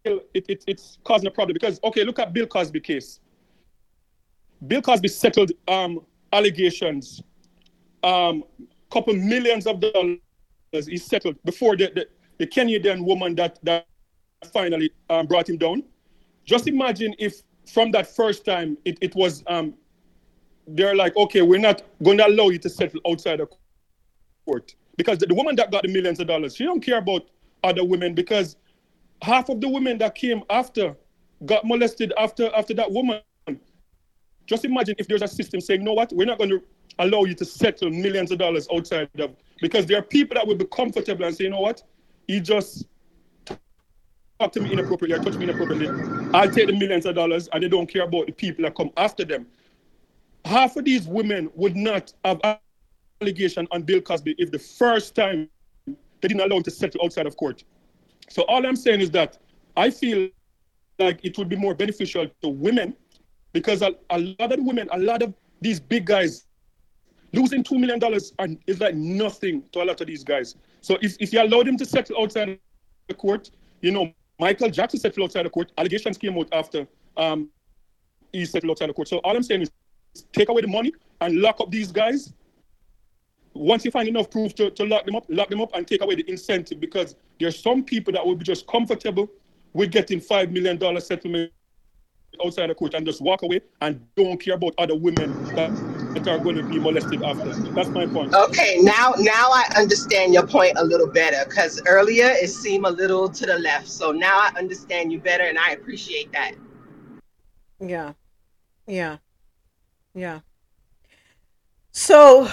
[0.03, 3.19] it, it, it's causing a problem because okay, look at Bill Cosby case.
[4.67, 6.01] Bill Cosby settled um,
[6.33, 7.23] allegations,
[8.03, 8.43] um,
[8.91, 10.17] couple millions of dollars
[10.87, 12.07] he settled before the, the,
[12.37, 13.87] the Kenyan woman that that
[14.51, 15.83] finally um, brought him down.
[16.45, 17.41] Just imagine if
[17.71, 19.73] from that first time it, it was um,
[20.67, 23.47] they're like, okay, we're not going to allow you to settle outside the
[24.45, 27.29] court because the, the woman that got the millions of dollars, she don't care about
[27.63, 28.55] other women because
[29.21, 30.95] half of the women that came after
[31.45, 33.21] got molested after after that woman.
[34.45, 36.61] Just imagine if there's a system saying, you know what, we're not going to
[36.99, 40.55] allow you to settle millions of dollars outside of because there are people that will
[40.55, 41.83] be comfortable and say, you know what,
[42.27, 42.85] you just
[44.39, 45.87] talk to me inappropriately or touch me inappropriately.
[46.33, 48.89] I'll take the millions of dollars and they don't care about the people that come
[48.97, 49.45] after them.
[50.43, 52.41] Half of these women would not have
[53.21, 55.47] allegation on Bill Cosby if the first time
[55.85, 57.63] they didn't allow him to settle outside of court.
[58.31, 59.37] So all I'm saying is that
[59.75, 60.29] I feel
[60.99, 62.95] like it would be more beneficial to women
[63.51, 66.47] because a, a lot of women, a lot of these big guys,
[67.33, 70.55] losing two million dollars and is like nothing to a lot of these guys.
[70.79, 72.57] So if, if you allow them to settle outside
[73.09, 73.51] the court,
[73.81, 75.73] you know, Michael Jackson settled outside the court.
[75.77, 76.87] Allegations came out after
[77.17, 77.49] um,
[78.31, 79.09] he settled outside the court.
[79.09, 79.71] So all I'm saying is
[80.31, 82.33] take away the money and lock up these guys.
[83.53, 86.01] Once you find enough proof to, to lock them up, lock them up and take
[86.01, 89.29] away the incentive because there's some people that will be just comfortable
[89.73, 91.51] with getting five million dollar settlement
[92.43, 95.69] outside the court and just walk away and don't care about other women that,
[96.13, 97.53] that are going to be molested after.
[97.73, 98.33] That's my point.
[98.33, 102.89] Okay, now now I understand your point a little better because earlier it seemed a
[102.89, 103.87] little to the left.
[103.89, 106.53] So now I understand you better and I appreciate that.
[107.79, 108.13] Yeah.
[108.87, 109.17] Yeah.
[110.13, 110.39] Yeah.
[111.91, 112.49] So,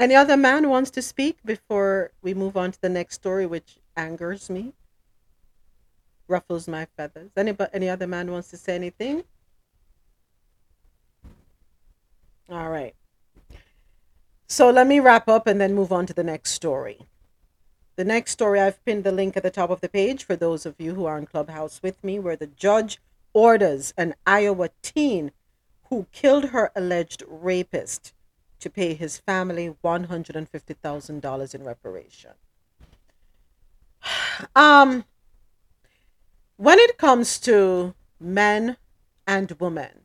[0.00, 3.78] any other man wants to speak before we move on to the next story, which
[3.96, 4.74] angers me,
[6.28, 7.30] ruffles my feathers?
[7.36, 9.24] Anybody, any other man wants to say anything?
[12.50, 12.94] All right.
[14.46, 17.00] So let me wrap up and then move on to the next story.
[17.96, 20.64] The next story, I've pinned the link at the top of the page for those
[20.64, 23.00] of you who are in Clubhouse with me, where the judge
[23.34, 25.32] orders an Iowa teen
[25.90, 28.14] who killed her alleged rapist
[28.60, 32.30] to pay his family $150,000 in reparation.
[34.54, 35.04] Um,
[36.56, 38.76] when it comes to men
[39.26, 40.02] and women,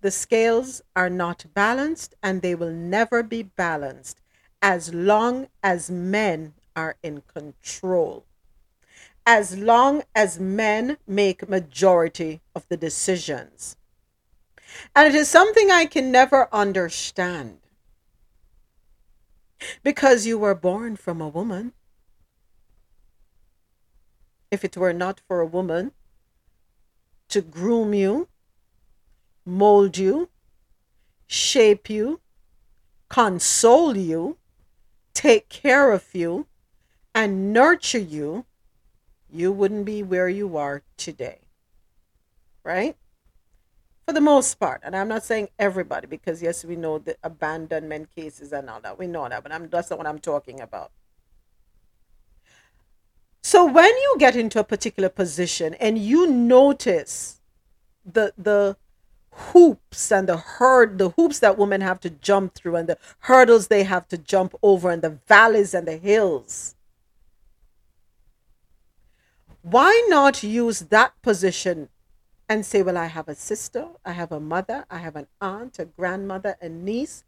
[0.00, 4.20] the scales are not balanced and they will never be balanced
[4.62, 8.24] as long as men are in control.
[9.26, 13.76] As long as men make majority of the decisions.
[14.94, 17.58] And it is something I can never understand.
[19.82, 21.72] Because you were born from a woman.
[24.50, 25.92] If it were not for a woman
[27.28, 28.28] to groom you,
[29.44, 30.28] mold you,
[31.26, 32.20] shape you,
[33.08, 34.38] console you,
[35.12, 36.46] take care of you,
[37.14, 38.44] and nurture you,
[39.30, 41.40] you wouldn't be where you are today.
[42.64, 42.96] Right?
[44.08, 44.80] For the most part.
[44.84, 48.98] And I'm not saying everybody, because yes, we know the abandonment cases and all that.
[48.98, 50.92] We know that, but I'm, that's not what I'm talking about.
[53.42, 57.42] So when you get into a particular position and you notice
[58.02, 58.78] the the
[59.30, 63.68] hoops and the herd the hoops that women have to jump through and the hurdles
[63.68, 66.74] they have to jump over and the valleys and the hills
[69.60, 71.90] why not use that position
[72.48, 75.78] and say well i have a sister i have a mother i have an aunt
[75.78, 77.24] a grandmother a niece.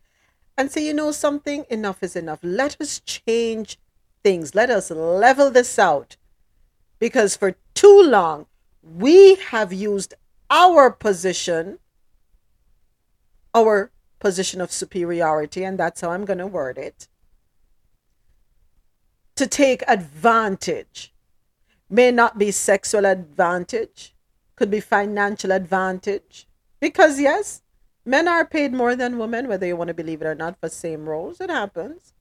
[0.56, 1.64] And say you know something?
[1.70, 2.40] Enough is enough.
[2.42, 3.78] Let us change
[4.22, 4.54] things.
[4.54, 6.18] Let us level this out.
[6.98, 8.44] Because for too long
[8.82, 10.12] we have used
[10.50, 11.78] our position
[13.54, 13.90] our
[14.20, 17.08] position of superiority, and that's how I'm going to word it,
[19.34, 21.12] to take advantage.
[21.88, 24.14] May not be sexual advantage,
[24.60, 26.46] could be financial advantage.
[26.80, 27.62] Because, yes,
[28.04, 30.68] men are paid more than women, whether you want to believe it or not, for
[30.68, 31.40] same roles.
[31.40, 32.12] It happens.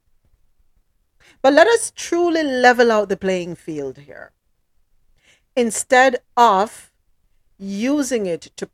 [1.41, 4.31] But let us truly level out the playing field here.
[5.57, 6.93] Instead of
[7.57, 8.69] using it to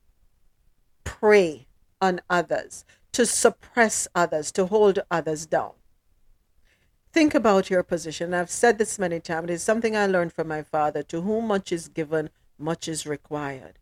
[1.04, 1.66] prey
[2.00, 5.72] on others, to suppress others, to hold others down.
[7.12, 8.32] Think about your position.
[8.32, 9.50] I've said this many times.
[9.50, 13.06] It is something I learned from my father to whom much is given, much is
[13.06, 13.80] required.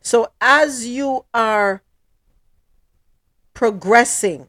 [0.00, 1.82] So as you are
[3.54, 4.48] progressing,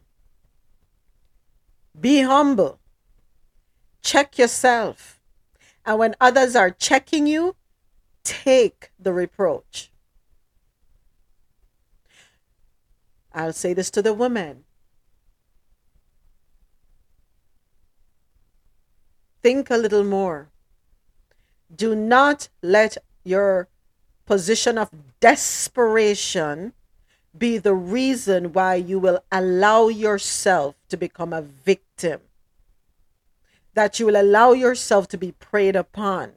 [2.00, 2.80] be humble,
[4.02, 5.20] check yourself.
[5.86, 7.56] And when others are checking you,
[8.24, 9.92] take the reproach.
[13.34, 14.64] I'll say this to the women.
[19.42, 20.50] Think a little more.
[21.74, 22.98] Do not let
[23.28, 23.68] your
[24.26, 24.90] position of
[25.20, 26.74] desperation
[27.38, 32.22] be the reason why you will allow yourself to become a victim.
[33.74, 36.32] That you will allow yourself to be preyed upon.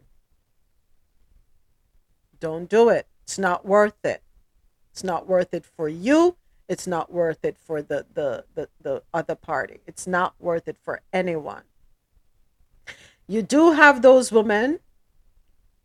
[2.39, 3.07] Don't do it.
[3.23, 4.23] It's not worth it.
[4.93, 6.37] It's not worth it for you
[6.71, 9.81] it's not worth it for the, the, the, the other party.
[9.89, 11.63] It's not worth it for anyone.
[13.27, 14.79] You do have those women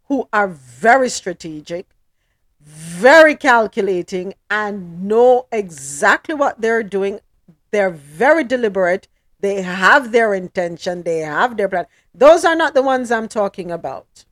[0.07, 1.87] who are very strategic,
[2.59, 7.19] very calculating, and know exactly what they're doing.
[7.71, 9.07] They're very deliberate.
[9.39, 11.85] They have their intention, they have their plan.
[12.13, 14.25] Those are not the ones I'm talking about.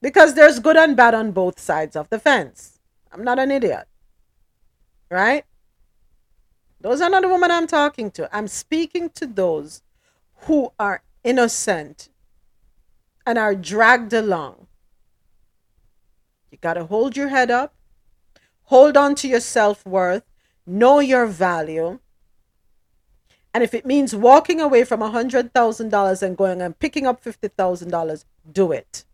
[0.00, 2.78] Because there's good and bad on both sides of the fence.
[3.12, 3.86] I'm not an idiot
[5.12, 5.44] right?
[6.80, 8.34] Those are not the women I'm talking to.
[8.34, 9.82] I'm speaking to those
[10.46, 12.08] who are innocent
[13.26, 14.66] and are dragged along.
[16.50, 17.74] You got to hold your head up,
[18.64, 20.24] hold on to your self worth,
[20.66, 21.98] know your value.
[23.54, 28.72] And if it means walking away from $100,000 and going and picking up $50,000, do
[28.72, 29.04] it.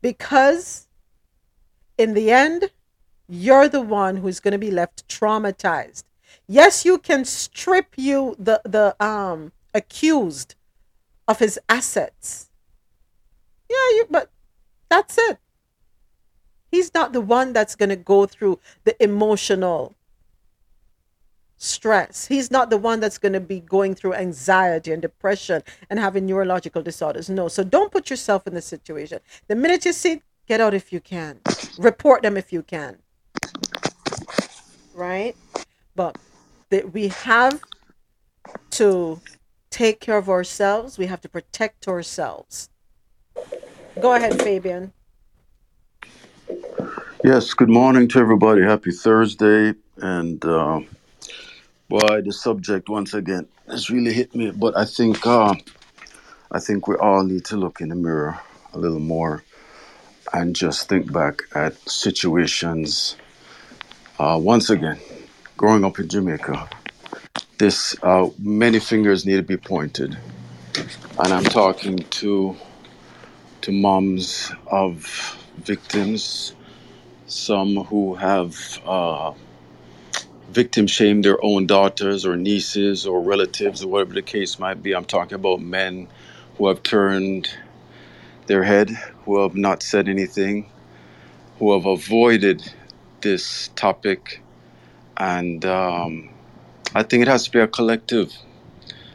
[0.00, 0.88] Because
[1.98, 2.70] in the end,
[3.28, 6.04] you're the one who's going to be left traumatized.
[6.46, 10.54] Yes, you can strip you the the um accused
[11.28, 12.50] of his assets.
[13.72, 14.30] Yeah, you but
[14.90, 15.38] that's it.
[16.70, 19.94] He's not the one that's going to go through the emotional
[21.56, 22.26] stress.
[22.26, 26.26] He's not the one that's going to be going through anxiety and depression and having
[26.26, 27.30] neurological disorders.
[27.30, 27.48] No.
[27.48, 29.20] So don't put yourself in this situation.
[29.48, 31.40] The minute you see, get out if you can.
[31.78, 32.98] Report them if you can.
[34.94, 35.36] Right?
[35.94, 36.18] But
[36.70, 37.60] that we have
[38.70, 39.20] to
[39.70, 40.98] take care of ourselves.
[40.98, 42.68] We have to protect ourselves.
[44.00, 44.92] Go ahead, Fabian.
[47.22, 48.62] Yes, good morning to everybody.
[48.62, 49.74] Happy Thursday.
[49.98, 50.80] And uh,
[51.88, 54.50] boy, the subject once again has really hit me.
[54.50, 55.54] But I think uh,
[56.50, 58.40] I think we all need to look in the mirror
[58.72, 59.44] a little more
[60.32, 63.16] and just think back at situations.
[64.18, 64.98] Uh, once again,
[65.56, 66.68] growing up in Jamaica,
[67.58, 70.18] this uh, many fingers need to be pointed,
[71.18, 72.56] and I'm talking to
[73.62, 76.54] to moms of victims,
[77.26, 79.32] some who have uh,
[80.50, 84.94] victim shamed their own daughters or nieces or relatives or whatever the case might be.
[84.94, 86.08] I'm talking about men
[86.58, 87.48] who have turned
[88.46, 88.90] their head,
[89.24, 90.70] who have not said anything,
[91.58, 92.62] who have avoided
[93.20, 94.42] this topic,
[95.16, 96.30] and um,
[96.94, 98.32] I think it has to be a collective.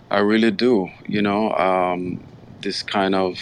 [0.09, 0.89] I really do.
[1.07, 2.23] You know, um,
[2.61, 3.37] this kind of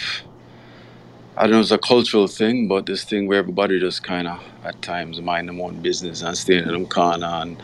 [1.36, 4.40] I don't know, it's a cultural thing, but this thing where everybody just kind of
[4.64, 7.62] at times mind their own business and stay in them corner and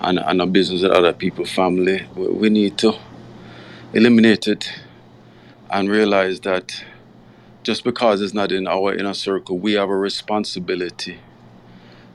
[0.00, 2.06] and, and a business with other people, family.
[2.16, 2.94] We, we need to
[3.94, 4.72] eliminate it
[5.70, 6.84] and realize that
[7.64, 11.18] just because it's not in our inner circle, we have a responsibility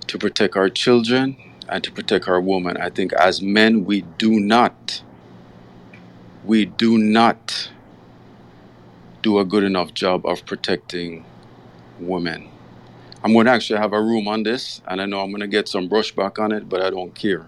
[0.08, 1.38] to protect our children
[1.70, 2.78] and to protect our women.
[2.78, 5.04] I think as men, we do not,
[6.46, 7.72] we do not
[9.28, 11.26] do a good enough job of protecting
[12.00, 12.50] women.
[13.22, 15.48] I'm going to actually have a room on this, and I know I'm going to
[15.48, 17.46] get some brushback on it, but I don't care.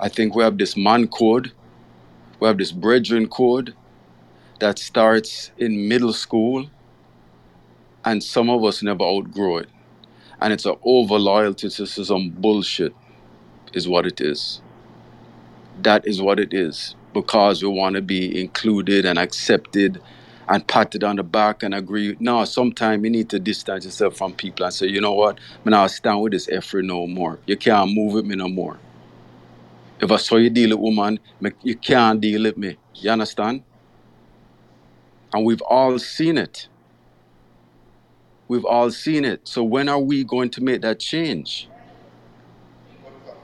[0.00, 1.52] I think we have this man code,
[2.40, 3.72] we have this brethren code
[4.58, 6.68] that starts in middle school,
[8.04, 9.68] and some of us never outgrow it.
[10.40, 12.92] And it's an over loyalty to some bullshit,
[13.74, 14.60] is what it is.
[15.82, 16.96] That is what it is.
[17.14, 20.02] Because we want to be included and accepted
[20.48, 22.16] and patted on the back and agree.
[22.20, 25.74] No, sometimes you need to distance yourself from people and say, you know what, man,
[25.74, 27.38] I'll stand with this effort no more.
[27.46, 28.78] You can't move with me no more.
[30.00, 31.18] If I saw you deal with woman,
[31.62, 32.76] you can't deal with me.
[32.94, 33.62] You understand?
[35.32, 36.68] And we've all seen it.
[38.48, 39.48] We've all seen it.
[39.48, 41.68] So when are we going to make that change?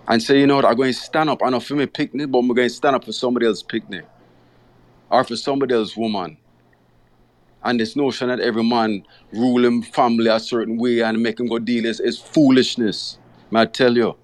[0.06, 1.42] And say, you know what, I'm going to stand up.
[1.42, 4.04] I know for me picnic, but I'm going to stand up for somebody else's picnic.
[5.10, 6.36] Or for somebody else's woman.
[7.64, 11.46] And this notion that every man rule him family a certain way and make him
[11.46, 13.18] go deal is, is foolishness.
[13.50, 14.16] May I tell you?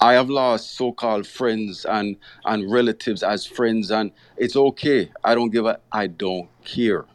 [0.00, 5.10] I have lost so-called friends and and relatives as friends, and it's okay.
[5.24, 5.80] I don't give a.
[5.92, 7.06] I don't care.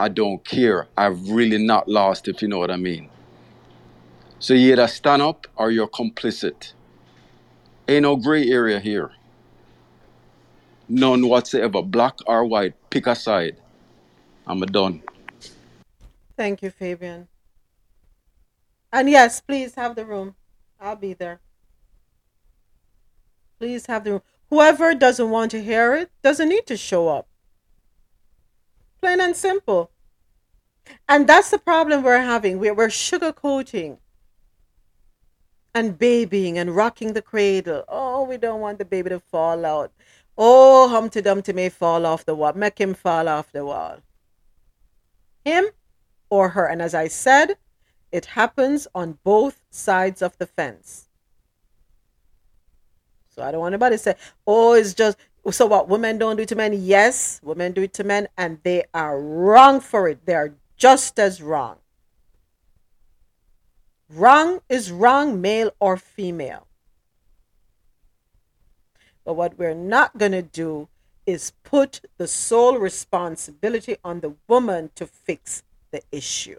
[0.00, 0.88] I don't care.
[0.96, 3.08] I've really not lost, if you know what I mean.
[4.40, 6.72] So you either stand up or you're complicit.
[7.88, 9.12] Ain't no gray area here.
[10.88, 12.74] None whatsoever, black or white.
[12.90, 13.56] Pick a side.
[14.46, 15.02] I'm a done.
[16.36, 17.28] Thank you, Fabian.
[18.92, 20.34] And yes, please have the room.
[20.80, 21.40] I'll be there.
[23.58, 24.22] Please have the room.
[24.50, 27.26] Whoever doesn't want to hear it doesn't need to show up.
[29.00, 29.90] Plain and simple.
[31.08, 32.58] And that's the problem we're having.
[32.58, 33.98] We're, we're sugarcoating
[35.74, 37.84] and babying and rocking the cradle.
[37.88, 39.92] Oh, we don't want the baby to fall out.
[40.36, 42.52] Oh, Humpty Dumpty may fall off the wall.
[42.54, 43.98] Make him fall off the wall.
[45.44, 45.66] Him
[46.30, 46.66] or her.
[46.66, 47.56] And as I said,
[48.10, 51.08] it happens on both sides of the fence.
[53.34, 54.14] So I don't want anybody to say,
[54.46, 55.16] oh, it's just,
[55.50, 56.74] so what, women don't do to men?
[56.74, 60.24] Yes, women do it to men, and they are wrong for it.
[60.26, 61.78] They are just as wrong.
[64.10, 66.66] Wrong is wrong, male or female.
[69.24, 70.88] But what we're not going to do
[71.26, 76.58] is put the sole responsibility on the woman to fix the issue.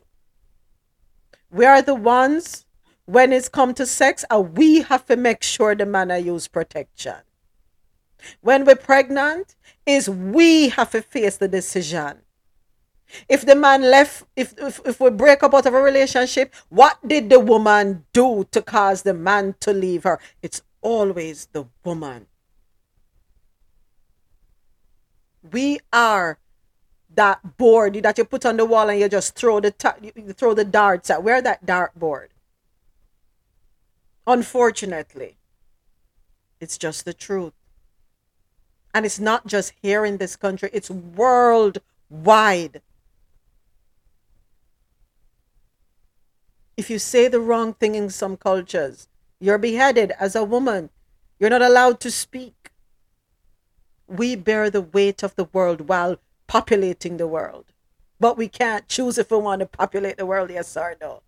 [1.52, 2.66] We are the ones
[3.06, 7.18] when it's come to sex, and we have to make sure the man use protection.
[8.40, 12.20] When we're pregnant, is we have to face the decision.
[13.30, 16.98] If the man left, if, if if we break up out of a relationship, what
[17.06, 20.20] did the woman do to cause the man to leave her?
[20.42, 22.28] It's always the woman.
[25.52, 26.38] We are
[27.16, 30.54] that board that you put on the wall and you just throw the you throw
[30.54, 31.24] the darts at.
[31.24, 32.30] We're that dart board.
[34.26, 35.38] Unfortunately,
[36.60, 37.54] it's just the truth.
[38.94, 42.82] And it's not just here in this country, it's worldwide.
[46.78, 49.08] If you say the wrong thing in some cultures,
[49.40, 50.90] you're beheaded as a woman.
[51.40, 52.63] You're not allowed to speak.
[54.08, 56.18] We bear the weight of the world while
[56.48, 57.66] populating the world.
[58.20, 61.22] But we can't choose if we want to populate the world, yes or no.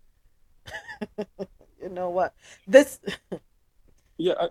[1.82, 2.34] you know what?
[2.66, 3.00] This
[4.18, 4.48] Yeah, I,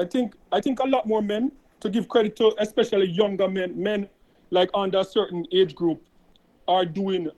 [0.00, 3.80] I think I think a lot more men to give credit to, especially younger men,
[3.80, 4.08] men
[4.50, 6.02] like under a certain age group,
[6.66, 7.30] are doing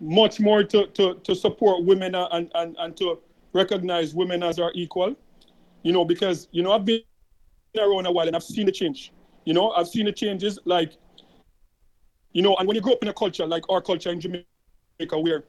[0.00, 3.18] much more to, to, to support women and, and, and to
[3.52, 5.14] recognize women as our equal.
[5.82, 7.02] You know, because you know I've been
[7.78, 9.12] around a while and I've seen the change.
[9.48, 10.92] You know, I've seen the changes like
[12.34, 14.44] you know, and when you grow up in a culture like our culture in Jamaica,
[15.18, 15.44] where,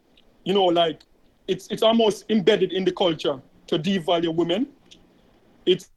[0.45, 1.01] you know, like
[1.49, 4.67] it's it's almost embedded in the culture to devalue women.
[5.65, 5.89] It's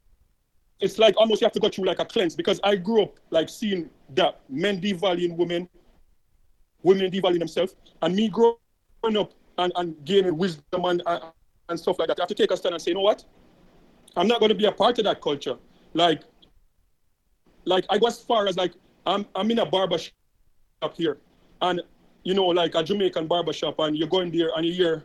[0.81, 3.21] it's like almost you have to go through like a cleanse because I grew up
[3.29, 5.69] like seeing that men devaluing women,
[6.81, 8.57] women devaluing themselves, and me growing
[9.17, 11.23] up and, and gaining wisdom and, and
[11.69, 12.19] and stuff like that.
[12.19, 13.23] I have to take a stand and say, you know what?
[14.17, 15.55] I'm not going to be a part of that culture.
[15.93, 16.23] Like,
[17.65, 18.73] like I go as far as like
[19.05, 21.17] I'm I'm in a barber shop here,
[21.61, 21.81] and
[22.23, 25.03] you know like a Jamaican barber shop, and you're going there and you hear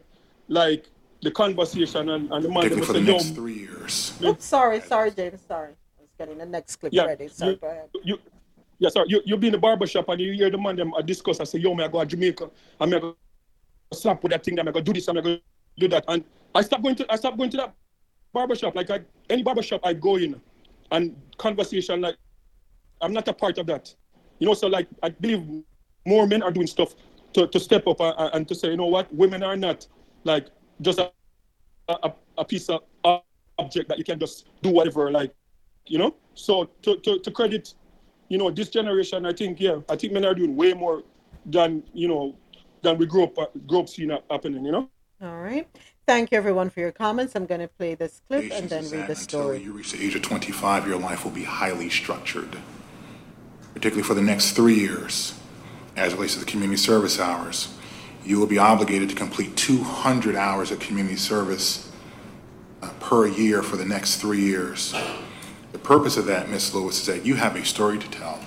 [0.48, 0.90] like
[1.22, 4.12] the conversation and, and the man Particularly them for the next three years.
[4.22, 5.72] Oops, sorry, sorry, James, sorry.
[5.98, 7.28] I was getting the next clip Yeah, ready.
[7.28, 7.88] Sorry, you, go ahead.
[8.04, 8.18] you,
[8.78, 9.06] yeah, sorry.
[9.08, 11.40] You, you be in the barber shop and you hear the man them uh, discuss
[11.40, 12.48] and say, yo, me I go to Jamaica.
[12.80, 13.16] I'm going to
[13.96, 15.42] slap with that thing, I'm going to do this, I'm going to
[15.76, 16.04] do that.
[16.08, 16.24] And
[16.54, 17.74] I stop going to, I stop going to that
[18.32, 18.76] barber shop.
[18.76, 20.40] Like I, any barber shop I go in
[20.92, 22.16] and conversation, like
[23.00, 23.94] I'm not a part of that.
[24.38, 25.42] You know, so like I believe
[26.06, 26.94] more men are doing stuff
[27.34, 29.86] to, to step up and, and to say, you know what, women are not
[30.24, 30.48] like
[30.80, 31.10] just a,
[31.88, 32.82] a, a piece of
[33.58, 35.34] object that you can just do whatever, like,
[35.86, 36.14] you know?
[36.34, 37.74] So to, to, to credit,
[38.28, 41.02] you know, this generation, I think, yeah, I think men are doing way more
[41.44, 42.36] than, you know,
[42.82, 44.88] than we grew up, uh, grew up seeing uh, happening, you know?
[45.20, 45.66] All right.
[46.06, 47.34] Thank you, everyone, for your comments.
[47.34, 49.62] I'm going to play this clip and Patience then is read that the until story.
[49.62, 52.56] you reach the age of 25, your life will be highly structured,
[53.78, 55.38] particularly for the next three years.
[55.96, 57.72] As it relates to the community service hours,
[58.24, 61.88] you will be obligated to complete 200 hours of community service
[62.82, 64.92] uh, per year for the next three years.
[65.70, 66.74] The purpose of that, Ms.
[66.74, 68.40] Lewis, is that you have a story to tell.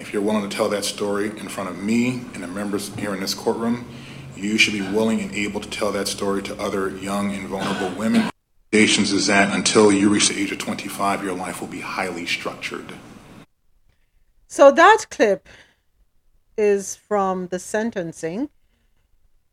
[0.00, 3.12] If you're willing to tell that story in front of me and the members here
[3.12, 3.86] in this courtroom,
[4.34, 7.90] you should be willing and able to tell that story to other young and vulnerable
[7.98, 8.30] women.
[8.72, 12.94] Is that until you reach the age of 25, your life will be highly structured.
[14.56, 15.50] So that clip
[16.56, 18.48] is from the sentencing.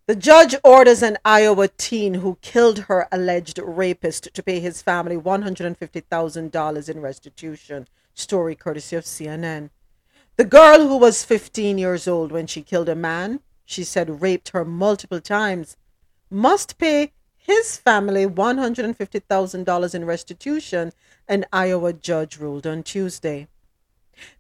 [0.08, 5.18] The judge orders an Iowa teen who killed her alleged rapist to pay his family
[5.18, 7.90] $150,000 in restitution.
[8.14, 9.72] Story courtesy of CNN.
[10.38, 14.52] The girl, who was 15 years old when she killed a man she said raped
[14.52, 15.76] her multiple times,
[16.30, 20.94] must pay his family $150,000 in restitution,
[21.28, 23.50] an Iowa judge ruled on Tuesday.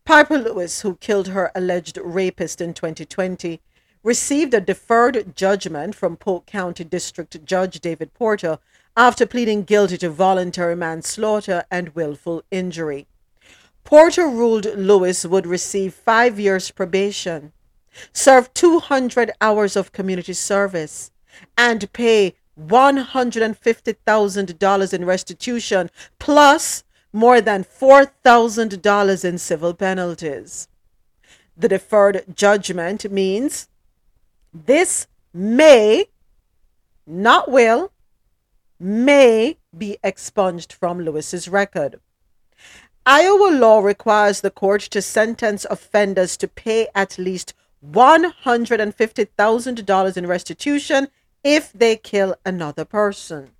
[0.05, 3.61] Pieper Lewis, who killed her alleged rapist in 2020,
[4.03, 8.59] received a deferred judgment from Polk County District Judge David Porter
[8.95, 13.07] after pleading guilty to voluntary manslaughter and willful injury.
[13.83, 17.51] Porter ruled Lewis would receive five years probation,
[18.11, 21.11] serve 200 hours of community service,
[21.57, 25.89] and pay $150,000 in restitution
[26.19, 26.83] plus
[27.13, 30.67] more than $4,000 in civil penalties.
[31.55, 33.69] The deferred judgment means
[34.51, 36.07] this may,
[37.05, 37.91] not will,
[38.79, 41.99] may be expunged from Lewis's record.
[43.05, 47.53] Iowa law requires the court to sentence offenders to pay at least
[47.85, 51.09] $150,000 in restitution
[51.43, 53.51] if they kill another person.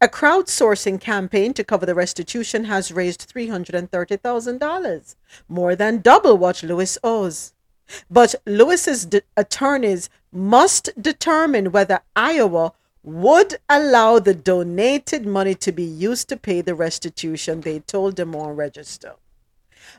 [0.00, 5.16] A crowdsourcing campaign to cover the restitution has raised $330,000,
[5.48, 7.52] more than double what Lewis owes.
[8.10, 9.06] But Lewis's
[9.36, 12.72] attorneys must determine whether Iowa
[13.02, 18.24] would allow the donated money to be used to pay the restitution, they told Des
[18.24, 19.14] Moines Register.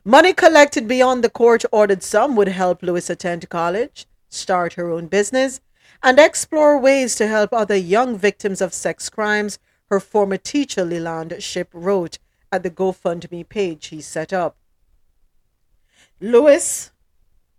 [0.04, 5.06] Money collected beyond the court ordered sum would help Lewis attend college, start her own
[5.08, 5.62] business,
[6.02, 9.60] and explore ways to help other young victims of sex crimes,
[9.90, 12.18] her former teacher Leland Schipper wrote
[12.52, 14.56] at the GoFundMe page he set up.
[16.20, 16.92] Lewis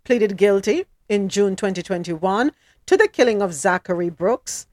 [0.03, 2.51] pleaded guilty in June 2021
[2.85, 4.67] to the killing of Zachary Brooks.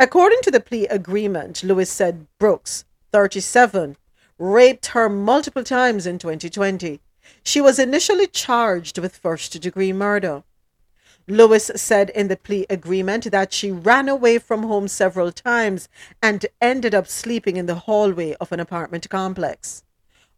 [0.00, 3.96] According to the plea agreement, Lewis said Brooks, 37,
[4.38, 7.00] raped her multiple times in 2020.
[7.42, 10.44] She was initially charged with first degree murder.
[11.30, 15.86] Lewis said in the plea agreement that she ran away from home several times
[16.22, 19.84] and ended up sleeping in the hallway of an apartment complex.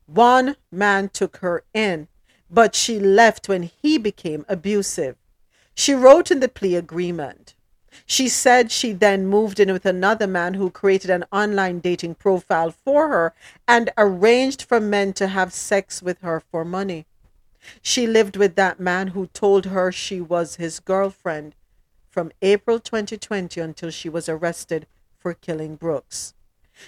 [0.06, 2.08] One man took her in,
[2.50, 5.16] but she left when he became abusive.
[5.76, 7.54] She wrote in the plea agreement.
[8.04, 12.72] She said she then moved in with another man who created an online dating profile
[12.72, 13.32] for her
[13.68, 17.06] and arranged for men to have sex with her for money.
[17.82, 21.54] She lived with that man who told her she was his girlfriend
[22.08, 24.86] from April 2020 until she was arrested
[25.18, 26.34] for killing Brooks.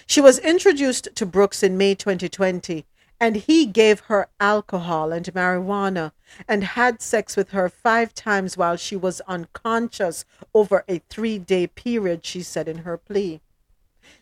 [0.05, 2.85] She was introduced to Brooks in May 2020
[3.19, 6.11] and he gave her alcohol and marijuana
[6.47, 11.67] and had sex with her five times while she was unconscious over a three day
[11.67, 13.39] period, she said in her plea.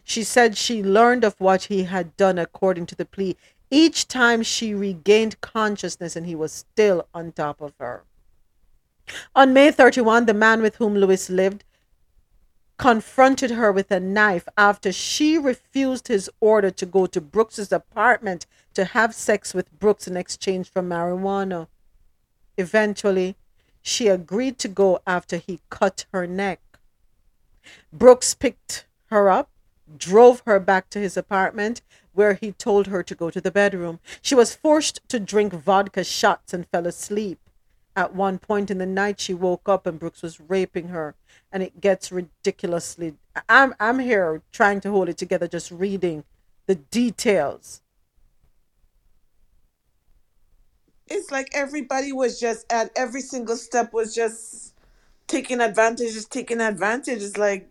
[0.04, 3.38] She said she learned of what he had done according to the plea
[3.72, 8.04] each time she regained consciousness and he was still on top of her.
[9.36, 11.64] On May 31, the man with whom Lewis lived
[12.78, 18.48] confronted her with a knife after she refused his order to go to Brooks's apartment
[18.74, 21.68] to have sex with Brooks in exchange for marijuana.
[22.58, 23.36] Eventually,
[23.84, 26.60] she agreed to go after he cut her neck.
[27.94, 29.52] Brooks picked her up,
[29.96, 31.82] drove her back to his apartment,
[32.14, 34.00] where he told her to go to the bedroom.
[34.22, 37.40] She was forced to drink vodka shots and fell asleep.
[37.96, 41.16] At one point in the night, she woke up and Brooks was raping her,
[41.52, 43.16] and it gets ridiculously.
[43.50, 46.24] I'm I'm here trying to hold it together, just reading
[46.68, 47.82] the details.
[51.08, 54.74] It's like everybody was just at every single step was just
[55.28, 57.22] taking advantage, just taking advantage.
[57.22, 57.70] It's like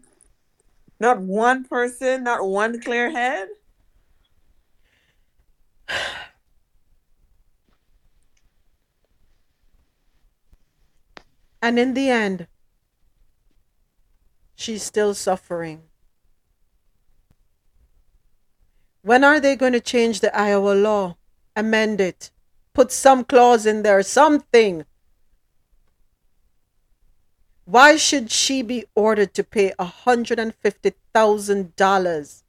[0.98, 3.48] not one person, not one clear head.
[11.62, 12.46] And in the end,
[14.54, 15.82] she's still suffering.
[19.02, 21.16] When are they going to change the Iowa law?
[21.56, 22.30] Amend it.
[22.72, 24.84] Put some clause in there, something.
[27.64, 32.39] Why should she be ordered to pay $150,000?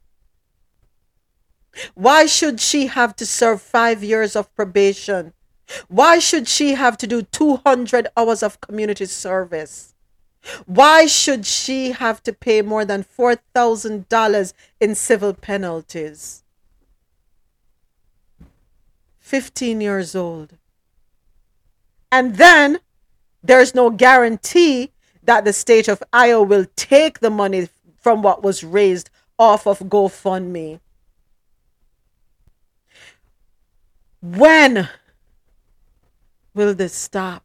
[1.94, 5.32] Why should she have to serve five years of probation?
[5.88, 9.94] Why should she have to do 200 hours of community service?
[10.66, 16.42] Why should she have to pay more than $4,000 in civil penalties?
[19.20, 20.58] 15 years old.
[22.10, 22.80] And then
[23.42, 24.92] there's no guarantee
[25.22, 27.68] that the state of Iowa will take the money
[27.98, 29.08] from what was raised
[29.38, 30.80] off of GoFundMe.
[34.22, 34.88] When
[36.54, 37.44] will this stop?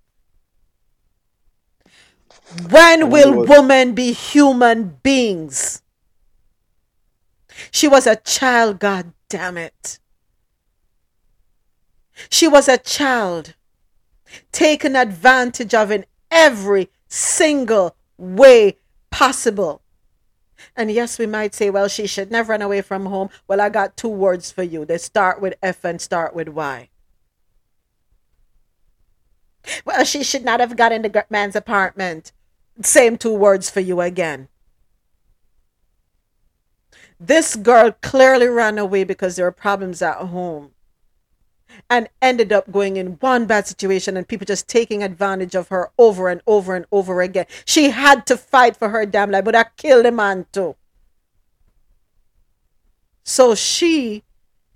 [2.69, 5.81] When will women be human beings?
[7.71, 9.99] She was a child, God damn it.
[12.29, 13.55] She was a child
[14.51, 18.77] taken advantage of in every single way
[19.09, 19.81] possible.
[20.77, 23.29] And yes, we might say, well, she should never run away from home.
[23.47, 24.85] Well, I got two words for you.
[24.85, 26.89] They start with F and start with Y.
[29.83, 32.31] Well, she should not have got in the man's apartment.
[32.83, 34.49] Same two words for you again.
[37.19, 40.71] This girl clearly ran away because there were problems at home
[41.89, 45.91] and ended up going in one bad situation and people just taking advantage of her
[45.97, 47.45] over and over and over again.
[47.65, 50.75] She had to fight for her damn life, but I killed the man too.
[53.23, 54.23] So she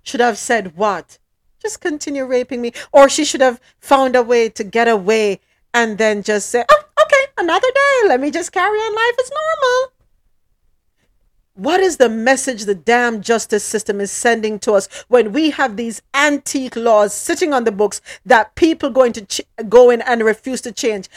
[0.02, 1.18] should have said what?
[1.58, 2.72] Just continue raping me.
[2.92, 5.40] Or she should have found a way to get away
[5.72, 8.08] and then just say, oh, okay, another day.
[8.08, 9.92] Let me just carry on life as normal.
[11.54, 15.76] What is the message the damn justice system is sending to us when we have
[15.76, 20.24] these antique laws sitting on the books that people going to ch- go in and
[20.24, 21.10] refuse to change?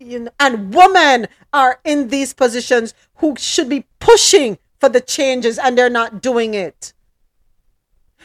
[0.00, 5.56] You know, and women are in these positions who should be pushing for the changes
[5.56, 6.92] and they're not doing it.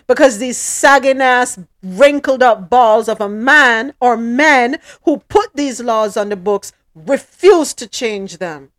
[0.07, 5.79] Because these sagging ass, wrinkled up balls of a man or men who put these
[5.79, 8.71] laws on the books refuse to change them.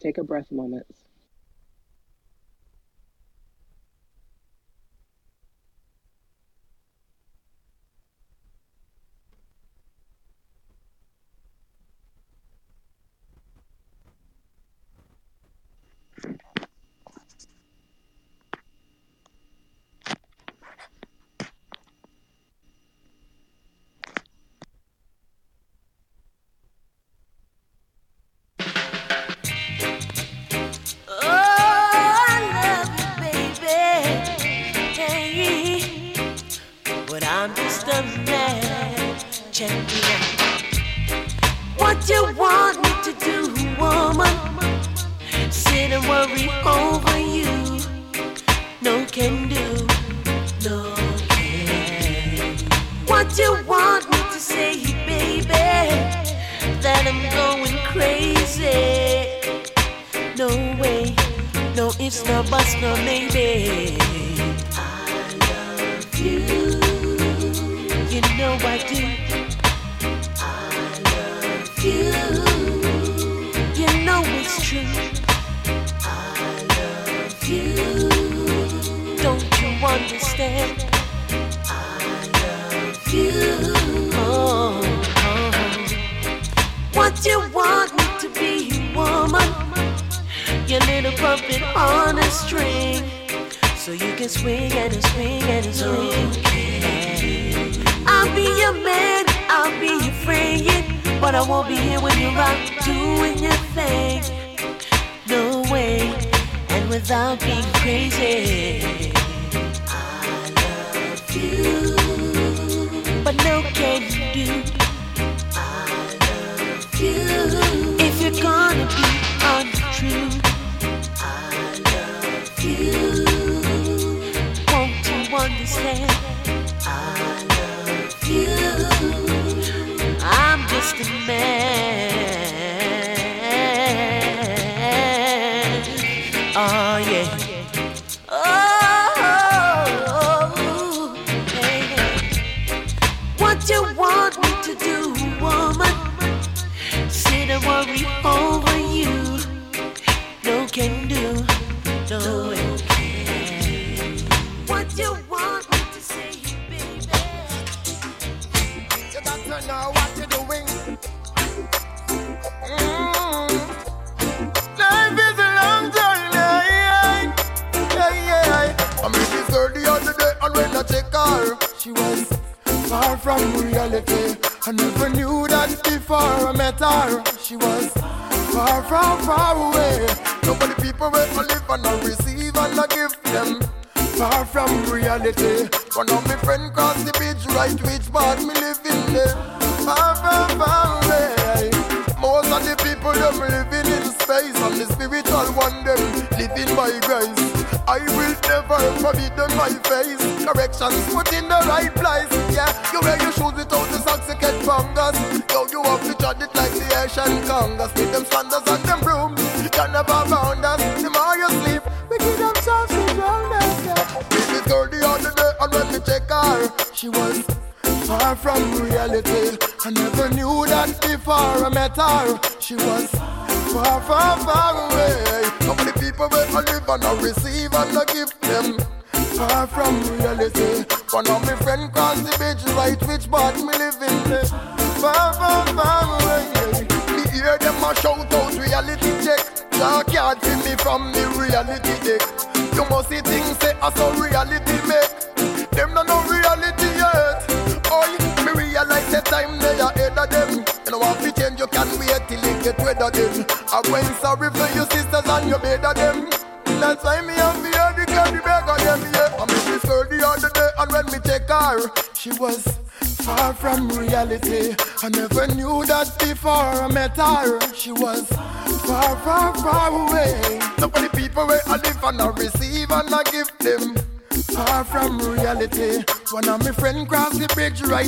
[0.00, 0.86] take a breath moment.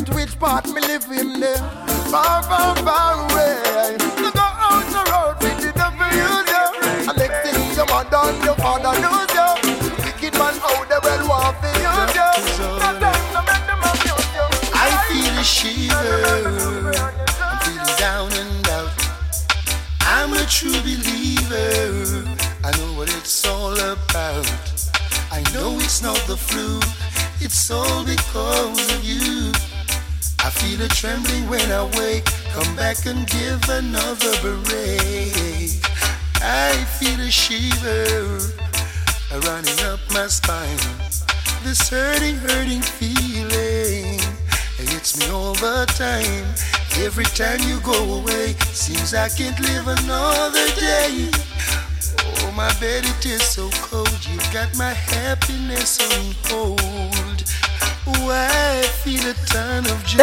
[0.00, 0.31] The bridge,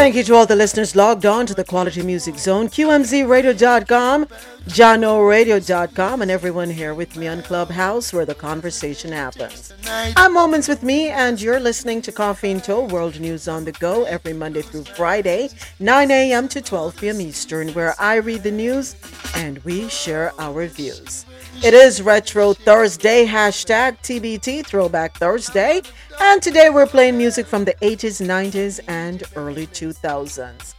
[0.10, 4.26] Thank you to all the listeners logged on to the Quality Music Zone, QMZRadio.com,
[4.66, 9.72] JahknoRadio.com, and everyone here with me on Clubhouse where the conversation happens.
[9.86, 13.72] I'm Moments with Mi, and you're listening to Coffee In Toe World News on the
[13.74, 16.48] Go every Monday through Friday, 9 a.m.
[16.48, 17.22] to 12 p.m.
[17.22, 18.96] Eastern, where I read the news
[19.36, 21.28] and we share our views.
[21.62, 25.82] It is Retro Thursday, hashtag TBT Throwback Thursday,
[26.20, 30.76] and today we're playing music from the 80s, 90s, and early 2000s.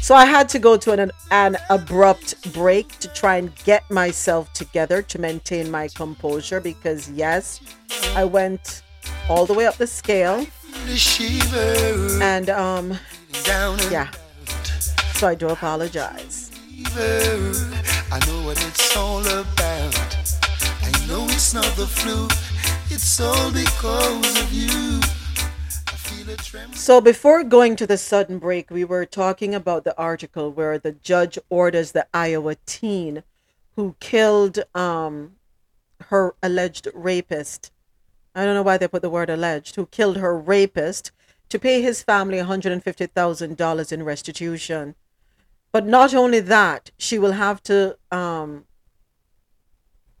[0.00, 4.52] So I had to go to an, an abrupt break to try and get myself
[4.52, 7.60] together to maintain my composure because, yes,
[8.14, 8.82] I went
[9.28, 10.46] all the way up the scale.
[12.22, 12.98] And, um,
[13.90, 14.10] yeah.
[15.14, 16.50] So I do apologize.
[16.96, 19.96] I know what it's all about.
[20.82, 22.28] I know it's not the flu.
[22.90, 25.00] It's all because of you.
[26.72, 30.92] So before going to the sudden break, we were talking about the article where the
[30.92, 33.22] judge orders the Iowa teen
[33.76, 35.36] who killed um
[36.10, 37.72] her alleged rapist.
[38.34, 41.10] I don't know why they put the word alleged, who killed her rapist
[41.48, 44.94] to pay his family $150,000 in restitution.
[45.72, 48.66] But not only that, she will have to um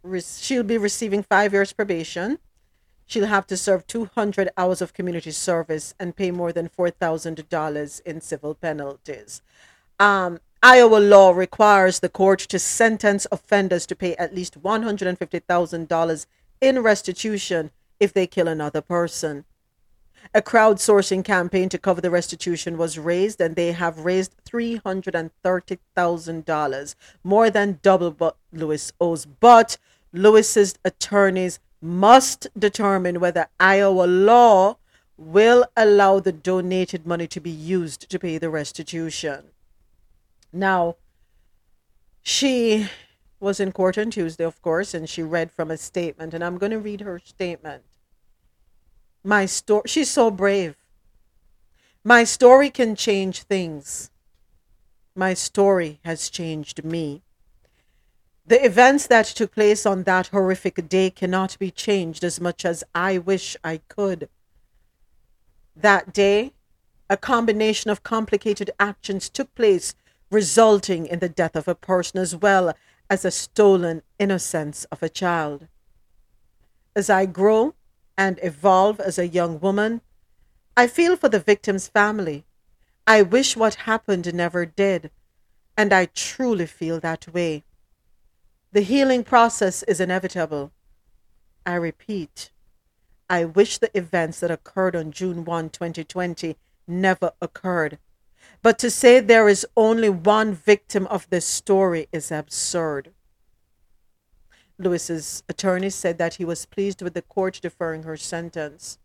[0.02, 2.38] re- she'll be receiving 5 years probation.
[3.14, 8.20] She'll have to serve 200 hours of community service and pay more than $4,000 in
[8.20, 9.40] civil penalties.
[10.00, 16.26] Um, Iowa law requires the court to sentence offenders to pay at least $150,000
[16.60, 17.70] in restitution
[18.00, 19.44] if they kill another person.
[20.34, 27.48] A crowdsourcing campaign to cover the restitution was raised, and they have raised $330,000, more
[27.48, 29.24] than double what Lewis owes.
[29.24, 29.78] But
[30.12, 34.78] Lewis's attorneys must determine whether Iowa law
[35.18, 39.50] will allow the donated money to be used to pay the restitution.
[40.50, 40.96] Now,
[42.22, 42.88] she
[43.38, 46.56] was in court on Tuesday, of course, and she read from a statement, and I'm
[46.56, 47.84] going to read her statement.
[49.22, 50.76] My story, she's so brave.
[52.02, 54.10] My story can change things.
[55.14, 57.22] My story has changed me.
[58.46, 62.84] The events that took place on that horrific day cannot be changed as much as
[62.94, 64.28] I wish I could.
[65.74, 66.52] That day,
[67.08, 69.94] a combination of complicated actions took place,
[70.30, 72.74] resulting in the death of a person as well
[73.08, 75.68] as a stolen innocence of a child.
[76.94, 77.74] As I grow
[78.16, 80.02] and evolve as a young woman,
[80.76, 82.44] I feel for the victim's family.
[83.06, 85.10] I wish what happened never did,
[85.78, 87.64] and I truly feel that way.
[88.74, 90.72] The healing process is inevitable.
[91.64, 92.50] I repeat,
[93.30, 96.56] I wish the events that occurred on June 1, 2020
[96.88, 97.98] never occurred.
[98.62, 103.12] But to say there is only one victim of this story is absurd.
[104.76, 108.98] Lewis's attorney said that he was pleased with the court deferring her sentence.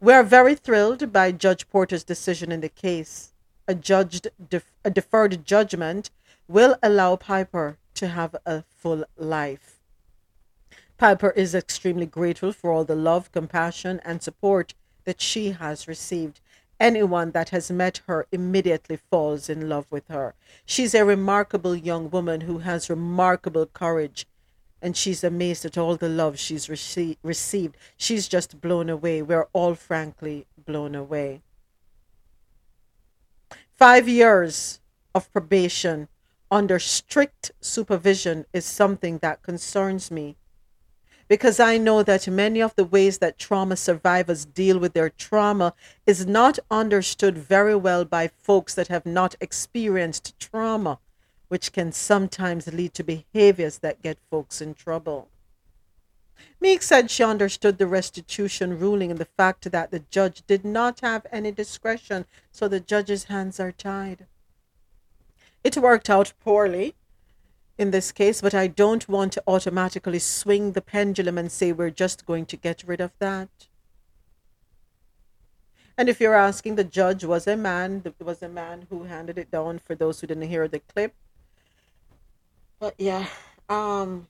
[0.00, 3.34] We are very thrilled by Judge Porter's decision in the case.
[3.68, 6.08] A, judged def- a deferred judgment
[6.48, 9.80] will allow Pieper to have a full life.
[10.98, 14.74] Pieper is extremely grateful for all the love, compassion, and support
[15.04, 16.40] that she has received.
[16.80, 20.34] Anyone that has met her immediately falls in love with her.
[20.66, 24.26] She's a remarkable young woman who has remarkable courage,
[24.82, 27.76] and she's amazed at all the love she's rece- received.
[27.96, 29.22] She's just blown away.
[29.22, 31.42] We're all frankly blown away.
[33.76, 34.80] Five years
[35.14, 36.08] of probation
[36.54, 40.36] under strict supervision is something that concerns me
[41.26, 45.74] because I know that many of the ways that trauma survivors deal with their trauma
[46.06, 51.00] is not understood very well by folks that have not experienced trauma,
[51.48, 55.28] which can sometimes lead to behaviors that get folks in trouble.
[56.60, 61.00] Meek said she understood the restitution ruling and the fact that the judge did not
[61.00, 64.26] have any discretion, so the judge's hands are tied.
[65.64, 66.94] It worked out poorly
[67.78, 71.90] in this case, but I don't want to automatically swing the pendulum and say we're
[71.90, 73.48] just going to get rid of that.
[75.96, 79.50] And if you're asking, the judge was a man, was a man who handed it
[79.50, 81.14] down for those who didn't hear the clip.
[82.78, 83.26] But yeah,
[83.68, 84.26] um,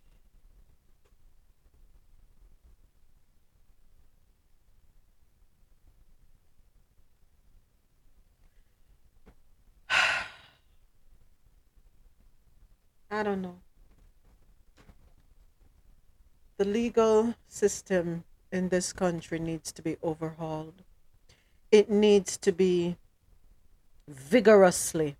[13.14, 13.60] I don't know.
[16.56, 20.82] The legal system in this country needs to be overhauled.
[21.70, 22.96] It needs to be
[24.08, 25.14] vigorously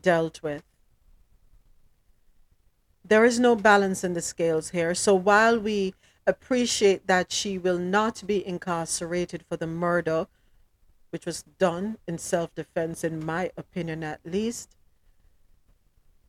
[0.00, 0.62] dealt with.
[3.04, 4.94] There is no balance in the scales here.
[4.94, 10.28] So while we appreciate that she will not be incarcerated for the murder,
[11.10, 14.76] which was done in self defense, in my opinion at least,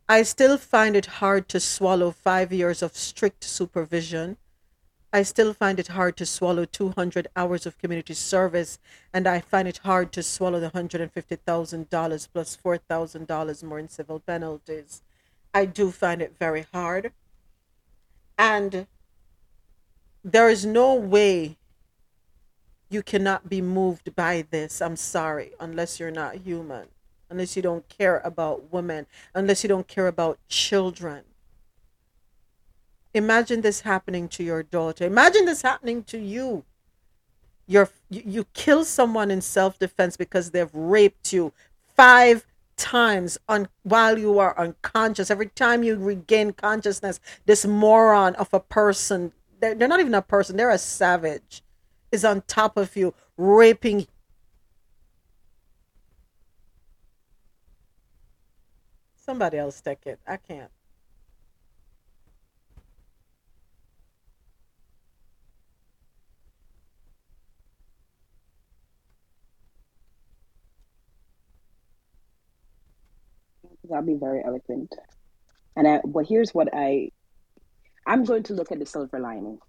[0.08, 4.36] I still find it hard to swallow five years of strict supervision.
[5.14, 8.80] I still find it hard to swallow 200 hours of community service,
[9.14, 15.04] and I find it hard to swallow the $150,000 plus $4,000 more in civil penalties.
[15.54, 17.14] I do find it very hard.
[18.38, 18.88] And
[20.22, 21.58] there is no way
[22.90, 24.82] you cannot be moved by this.
[24.82, 26.88] I'm sorry, unless you're not human
[27.34, 31.24] unless you don't care about women, unless you don't care about children.
[33.14, 35.06] Imagine this happening to your daughter.
[35.06, 36.64] Imagine this happening to you.
[37.68, 41.54] You're, you, you kill someone in self defense because they've raped you
[41.96, 42.46] five
[42.78, 45.32] times on while you are unconscious.
[45.32, 50.22] Every time you regain consciousness, this moron of a person, they're, they're not even a
[50.22, 51.64] person, they're a savage,
[52.12, 54.08] is on top of you, raping
[59.26, 60.20] Somebody else take it.
[60.28, 60.70] I can't.
[73.94, 74.94] I'll be very eloquent.
[75.78, 77.12] And I, well, here's what I,
[78.06, 79.60] I'm going to look at the silver lining.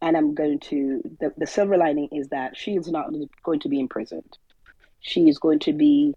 [0.00, 3.12] And I'm going to, the, the silver lining is that she is not
[3.42, 4.38] going to be imprisoned.
[5.00, 6.14] She is going to be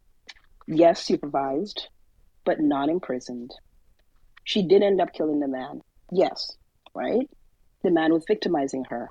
[0.67, 1.87] yes, supervised,
[2.45, 3.51] but not imprisoned.
[4.43, 5.81] She did end up killing the man.
[6.11, 6.51] Yes,
[6.93, 7.29] right?
[7.83, 9.09] The man was victimizing her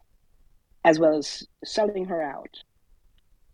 [0.84, 2.50] as well as selling her out.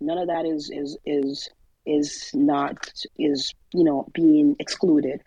[0.01, 1.49] None of that is is is
[1.87, 5.21] is not is you know being excluded.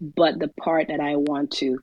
[0.00, 1.78] But the part that I want to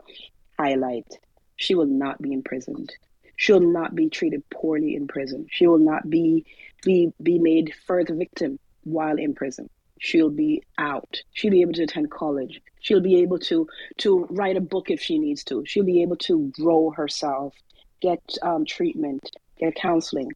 [0.60, 1.08] highlight,
[1.56, 2.92] she will not be imprisoned.
[3.36, 5.46] She will not be treated poorly in prison.
[5.52, 6.46] She will not be
[6.84, 9.70] be be made further victim while in prison.
[10.00, 11.22] She'll be out.
[11.34, 12.62] She'll be able to attend college.
[12.80, 13.68] She'll be able to
[13.98, 15.64] to write a book if she needs to.
[15.66, 17.54] She'll be able to grow herself,
[18.02, 20.32] get um, treatment, get counseling.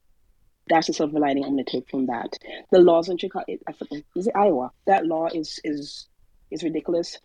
[0.67, 2.37] That's the silver lining I'm going to take from that.
[2.71, 3.45] The laws in Chicago,
[4.15, 4.71] is it Iowa?
[4.87, 6.07] That law is is
[6.49, 7.19] is ridiculous,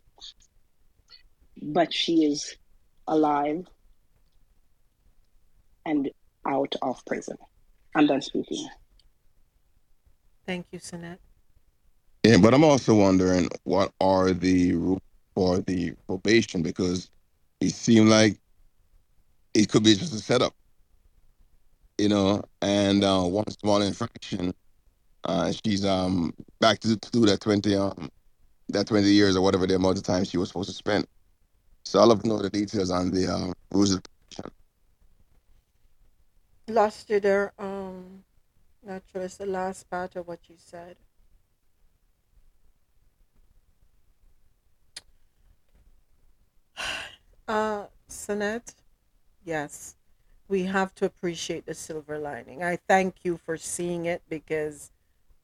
[1.62, 2.56] but she is
[3.06, 3.66] alive
[5.86, 6.10] and
[6.46, 7.36] out of prison.
[7.94, 8.68] I'm done speaking.
[10.46, 11.18] Thank you, Sinette.
[12.24, 15.00] Yeah, but I'm also wondering what are the rules
[15.34, 17.10] for the probation because
[17.60, 18.38] it seemed like
[19.54, 20.54] it could be just a setup,
[21.98, 22.42] you know.
[22.62, 24.54] And uh, one small infraction,
[25.24, 28.08] uh, she's um back to, to do that twenty um
[28.70, 31.06] that twenty years or whatever the amount of time she was supposed to spend.
[31.84, 34.52] So I'd love to know the details on the um, rules of the probation.
[36.68, 37.52] Lost you there.
[37.58, 38.25] Um,
[38.86, 40.96] not sure it's the last part of what you said.
[47.48, 48.74] Uh, Sonette,
[49.44, 49.94] yes,
[50.48, 52.64] we have to appreciate the silver lining.
[52.64, 54.90] I thank you for seeing it because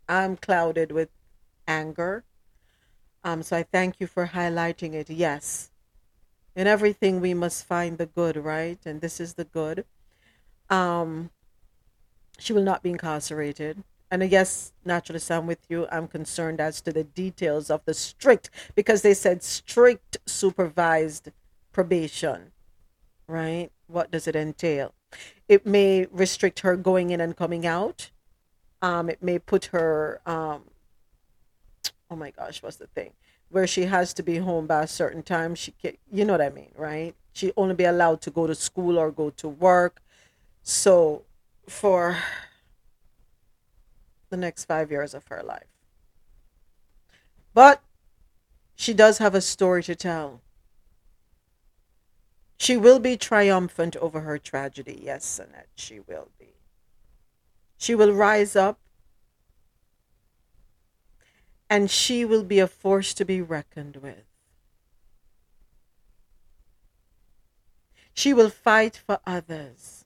[0.08, 1.10] I'm clouded with
[1.68, 2.24] anger.
[3.22, 5.10] Um, so I thank you for highlighting it.
[5.10, 5.70] Yes,
[6.56, 8.78] in everything we must find the good, right?
[8.84, 9.84] And this is the good.
[10.68, 11.30] Um,
[12.42, 15.86] she will not be incarcerated, And yes, naturally, I'm with you.
[15.90, 21.30] I'm concerned as to the details of the strict, because they said strict supervised
[21.72, 22.52] probation,
[23.26, 23.70] right?
[23.86, 24.92] What does it entail?
[25.48, 28.10] It may restrict her going in and coming out.
[28.82, 30.64] Um, it may put her, um,
[32.10, 33.12] oh my gosh, what's the thing?
[33.48, 35.54] Where she has to be home by a certain time.
[35.54, 37.14] She, can, you know what I mean, right?
[37.32, 40.02] She only be allowed to go to school or go to work.
[40.62, 41.22] So,
[41.68, 42.18] for
[44.30, 45.66] the next five years of her life.
[47.54, 47.82] But
[48.74, 50.40] she does have a story to tell.
[52.56, 55.00] She will be triumphant over her tragedy.
[55.02, 56.54] Yes, Annette, she will be.
[57.76, 58.78] She will rise up
[61.68, 64.26] and she will be a force to be reckoned with.
[68.14, 70.01] She will fight for others.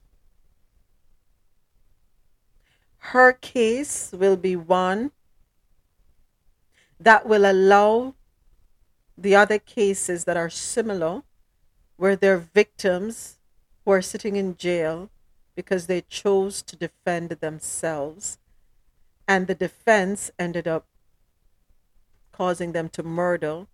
[3.11, 5.11] Her case will be one
[6.99, 8.15] that will allow
[9.17, 11.23] the other cases that are similar,
[11.95, 13.37] where they're victims
[13.85, 15.09] who are sitting in jail
[15.55, 18.39] because they chose to defend themselves,
[19.25, 20.85] and the defense ended up
[22.33, 23.67] causing them to murder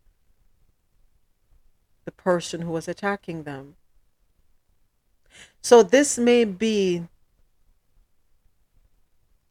[2.06, 3.78] the person who was attacking them.
[5.60, 7.08] So, this may be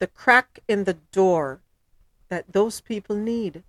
[0.02, 1.60] the crack in the door
[2.28, 3.62] that those people need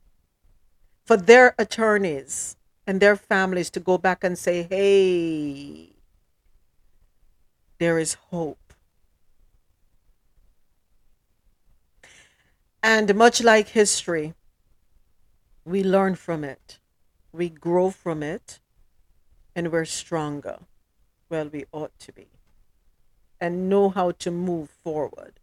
[1.06, 2.56] for their attorneys
[2.88, 5.92] and their families to go back and say, hey,
[7.78, 8.74] there is hope.
[12.82, 14.34] And much like history,
[15.64, 16.80] we learn from it,
[17.32, 18.60] we grow from it,
[19.56, 20.58] and we're stronger.
[21.30, 22.26] Well, we ought to be,
[23.40, 25.40] and know how to move forward.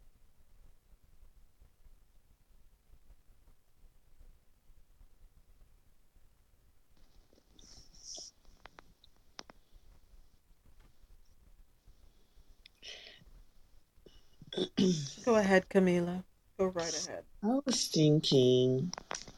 [15.24, 16.24] Go ahead, Camila.
[16.58, 17.24] Go right ahead.
[17.42, 18.92] I was thinking,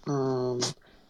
[0.06, 0.60] um,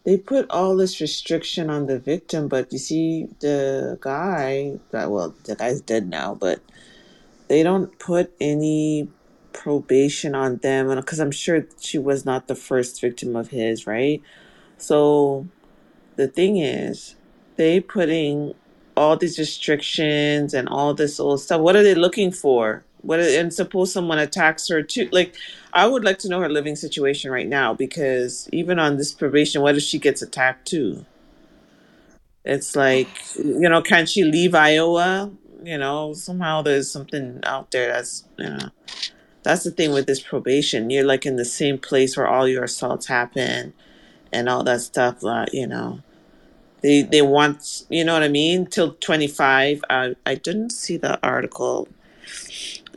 [0.03, 5.55] they put all this restriction on the victim, but you see, the guy, well, the
[5.55, 6.61] guy's dead now, but
[7.47, 9.09] they don't put any
[9.53, 14.21] probation on them, because I'm sure she was not the first victim of his, right?
[14.77, 15.47] So
[16.15, 17.15] the thing is,
[17.55, 18.53] they putting
[18.95, 21.61] all these restrictions and all this old stuff.
[21.61, 22.83] What are they looking for?
[23.03, 25.09] What and suppose someone attacks her too?
[25.11, 25.35] Like,
[25.73, 29.61] I would like to know her living situation right now because even on this probation,
[29.61, 31.05] what if she gets attacked too?
[32.45, 35.31] It's like, you know, can she leave Iowa?
[35.63, 38.69] You know, somehow there's something out there that's, you know,
[39.43, 40.89] that's the thing with this probation.
[40.89, 43.73] You're like in the same place where all your assaults happen
[44.31, 45.23] and all that stuff.
[45.23, 46.01] Uh, you know,
[46.81, 49.83] they they want, you know what I mean, till 25.
[49.89, 51.87] I I didn't see the article.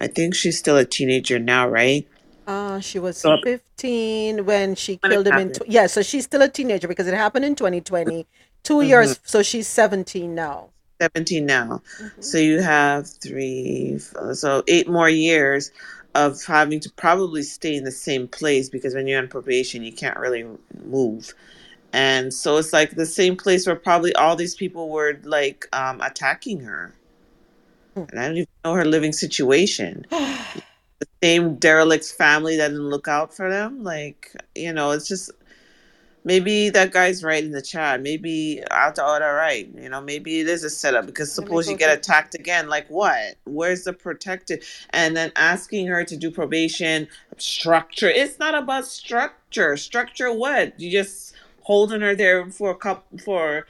[0.01, 2.07] I think she's still a teenager now, right?
[2.47, 5.51] Uh, she was So 15 when she when killed him in.
[5.51, 5.53] happened.
[5.53, 8.27] Tw- yeah, so she's still a teenager because it happened in 2020.
[8.63, 10.71] Two hmm years, so she's 17 now.
[11.01, 11.83] 17 now.
[12.21, 15.71] So you have three, f- so eight more years
[16.15, 19.93] of having to probably stay in the same place because when you're on probation, you
[19.93, 20.47] can't really
[20.85, 21.35] move.
[21.93, 26.01] And so it's like the same place where probably all these people were like um,
[26.03, 26.95] attacking her.
[27.97, 30.07] And I don't even know her living situation.
[30.99, 33.85] The same derelict's family that didn't look out for them.
[33.85, 35.31] Like, you know, it's just
[36.25, 38.03] maybe that guy's right in the chat.
[38.03, 39.69] Maybe out all right.
[39.75, 42.69] You know, maybe it is a setup because suppose you get attacked again.
[42.69, 43.37] Like what?
[43.45, 44.65] Where's the protected?
[44.91, 47.09] And then asking her to do probation
[47.39, 48.09] structure.
[48.09, 49.77] It's not about structure.
[49.77, 50.79] Structure what?
[50.81, 53.67] You just holding her there for a couple for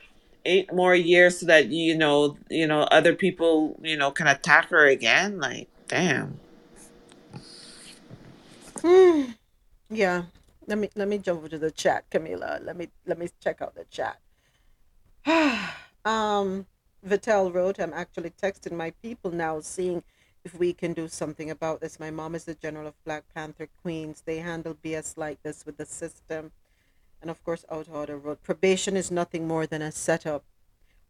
[0.46, 4.70] eight more years so that you know you know other people you know can attack
[4.70, 5.38] her again.
[5.40, 6.40] Like damn.
[9.88, 10.24] Yeah.
[10.66, 12.64] Let me let me jump over to the chat, Camila.
[12.64, 14.18] Let me let me check out the chat.
[16.04, 16.66] um,
[17.06, 20.02] Vitel wrote, I'm actually texting my people now, seeing
[20.44, 22.00] if we can do something about this.
[22.00, 24.22] My mom is the general of Black Panther Queens.
[24.24, 26.52] They handle BS like this with the system.
[27.26, 30.44] And of course, out order wrote, probation is nothing more than a setup.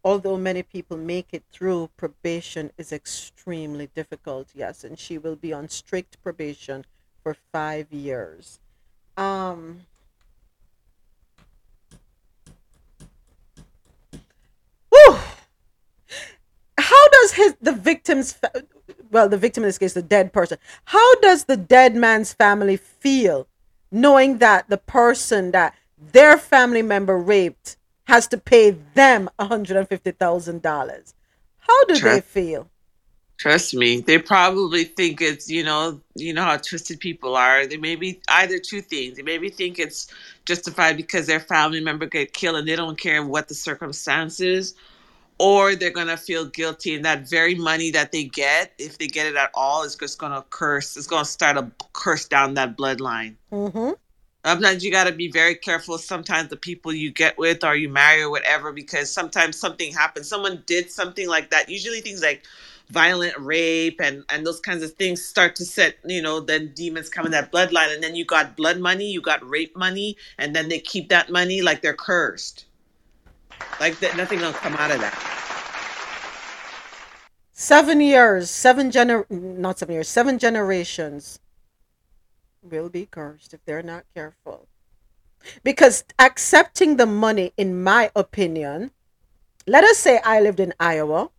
[0.03, 4.49] Although many people make it through, probation is extremely difficult.
[4.55, 6.87] Yes, and she will be on strict probation
[7.23, 8.61] for five years.
[9.19, 9.83] Um,
[16.79, 18.39] how does his the victim's
[19.11, 20.57] well, the victim in this case, the dead person.
[20.87, 23.49] How does the dead man's family feel
[23.91, 31.15] knowing that the person that their family member raped has to pay them $150,000?
[31.59, 32.71] How do they feel?
[33.39, 37.67] Trust me, they probably think it's you know you know how twisted people are.
[37.67, 39.17] They maybe either two things.
[39.17, 40.09] They maybe think it's
[40.47, 44.75] justified because their family member get killed and they don't care what the circumstances,
[45.39, 49.27] or they're gonna feel guilty and that very money that they get, if they get
[49.27, 50.97] it at all, is just gonna curse.
[50.97, 53.35] It's gonna start a curse down that bloodline.
[53.53, 53.91] Mm-hmm.
[54.47, 55.99] Sometimes you got to be very careful.
[55.99, 60.29] Sometimes the people you get with or you marry or whatever, because sometimes something happens.
[60.29, 61.69] Someone did something like that.
[61.69, 62.45] Usually things like
[62.89, 67.09] violent rape and and those kinds of things start to set you know then demons
[67.09, 70.55] come in that bloodline and then you got blood money you got rape money and
[70.55, 72.67] then they keep that money like they're cursed
[73.81, 75.37] like that nothing gonna come out of that
[77.59, 81.41] Seven years, seven gener not seven years, seven generations
[82.71, 84.69] will be cursed if they're not careful.
[85.63, 88.91] Because accepting the money, in my opinion,
[89.67, 91.31] let us say I lived in Iowa.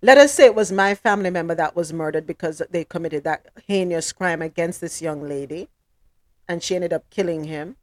[0.00, 3.46] Let us say it was my family member that was murdered because they committed that
[3.66, 5.68] heinous crime against this young lady
[6.48, 7.76] and she ended up killing him.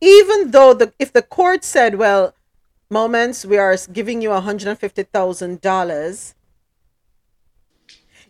[0.00, 2.34] Even though the if the court said, well,
[2.90, 6.34] moments we are giving you $150,000,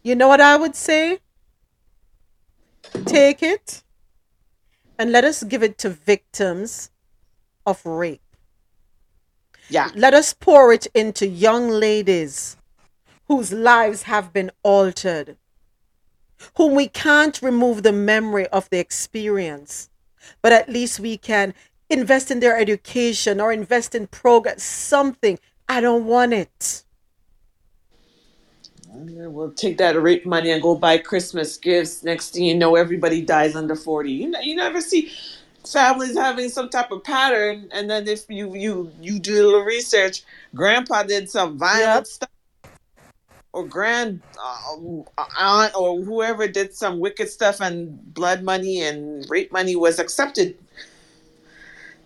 [0.03, 1.21] you know what I would say?
[3.07, 3.83] Take it
[4.99, 6.91] and let us give it to victims
[7.67, 8.21] of rape.
[9.69, 9.91] Yeah.
[9.95, 12.57] Let us pour it into young ladies
[13.29, 15.37] whose lives have been altered,
[16.57, 19.89] whom we can't remove the memory of the experience,
[20.43, 21.55] but at least we can
[21.89, 25.39] invest in their education or invest in progress, something.
[25.69, 26.85] I don't want it.
[28.95, 32.03] We'll take that rape money and go buy christmas gifts.
[32.03, 35.11] Next thing you know everybody dies under 40 you, know, you never see
[35.67, 39.63] families having some type of pattern and then if you you you do a little
[39.63, 42.29] research grandpa did some violent stuff
[43.53, 44.77] or grand uh,
[45.39, 50.57] aunt or whoever did some wicked stuff and blood money and rape money was accepted.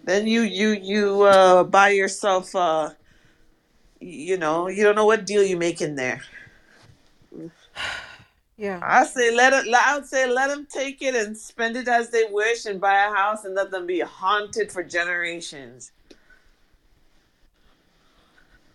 [0.04, 2.90] Then you you you uh buy yourself uh
[4.00, 6.20] you know you don't know what deal you make in there
[8.56, 8.80] Yeah.
[8.82, 9.72] I say let it.
[9.72, 13.04] I would say let them take it and spend it as they wish, and buy
[13.04, 15.92] a house and let them be haunted for generations.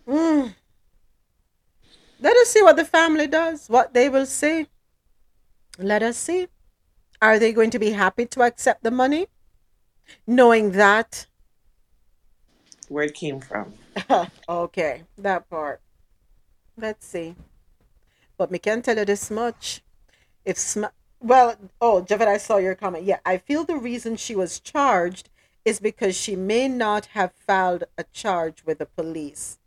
[0.08, 0.53] Mm.
[2.19, 4.68] Let us see what the family does, what they will say.
[5.80, 6.48] Let us see.
[7.19, 9.27] Are they going to be happy to accept the money?
[10.27, 11.26] Knowing that.
[12.90, 13.74] Where it came from.
[14.50, 15.82] okay, that part.
[16.77, 17.35] Let's see.
[18.42, 19.84] But me can't tell you this much.
[20.45, 20.86] If sm-
[21.20, 23.03] well, oh, Javed, I saw your comment.
[23.03, 25.30] Yeah, I feel the reason she was charged
[25.64, 29.60] is because she may not have filed a charge with the police.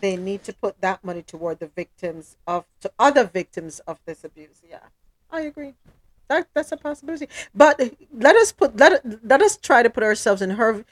[0.00, 4.24] They need to put that money toward the victims of to other victims of this
[4.24, 4.60] abuse.
[4.68, 4.88] Yeah,
[5.30, 5.74] I agree.
[6.26, 7.28] That that's a possibility.
[7.54, 7.80] But
[8.12, 10.84] let us put let let us try to put ourselves in her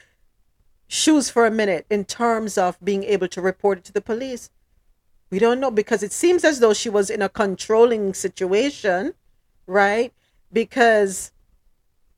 [0.86, 4.48] shoes for a minute in terms of being able to report it to the police.
[5.30, 9.14] We don't know because it seems as though she was in a controlling situation,
[9.66, 10.12] right?
[10.52, 11.32] Because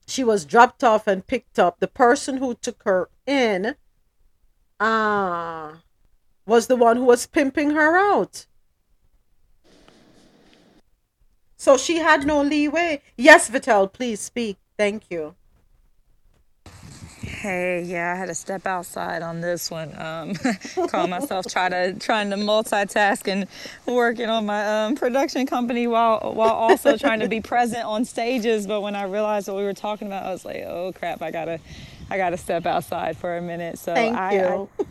[0.06, 1.80] she was dropped off and picked up.
[1.80, 3.76] The person who took her in
[4.78, 5.82] ah
[6.46, 8.46] was the one who was pimping her out.
[11.56, 13.02] So she had no leeway.
[13.16, 14.58] Yes, Vitel, please speak.
[14.76, 15.34] Thank you.
[17.46, 19.96] Hey, yeah, I had to step outside on this one.
[19.96, 20.34] Um,
[20.88, 23.46] call myself try to trying to multitask and
[23.86, 28.66] working on my um, production company while while also trying to be present on stages.
[28.66, 31.30] But when I realized what we were talking about, I was like, oh crap, I
[31.30, 31.60] gotta
[32.10, 33.78] I gotta step outside for a minute.
[33.78, 34.68] So Thank I, you.
[34.80, 34.84] I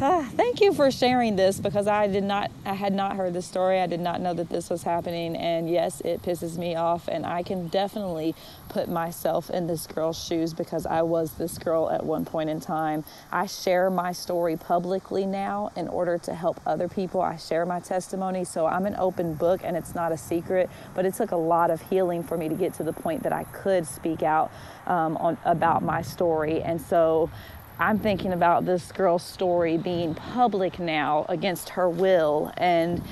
[0.00, 3.42] Ah, thank you for sharing this because I did not, I had not heard the
[3.42, 3.80] story.
[3.80, 5.34] I did not know that this was happening.
[5.36, 7.08] And yes, it pisses me off.
[7.08, 8.36] And I can definitely
[8.68, 12.60] put myself in this girl's shoes because I was this girl at one point in
[12.60, 13.04] time.
[13.32, 17.20] I share my story publicly now in order to help other people.
[17.20, 18.44] I share my testimony.
[18.44, 21.72] So I'm an open book and it's not a secret, but it took a lot
[21.72, 24.52] of healing for me to get to the point that I could speak out
[24.86, 26.62] um, on, about my story.
[26.62, 27.30] And so,
[27.78, 33.02] I'm thinking about this girl's story being public now against her will and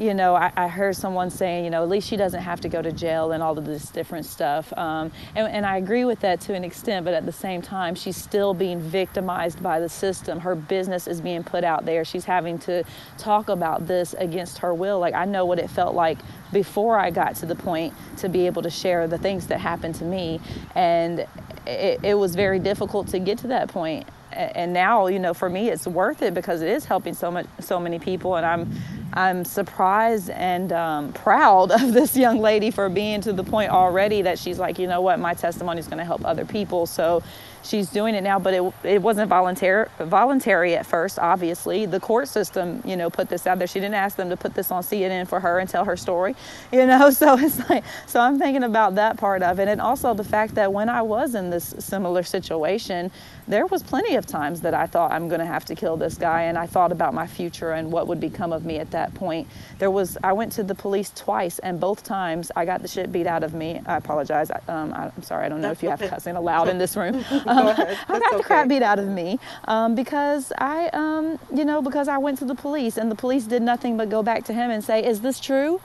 [0.00, 2.70] you know, I, I, heard someone saying, you know, at least she doesn't have to
[2.70, 4.72] go to jail and all of this different stuff.
[4.78, 7.94] Um, and, and, I agree with that to an extent, but at the same time,
[7.94, 10.40] she's still being victimized by the system.
[10.40, 12.04] Her business is being put out there.
[12.06, 12.82] She's having to
[13.18, 14.98] talk about this against her will.
[14.98, 16.18] Like, I know what it felt like
[16.50, 19.96] before I got to the point to be able to share the things that happened
[19.96, 20.40] to me.
[20.74, 21.26] And
[21.66, 25.50] it, it was very difficult to get to that point and now you know for
[25.50, 28.72] me it's worth it because it is helping so much so many people and i'm
[29.12, 34.22] I'm surprised and um, proud of this young lady for being to the point already
[34.22, 36.86] that she's like, you know what, my testimony is going to help other people.
[36.86, 37.22] So
[37.62, 41.86] she's doing it now, but it, it wasn't voluntary, voluntary at first, obviously.
[41.86, 43.66] The court system, you know, put this out there.
[43.66, 46.34] She didn't ask them to put this on CNN for her and tell her story,
[46.72, 47.10] you know?
[47.10, 49.68] So it's like, so I'm thinking about that part of it.
[49.68, 53.10] And also the fact that when I was in this similar situation,
[53.46, 56.16] there was plenty of times that I thought I'm going to have to kill this
[56.16, 56.42] guy.
[56.42, 59.48] And I thought about my future and what would become of me at that point.
[59.78, 63.12] There was, I went to the police twice and both times I got the shit
[63.12, 63.80] beat out of me.
[63.86, 64.50] I apologize.
[64.68, 65.46] Um, I, am sorry.
[65.46, 67.24] I don't know if you have cussing allowed in this room.
[67.58, 71.82] Um, I got the crap beat out of me um, because I, um, you know,
[71.82, 74.54] because I went to the police and the police did nothing but go back to
[74.54, 75.80] him and say, "Is this true?"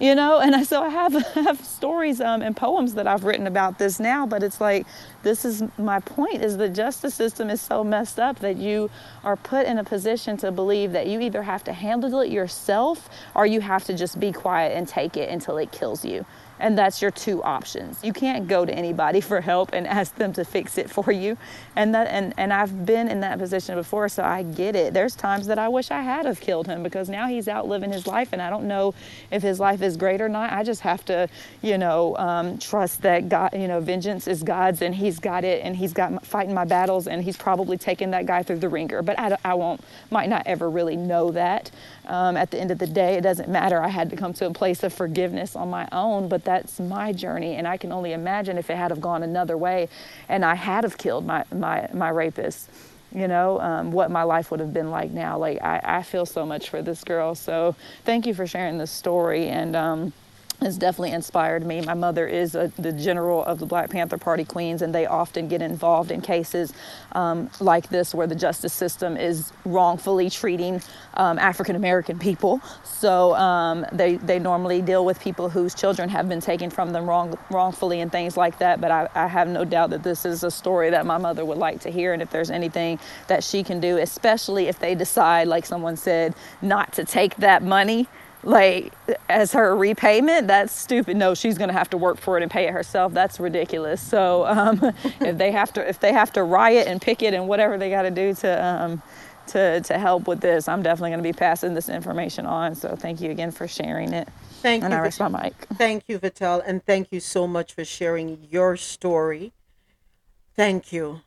[0.00, 3.46] You know, and I, so I have have stories um, and poems that I've written
[3.46, 4.86] about this now, but it's like
[5.22, 8.90] this is my point: is the justice system is so messed up that you
[9.24, 13.10] are put in a position to believe that you either have to handle it yourself
[13.34, 16.26] or you have to just be quiet and take it until it kills you
[16.62, 17.98] and that's your two options.
[18.04, 21.36] You can't go to anybody for help and ask them to fix it for you.
[21.74, 24.94] And that and, and I've been in that position before, so I get it.
[24.94, 27.92] There's times that I wish I had have killed him because now he's out living
[27.92, 28.94] his life and I don't know
[29.32, 30.52] if his life is great or not.
[30.52, 31.28] I just have to,
[31.62, 35.64] you know, um, trust that God, you know, vengeance is God's and he's got it
[35.64, 39.02] and he's got fighting my battles and he's probably taking that guy through the ringer.
[39.02, 39.80] But I, I won't,
[40.12, 41.72] might not ever really know that.
[42.06, 43.80] Um, at the end of the day, it doesn't matter.
[43.80, 47.12] I had to come to a place of forgiveness on my own, but that's my
[47.12, 47.54] journey.
[47.54, 49.88] And I can only imagine if it had have gone another way
[50.28, 52.68] and I had have killed my, my, my rapist,
[53.14, 55.38] you know, um, what my life would have been like now.
[55.38, 57.34] Like, I, I feel so much for this girl.
[57.34, 57.74] So
[58.04, 59.48] thank you for sharing this story.
[59.48, 60.12] And, um,
[60.62, 61.80] has definitely inspired me.
[61.80, 65.48] My mother is a, the general of the Black Panther Party Queens, and they often
[65.48, 66.72] get involved in cases
[67.12, 70.82] um, like this where the justice system is wrongfully treating
[71.14, 72.60] um, African American people.
[72.84, 77.06] So um, they, they normally deal with people whose children have been taken from them
[77.06, 78.80] wrong, wrongfully and things like that.
[78.80, 81.58] But I, I have no doubt that this is a story that my mother would
[81.58, 85.48] like to hear, and if there's anything that she can do, especially if they decide,
[85.48, 88.08] like someone said, not to take that money
[88.44, 88.92] like
[89.28, 91.16] as her repayment that's stupid.
[91.16, 93.12] No she's going to have to work for it and pay it herself.
[93.12, 94.00] That's ridiculous.
[94.00, 94.80] So um,
[95.20, 98.02] if they have to if they have to riot and picket and whatever they got
[98.02, 99.02] to do to um,
[99.48, 102.74] to to help with this i'm definitely going to be passing this information on.
[102.74, 104.28] So thank you again for sharing it.
[104.62, 105.54] Thank and you i rest my mic.
[105.74, 109.52] thank you Vitel and thank you so much for sharing your story.
[110.56, 111.20] Thank you.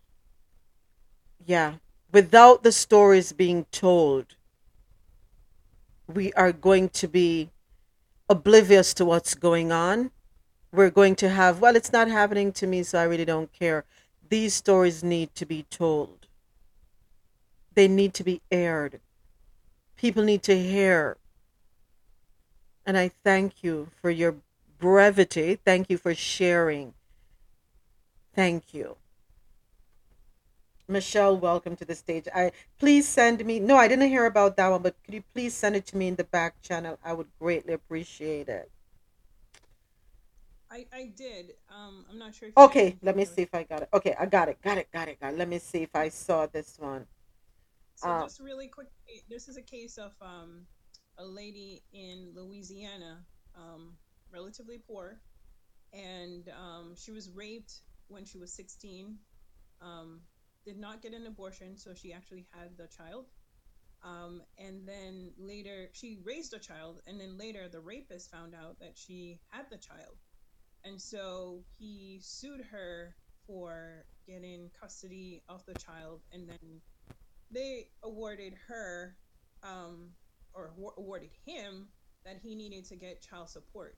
[1.46, 1.76] Yeah
[2.12, 4.35] without the stories being told
[6.08, 7.50] we are going to be
[8.30, 10.12] oblivious to what's going on.
[10.72, 13.86] We're going to have, well, it's not happening to me, so I really don't care.
[14.28, 16.28] These stories need to be told,
[17.74, 19.00] they need to be aired.
[19.98, 21.18] People need to hear.
[22.86, 24.36] And I thank you for your
[24.78, 25.56] brevity.
[25.64, 26.94] Thank you for sharing.
[28.34, 28.98] Thank you.
[30.88, 32.28] Michelle, welcome to the stage.
[32.34, 33.60] I please send me.
[33.60, 36.08] No, I didn't hear about that one, but could you please send it to me
[36.08, 37.00] in the back channel?
[37.04, 38.70] I would greatly appreciate it.
[40.70, 41.54] I I did.
[41.76, 42.50] Um, I'm not sure.
[42.56, 43.90] okay, let me see if I got it.
[43.94, 44.62] Okay, I got it.
[44.62, 44.92] Got it.
[44.92, 45.20] Got it.
[45.20, 45.40] Got it.
[45.40, 47.08] Let me see if I saw this one.
[47.96, 48.88] So uh, just really quick,
[49.30, 50.68] this is a case of um,
[51.18, 53.24] a lady in Louisiana,
[53.58, 53.94] um,
[54.32, 55.18] relatively poor,
[55.94, 59.16] and um, she was raped when she was 16.
[59.82, 60.20] Um,
[60.66, 63.26] did not get an abortion, so she actually had the child.
[64.04, 68.80] Um, and then later, she raised a child, and then later, the rapist found out
[68.80, 70.18] that she had the child.
[70.84, 73.16] And so he sued her
[73.48, 76.82] for getting custody of the child, and then
[77.52, 79.16] they awarded her,
[79.64, 80.12] um,
[80.54, 81.88] or awarded him,
[82.26, 83.98] that he needed to get child support.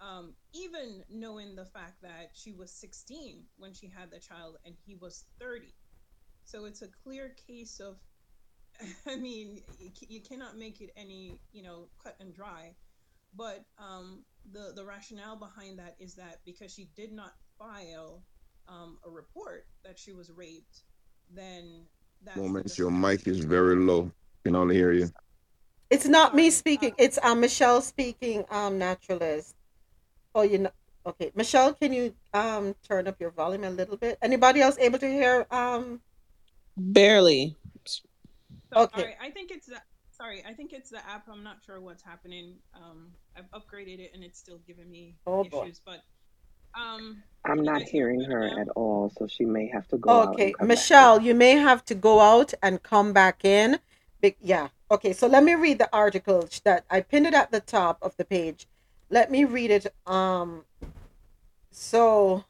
[0.00, 4.74] Um, even knowing the fact that she was 16 when she had the child and
[4.84, 5.72] he was 30.
[6.46, 7.96] So it's a clear case of,
[9.06, 9.60] I mean,
[10.08, 12.74] you cannot make it any, you know, cut and dry.
[13.36, 18.22] But um, the the rationale behind that is that because she did not file
[18.68, 20.84] um, a report that she was raped,
[21.34, 21.84] then
[22.24, 24.10] that moments your mic is very low.
[24.44, 25.10] Can only hear you.
[25.90, 26.94] It's not me speaking.
[26.96, 28.44] It's um Michelle speaking.
[28.50, 29.54] Um, naturalist.
[30.34, 30.70] Oh, you know.
[31.04, 34.16] Okay, Michelle, can you um turn up your volume a little bit?
[34.22, 35.46] Anybody else able to hear?
[35.50, 36.00] Um.
[36.76, 37.56] Barely.
[38.74, 39.00] Okay.
[39.00, 39.80] Sorry, I think it's the
[40.10, 41.26] sorry, I think it's the app.
[41.30, 42.56] I'm not sure what's happening.
[42.74, 45.64] Um, I've upgraded it and it's still giving me Oh boy.
[45.64, 45.80] issues.
[45.84, 46.00] But
[46.78, 48.60] um, I'm not guys hear me hearing her now?
[48.60, 50.68] at all, so she may have to go Okay, and come back in.
[50.68, 53.78] Michelle, you may have to go out and come back in.
[54.20, 54.68] Be- yeah.
[54.90, 58.16] Okay, so let me read the article that I pinned it at the top of
[58.16, 58.66] the page.
[59.10, 59.86] Let me read it.
[60.06, 60.64] Um,
[61.70, 62.44] so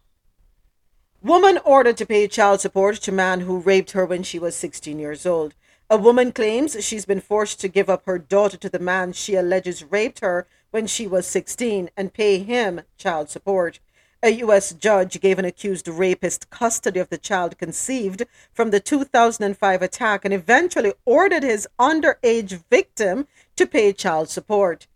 [1.22, 4.98] Woman ordered to pay child support to man who raped her when she was 16
[4.98, 5.54] years old.
[5.88, 9.34] A woman claims she's been forced to give up her daughter to the man she
[9.34, 13.80] alleges raped her when she was 16 and pay him child support.
[14.22, 14.72] A U.S.
[14.72, 20.34] judge gave an accused rapist custody of the child conceived from the 2005 attack and
[20.34, 24.86] eventually ordered his underage victim to pay child support.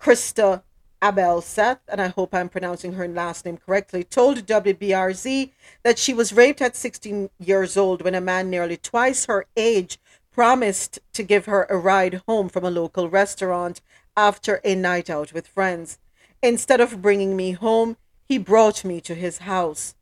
[0.00, 0.62] Krista
[1.02, 5.50] Abel Seth, and I hope I'm pronouncing her last name correctly, told WBRZ
[5.82, 9.98] that she was raped at 16 years old when a man nearly twice her age
[10.30, 13.80] promised to give her a ride home from a local restaurant
[14.16, 15.98] after a night out with friends.
[16.42, 17.96] Instead of bringing me home,
[18.28, 19.94] he brought me to his house.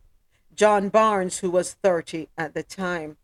[0.54, 3.16] John Barnes, who was 30 at the time.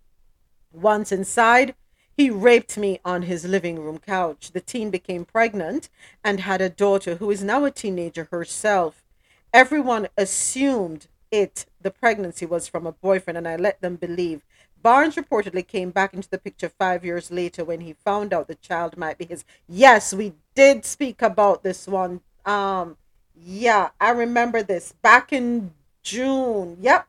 [0.72, 1.74] Once inside,
[2.17, 4.53] he raped me on his living room couch.
[4.53, 5.91] The teen became pregnant
[6.25, 9.05] and had a daughter who is now a teenager herself.
[9.53, 14.43] Everyone assumed it, the pregnancy, was from a boyfriend, and I let them believe.
[14.83, 18.55] Barnes reportedly came back into the picture five years later when he found out the
[18.55, 19.45] child might be his.
[19.69, 22.20] Yes, we did speak about this one.
[22.45, 22.97] Um,
[23.35, 25.73] yeah, I remember this back in
[26.03, 26.78] June.
[26.81, 27.09] Yep,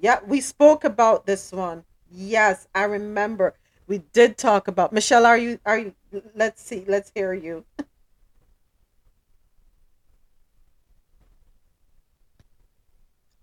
[0.00, 1.84] yep, we spoke about this one.
[2.10, 3.54] Yes, I remember.
[3.86, 5.26] We did talk about Michelle.
[5.26, 5.58] Are you?
[5.66, 5.94] Are you?
[6.34, 6.84] Let's see.
[6.88, 7.64] Let's hear you.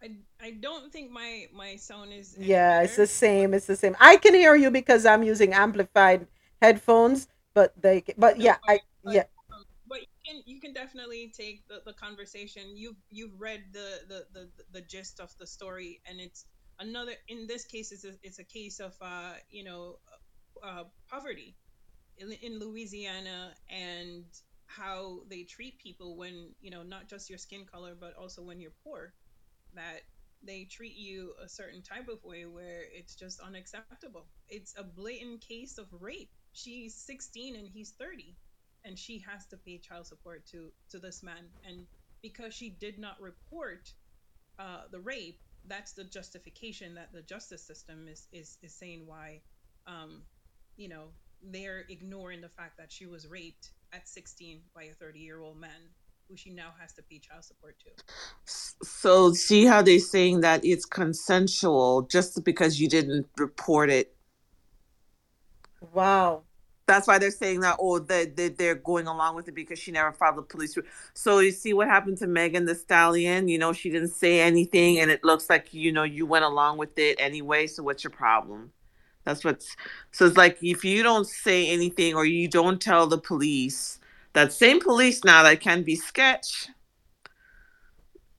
[0.02, 3.54] I I don't think my my sound is Yeah, it's the same.
[3.54, 3.96] It's the same.
[4.00, 6.28] I can hear you because I'm using amplified
[6.62, 8.04] headphones, but they.
[8.18, 9.24] But No, yeah, I but yeah.
[9.54, 12.76] um, but you can you can definitely take the, the conversation.
[12.76, 16.46] You've you've read the, the the the gist of the story, and it's
[16.80, 17.14] another.
[17.28, 19.98] In this case, it's a, it's a case of uh you know
[20.64, 21.56] uh, poverty
[22.18, 24.26] in, in Louisiana and
[24.68, 28.60] how they treat people when you know not just your skin color, but also when
[28.60, 29.14] you're poor.
[29.76, 30.02] That
[30.44, 34.26] they treat you a certain type of way where it's just unacceptable.
[34.50, 36.32] It's a blatant case of rape.
[36.54, 38.36] She's 16 and he's 30
[38.84, 41.86] and she has to pay child support to to this man and
[42.22, 43.94] because she did not report
[44.60, 49.42] uh, the rape that's the justification that the justice system is is, is saying why
[49.88, 50.24] um,
[50.82, 51.10] you know
[51.52, 55.60] they're ignoring the fact that she was raped at 16 by a 30 year old
[55.60, 55.94] man
[56.28, 57.92] who she now has to pay child support to
[58.46, 64.16] So see how they're saying that it's consensual just because you didn't report it.
[65.94, 66.44] Wow.
[66.88, 67.78] That's why they're saying that.
[67.80, 70.76] Oh, they, they they're going along with it because she never filed a police.
[70.76, 73.48] re- So you see what happened to Megan Thee Stallion.
[73.48, 76.78] You know she didn't say anything, and it looks like you know you went along
[76.80, 77.68] with it anyway.
[77.68, 78.72] So what's your problem?
[79.24, 79.76] That's what's.
[80.12, 84.00] So it's like if you don't say anything or you don't tell the police,
[84.34, 86.70] that same police now that can be sketch.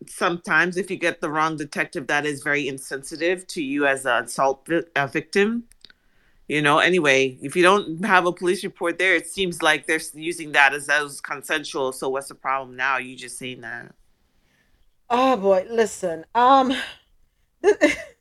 [0.08, 4.24] Sometimes if you get the wrong detective that is very insensitive to you as an
[4.24, 5.64] assault vi- a victim,
[6.48, 10.00] you know anyway if you don't have a police report there it seems like they're
[10.12, 13.94] using that as as consensual so what's the problem now you just saying that
[15.14, 16.24] Oh boy, listen.
[16.34, 16.74] Um,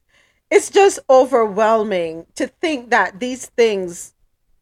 [0.51, 4.13] it's just overwhelming to think that these things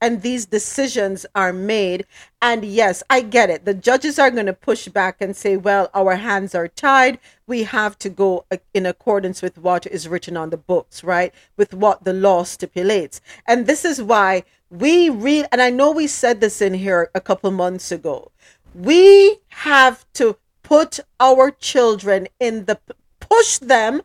[0.02, 2.06] and these decisions are made.
[2.42, 3.66] And yes, I get it.
[3.66, 7.20] The judges are going to push back and say, well, our hands are tied.
[7.48, 11.34] We have to go in accordance with what is written on the books, right?
[11.58, 13.20] With what the law stipulates.
[13.46, 17.20] And this is why we read, and I know we said this in here a
[17.20, 18.32] couple months ago.
[18.74, 22.80] We have to put our children in the
[23.20, 24.02] push them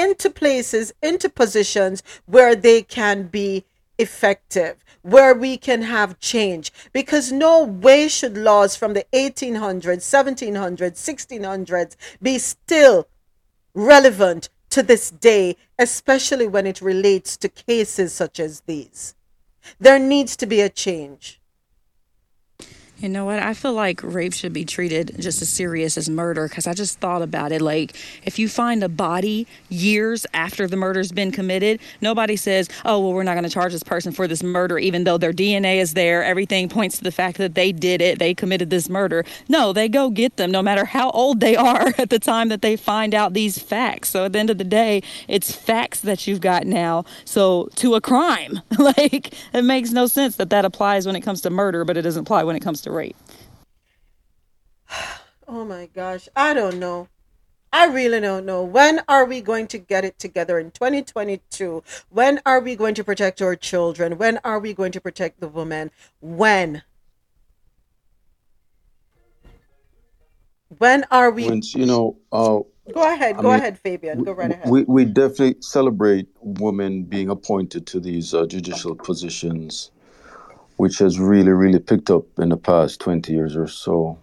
[0.00, 3.64] into places, into positions where they can be
[3.98, 6.72] effective, where we can have change.
[6.92, 13.08] Because no way should laws from the 1800s, 1700s, 1600s be still
[13.74, 19.14] relevant to this day, especially when it relates to cases such as these.
[19.78, 21.37] There needs to be a change.
[23.00, 23.38] You know what?
[23.38, 26.98] I feel like rape should be treated just as serious as murder because I just
[26.98, 27.60] thought about it.
[27.62, 32.98] Like, if you find a body years after the murder's been committed, nobody says, oh,
[32.98, 35.76] well, we're not going to charge this person for this murder, even though their DNA
[35.76, 36.24] is there.
[36.24, 39.24] Everything points to the fact that they did it, they committed this murder.
[39.48, 42.62] No, they go get them no matter how old they are at the time that
[42.62, 44.08] they find out these facts.
[44.08, 47.04] So at the end of the day, it's facts that you've got now.
[47.24, 48.60] So to a crime.
[48.78, 52.02] like, it makes no sense that that applies when it comes to murder, but it
[52.02, 53.16] doesn't apply when it comes to rape.
[55.50, 57.08] Oh my gosh, I don't know.
[57.72, 58.62] I really don't know.
[58.62, 61.82] When are we going to get it together in 2022?
[62.10, 64.18] When are we going to protect our children?
[64.18, 65.90] When are we going to protect the women?
[66.20, 66.82] When?
[70.76, 71.48] When are we?
[71.48, 72.60] Once you know, uh,
[72.92, 74.24] Go ahead, I go mean, ahead, Fabian.
[74.24, 74.68] Go right ahead.
[74.68, 79.90] we we definitely celebrate women being appointed to these uh, judicial positions,
[80.78, 84.18] which has really really picked up in the past twenty years or so.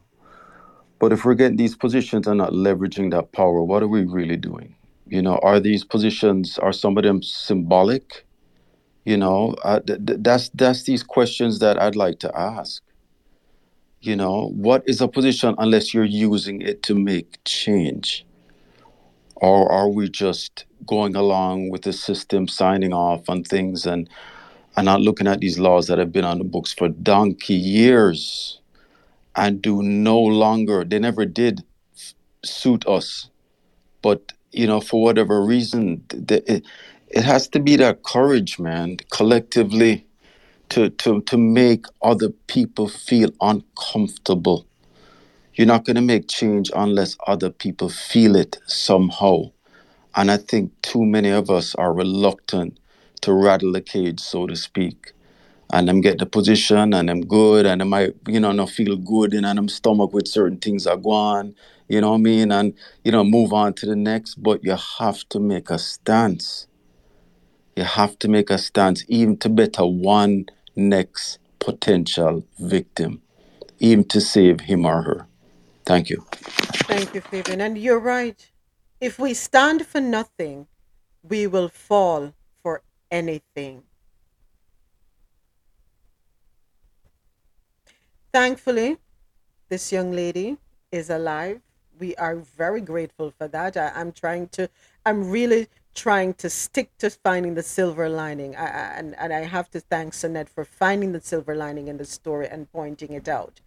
[0.99, 4.37] But if we're getting these positions and not leveraging that power, what are we really
[4.37, 4.75] doing?
[5.07, 8.25] You know, are these positions are some of them symbolic?
[9.03, 12.81] You know, uh, th- th- that's that's these questions that I'd like to ask.
[13.99, 18.25] You know, what is a position unless you're using it to make change?
[19.35, 24.09] Or are we just going along with the system, signing off on things and,
[24.77, 28.59] and not looking at these laws that have been on the books for donkey years
[29.35, 31.63] and do no longer, they never did
[32.43, 33.29] suit us.
[34.01, 36.65] But, you know, for whatever reason, it,
[37.09, 40.05] it has to be that courage, man, collectively
[40.69, 44.65] to, to, to make other people feel uncomfortable.
[45.55, 49.51] You're not going to make change unless other people feel it somehow.
[50.15, 52.79] And I think too many of us are reluctant
[53.25, 55.13] to rattle the cage, so to speak.
[55.71, 58.95] And them get the position and them good and they might, you know, not feel
[58.97, 61.55] good in them stomach with certain things are gone,
[61.89, 62.51] you know what I mean?
[62.51, 62.73] And,
[63.03, 64.35] you know, move on to the next.
[64.35, 66.67] But you have to make a stance.
[67.75, 70.45] You have to make a stance, even to better one
[70.75, 73.21] next potential victim,
[73.79, 75.27] even to save him or her.
[75.85, 76.25] Thank you.
[76.87, 77.61] Thank you, Fabian.
[77.61, 78.51] And you're right.
[79.01, 80.67] If we stand for nothing,
[81.23, 82.34] we will fall
[83.15, 83.83] anything.
[88.33, 88.97] Thankfully,
[89.69, 90.57] this young lady
[90.91, 91.61] is alive.
[91.99, 93.77] We are very grateful for that.
[93.77, 94.69] I, I'm trying to,
[95.05, 98.55] I'm really trying to stick to finding the silver lining.
[98.55, 101.97] I, I- and, and I have to thank Sonette for finding the silver lining in
[101.97, 103.61] the story and pointing it out.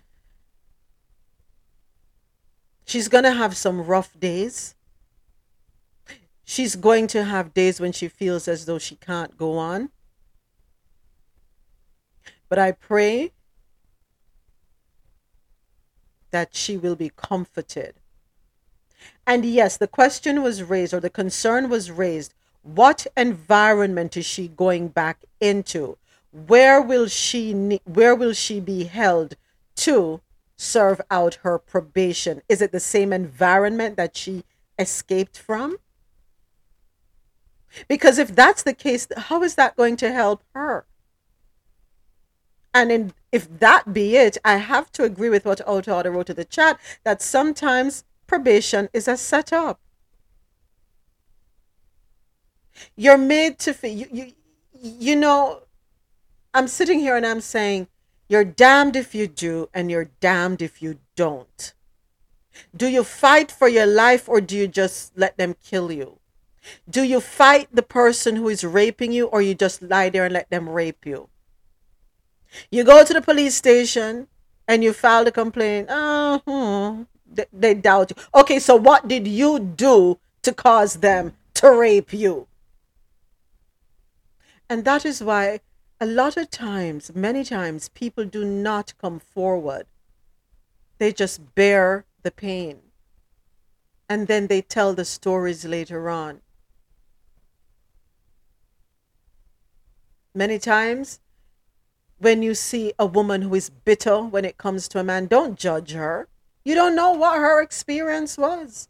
[2.87, 4.75] She's going to have some rough days.
[6.51, 9.91] She's going to have days when she feels as though she can't go on.
[12.49, 13.33] But I pray
[16.31, 17.97] that she will be comforted.
[19.27, 24.49] And yes, the question was raised or the concern was raised what environment is she
[24.49, 25.99] going back into?
[26.33, 27.53] Where will she
[27.85, 29.37] where will she be held
[29.77, 30.23] to
[30.57, 32.41] serve out her probation?
[32.49, 34.45] Is it the same environment that she
[34.79, 35.77] escaped from?
[37.87, 40.87] Because if that's the case, how is that going to help her?
[42.75, 46.35] And in, if that be it, I have to agree with what Auto wrote to
[46.35, 49.81] the chat that sometimes probation is a setup.
[52.95, 54.33] You're made to feel, you, you,
[54.81, 55.63] you know,
[56.55, 57.89] I'm sitting here and I'm saying,
[58.29, 61.73] you're damned if you do, and you're damned if you don't.
[62.77, 66.18] Do you fight for your life or do you just let them kill you?
[66.89, 70.35] Do you fight the person who is raping you or you just lie there and
[70.35, 71.29] let them rape you?
[72.71, 74.29] You go to the police station
[74.67, 75.89] and you file the complaint.
[75.91, 78.23] Oh, hmm, they, they doubt you.
[78.35, 82.47] Okay, so what did you do to cause them to rape you?
[84.69, 85.61] And that is why
[86.01, 89.87] a lot of times, many times, people do not come forward.
[90.99, 92.81] They just bear the pain.
[94.09, 96.41] And then they tell the stories later on.
[100.35, 101.21] Many times,
[102.19, 105.59] when you see a woman who is bitter when it comes to a man, don't
[105.59, 106.29] judge her.
[106.65, 108.89] You don't know what her experience was.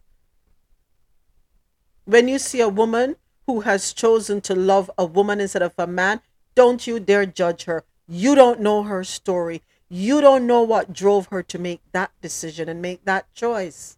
[2.07, 5.87] When you see a woman who has chosen to love a woman instead of a
[5.87, 6.23] man,
[6.55, 7.85] don't you dare judge her.
[8.09, 9.63] You don't know her story.
[9.91, 13.98] You don't know what drove her to make that decision and make that choice.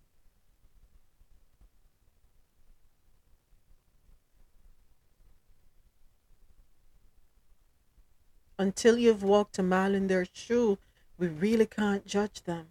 [8.61, 10.77] Until you've walked a mile in their shoe,
[11.17, 12.67] we really can't judge them.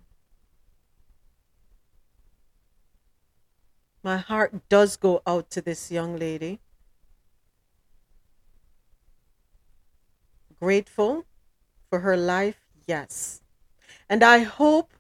[4.04, 6.60] My heart does go out to this young lady.
[10.62, 11.26] Grateful
[11.90, 13.42] for her life, yes.
[14.08, 14.94] And I hope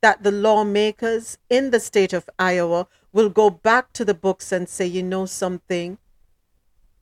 [0.00, 4.66] that the lawmakers in the state of Iowa will go back to the books and
[4.66, 5.98] say, you know something?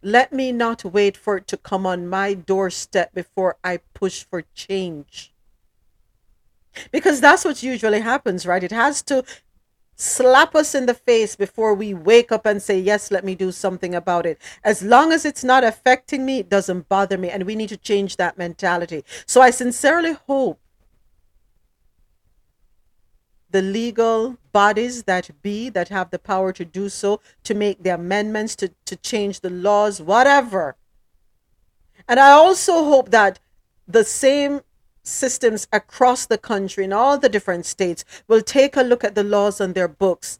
[0.03, 4.45] Let me not wait for it to come on my doorstep before I push for
[4.55, 5.33] change.
[6.91, 8.63] Because that's what usually happens, right?
[8.63, 9.25] It has to
[9.97, 13.53] slap us in the face before we wake up and say, Yes, let me do
[13.53, 14.41] something about it.
[14.65, 17.29] As long as it's not affecting me, it doesn't bother me.
[17.29, 19.05] And we need to change that mentality.
[19.27, 20.60] So I sincerely hope
[23.51, 27.95] the legal bodies that be that have the power to do so, to make the
[27.95, 30.77] amendments, to, to change the laws, whatever.
[32.09, 33.39] And I also hope that
[33.87, 34.61] the same
[35.03, 39.25] systems across the country in all the different states will take a look at the
[39.25, 40.39] laws on their books.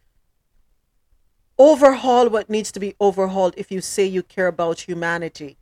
[1.59, 5.57] Overhaul what needs to be overhauled if you say you care about humanity.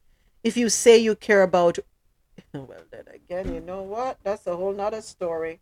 [0.44, 1.78] If you say you care about
[2.52, 4.18] well then again you know what?
[4.22, 5.60] That's a whole nother story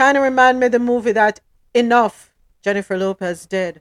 [0.00, 1.40] kind of remind me the movie that
[1.74, 2.32] enough
[2.64, 3.80] jennifer lopez did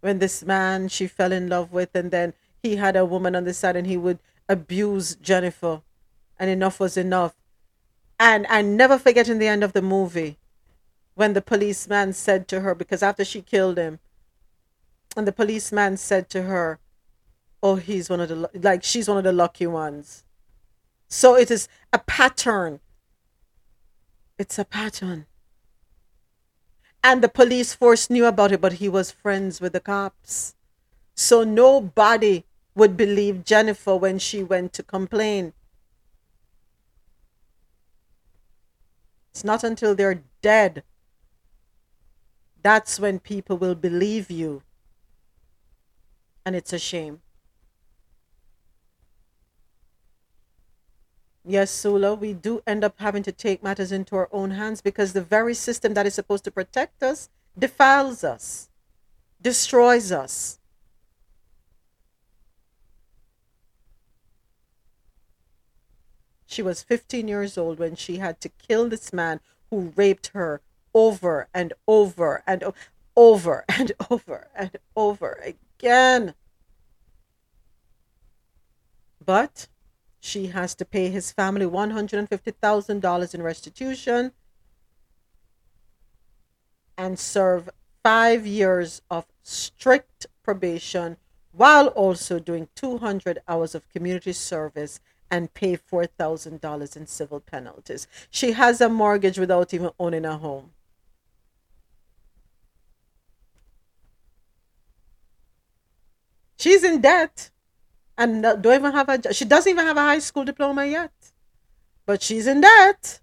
[0.00, 3.44] when this man she fell in love with and then he had a woman on
[3.44, 4.18] the side and he would
[4.48, 5.82] abuse Jennifer,
[6.38, 7.36] and enough was enough.
[8.18, 10.38] And I never forget in the end of the movie
[11.14, 13.98] when the policeman said to her, because after she killed him,
[15.16, 16.78] and the policeman said to her,
[17.60, 20.22] Oh, he's one of the, like, she's one of the lucky ones.
[21.08, 22.78] So it is a pattern.
[24.38, 25.26] It's a pattern.
[27.02, 30.54] And the police force knew about it, but he was friends with the cops.
[31.14, 32.44] So nobody
[32.74, 35.52] would believe Jennifer when she went to complain.
[39.30, 40.82] It's not until they're dead
[42.62, 44.62] that's when people will believe you.
[46.44, 47.20] And it's a shame.
[51.50, 55.14] Yes, Sula, we do end up having to take matters into our own hands because
[55.14, 58.68] the very system that is supposed to protect us defiles us,
[59.40, 60.58] destroys us.
[66.44, 70.60] She was 15 years old when she had to kill this man who raped her
[70.92, 72.62] over and over and
[73.16, 76.34] over and over and over again.
[79.24, 79.68] But
[80.20, 84.32] she has to pay his family $150,000 in restitution
[86.96, 87.70] and serve
[88.02, 91.16] five years of strict probation
[91.52, 98.06] while also doing 200 hours of community service and pay $4,000 in civil penalties.
[98.30, 100.70] She has a mortgage without even owning a home.
[106.56, 107.50] She's in debt
[108.18, 111.12] and don't even have a she doesn't even have a high school diploma yet.
[112.04, 113.20] But she's in debt.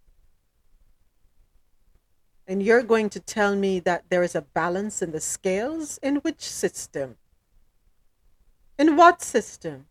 [2.48, 5.98] And you're going to tell me that there is a balance in the scales?
[6.04, 7.18] In which system?
[8.78, 9.88] In what system?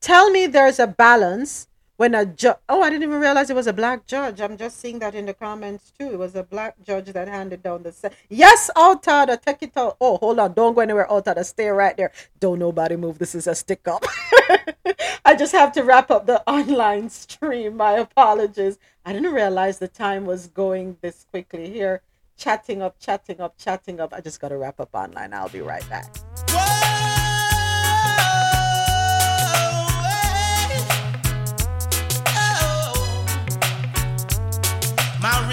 [0.00, 2.56] Tell me there's a balance when a judge.
[2.68, 4.40] Oh, I didn't even realize it was a black judge.
[4.40, 6.10] I'm just seeing that in the comments too.
[6.12, 7.92] It was a black judge that handed down the.
[7.92, 9.96] Se- yes, Altada, take it out.
[10.00, 10.52] Oh, hold on.
[10.52, 11.44] Don't go anywhere, Altada.
[11.44, 12.12] Stay right there.
[12.40, 13.18] Don't nobody move.
[13.18, 14.04] This is a stick up.
[15.24, 17.76] I just have to wrap up the online stream.
[17.76, 18.78] My apologies.
[19.04, 22.02] I didn't realize the time was going this quickly here.
[22.36, 24.12] Chatting up, chatting up, chatting up.
[24.12, 25.32] I just got to wrap up online.
[25.32, 26.14] I'll be right back.
[26.52, 27.15] My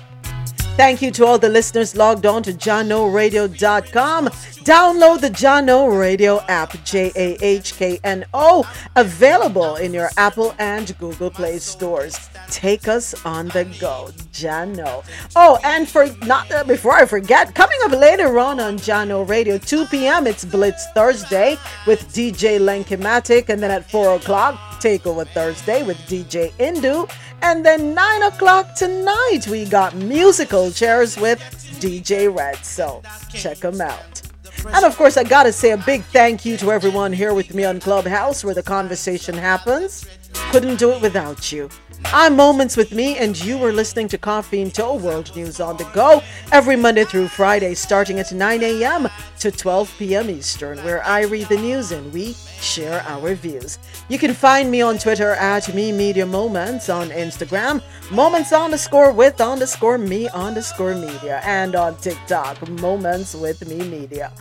[0.76, 4.26] Thank you to all the listeners logged on to JahknoRadio.com.
[4.62, 8.64] Download the Jahkno Radio app, J A H K N O,
[8.94, 12.30] available in your Apple and Google Play stores.
[12.48, 15.04] Take us on the go, Jahkno.
[15.34, 19.58] Oh, and for not uh, before I forget, coming up later on on Jahkno Radio,
[19.58, 20.28] 2 p.m.
[20.28, 21.56] It's Blitz Thursday
[21.88, 27.10] with DJ Lenkimatic, and then at 4 o'clock, Takeover Thursday with DJ Indu.
[27.42, 31.38] And then 9 o'clock tonight, we got musical chairs with
[31.80, 32.56] DJ Red.
[32.64, 34.22] So check them out.
[34.66, 37.64] And of course, I gotta say a big thank you to everyone here with me
[37.64, 40.06] on Clubhouse where the conversation happens.
[40.50, 41.68] Couldn't do it without you.
[42.06, 45.76] I'm Moments with Mi, and you are listening to Coffee In Toe World News on
[45.76, 49.08] the Go every Monday through Friday, starting at 9 a.m.
[49.40, 50.30] to 12 p.m.
[50.30, 53.78] Eastern, where I read the news and we share our views.
[54.08, 59.40] You can find me on Twitter at Mi Media Moments, on Instagram, Moments underscore with
[59.40, 64.32] underscore mi underscore media, and on TikTok, Moments with Mi Media.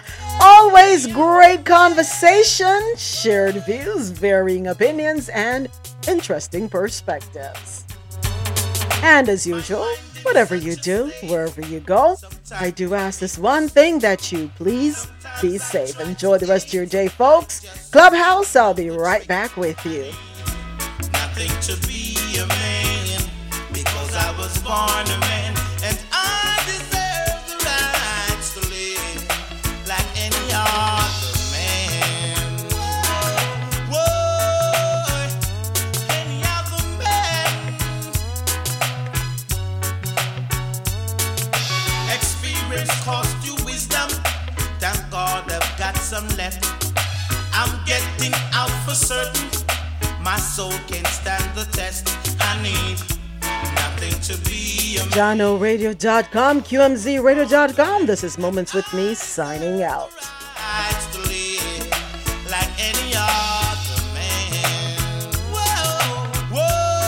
[0.42, 5.70] Always great conversation, shared views, varying opinions, and
[6.08, 7.84] interesting perspectives.
[9.04, 9.88] And as usual,
[10.28, 12.18] whatever you do, wherever you go,
[12.52, 15.08] I do ask this one thing that you please
[15.42, 16.00] be safe.
[16.00, 17.90] Enjoy the rest of your day, folks.
[17.92, 20.12] Clubhouse, I'll be right back with you.
[24.20, 25.57] I was born a man
[48.88, 49.50] for certain.
[50.22, 52.08] My soul can stand the test.
[52.40, 52.98] I need
[53.76, 58.06] nothing to be a JahknoRadio.com, QMZRadio.com.
[58.06, 60.12] This is Moments with Mi signing out.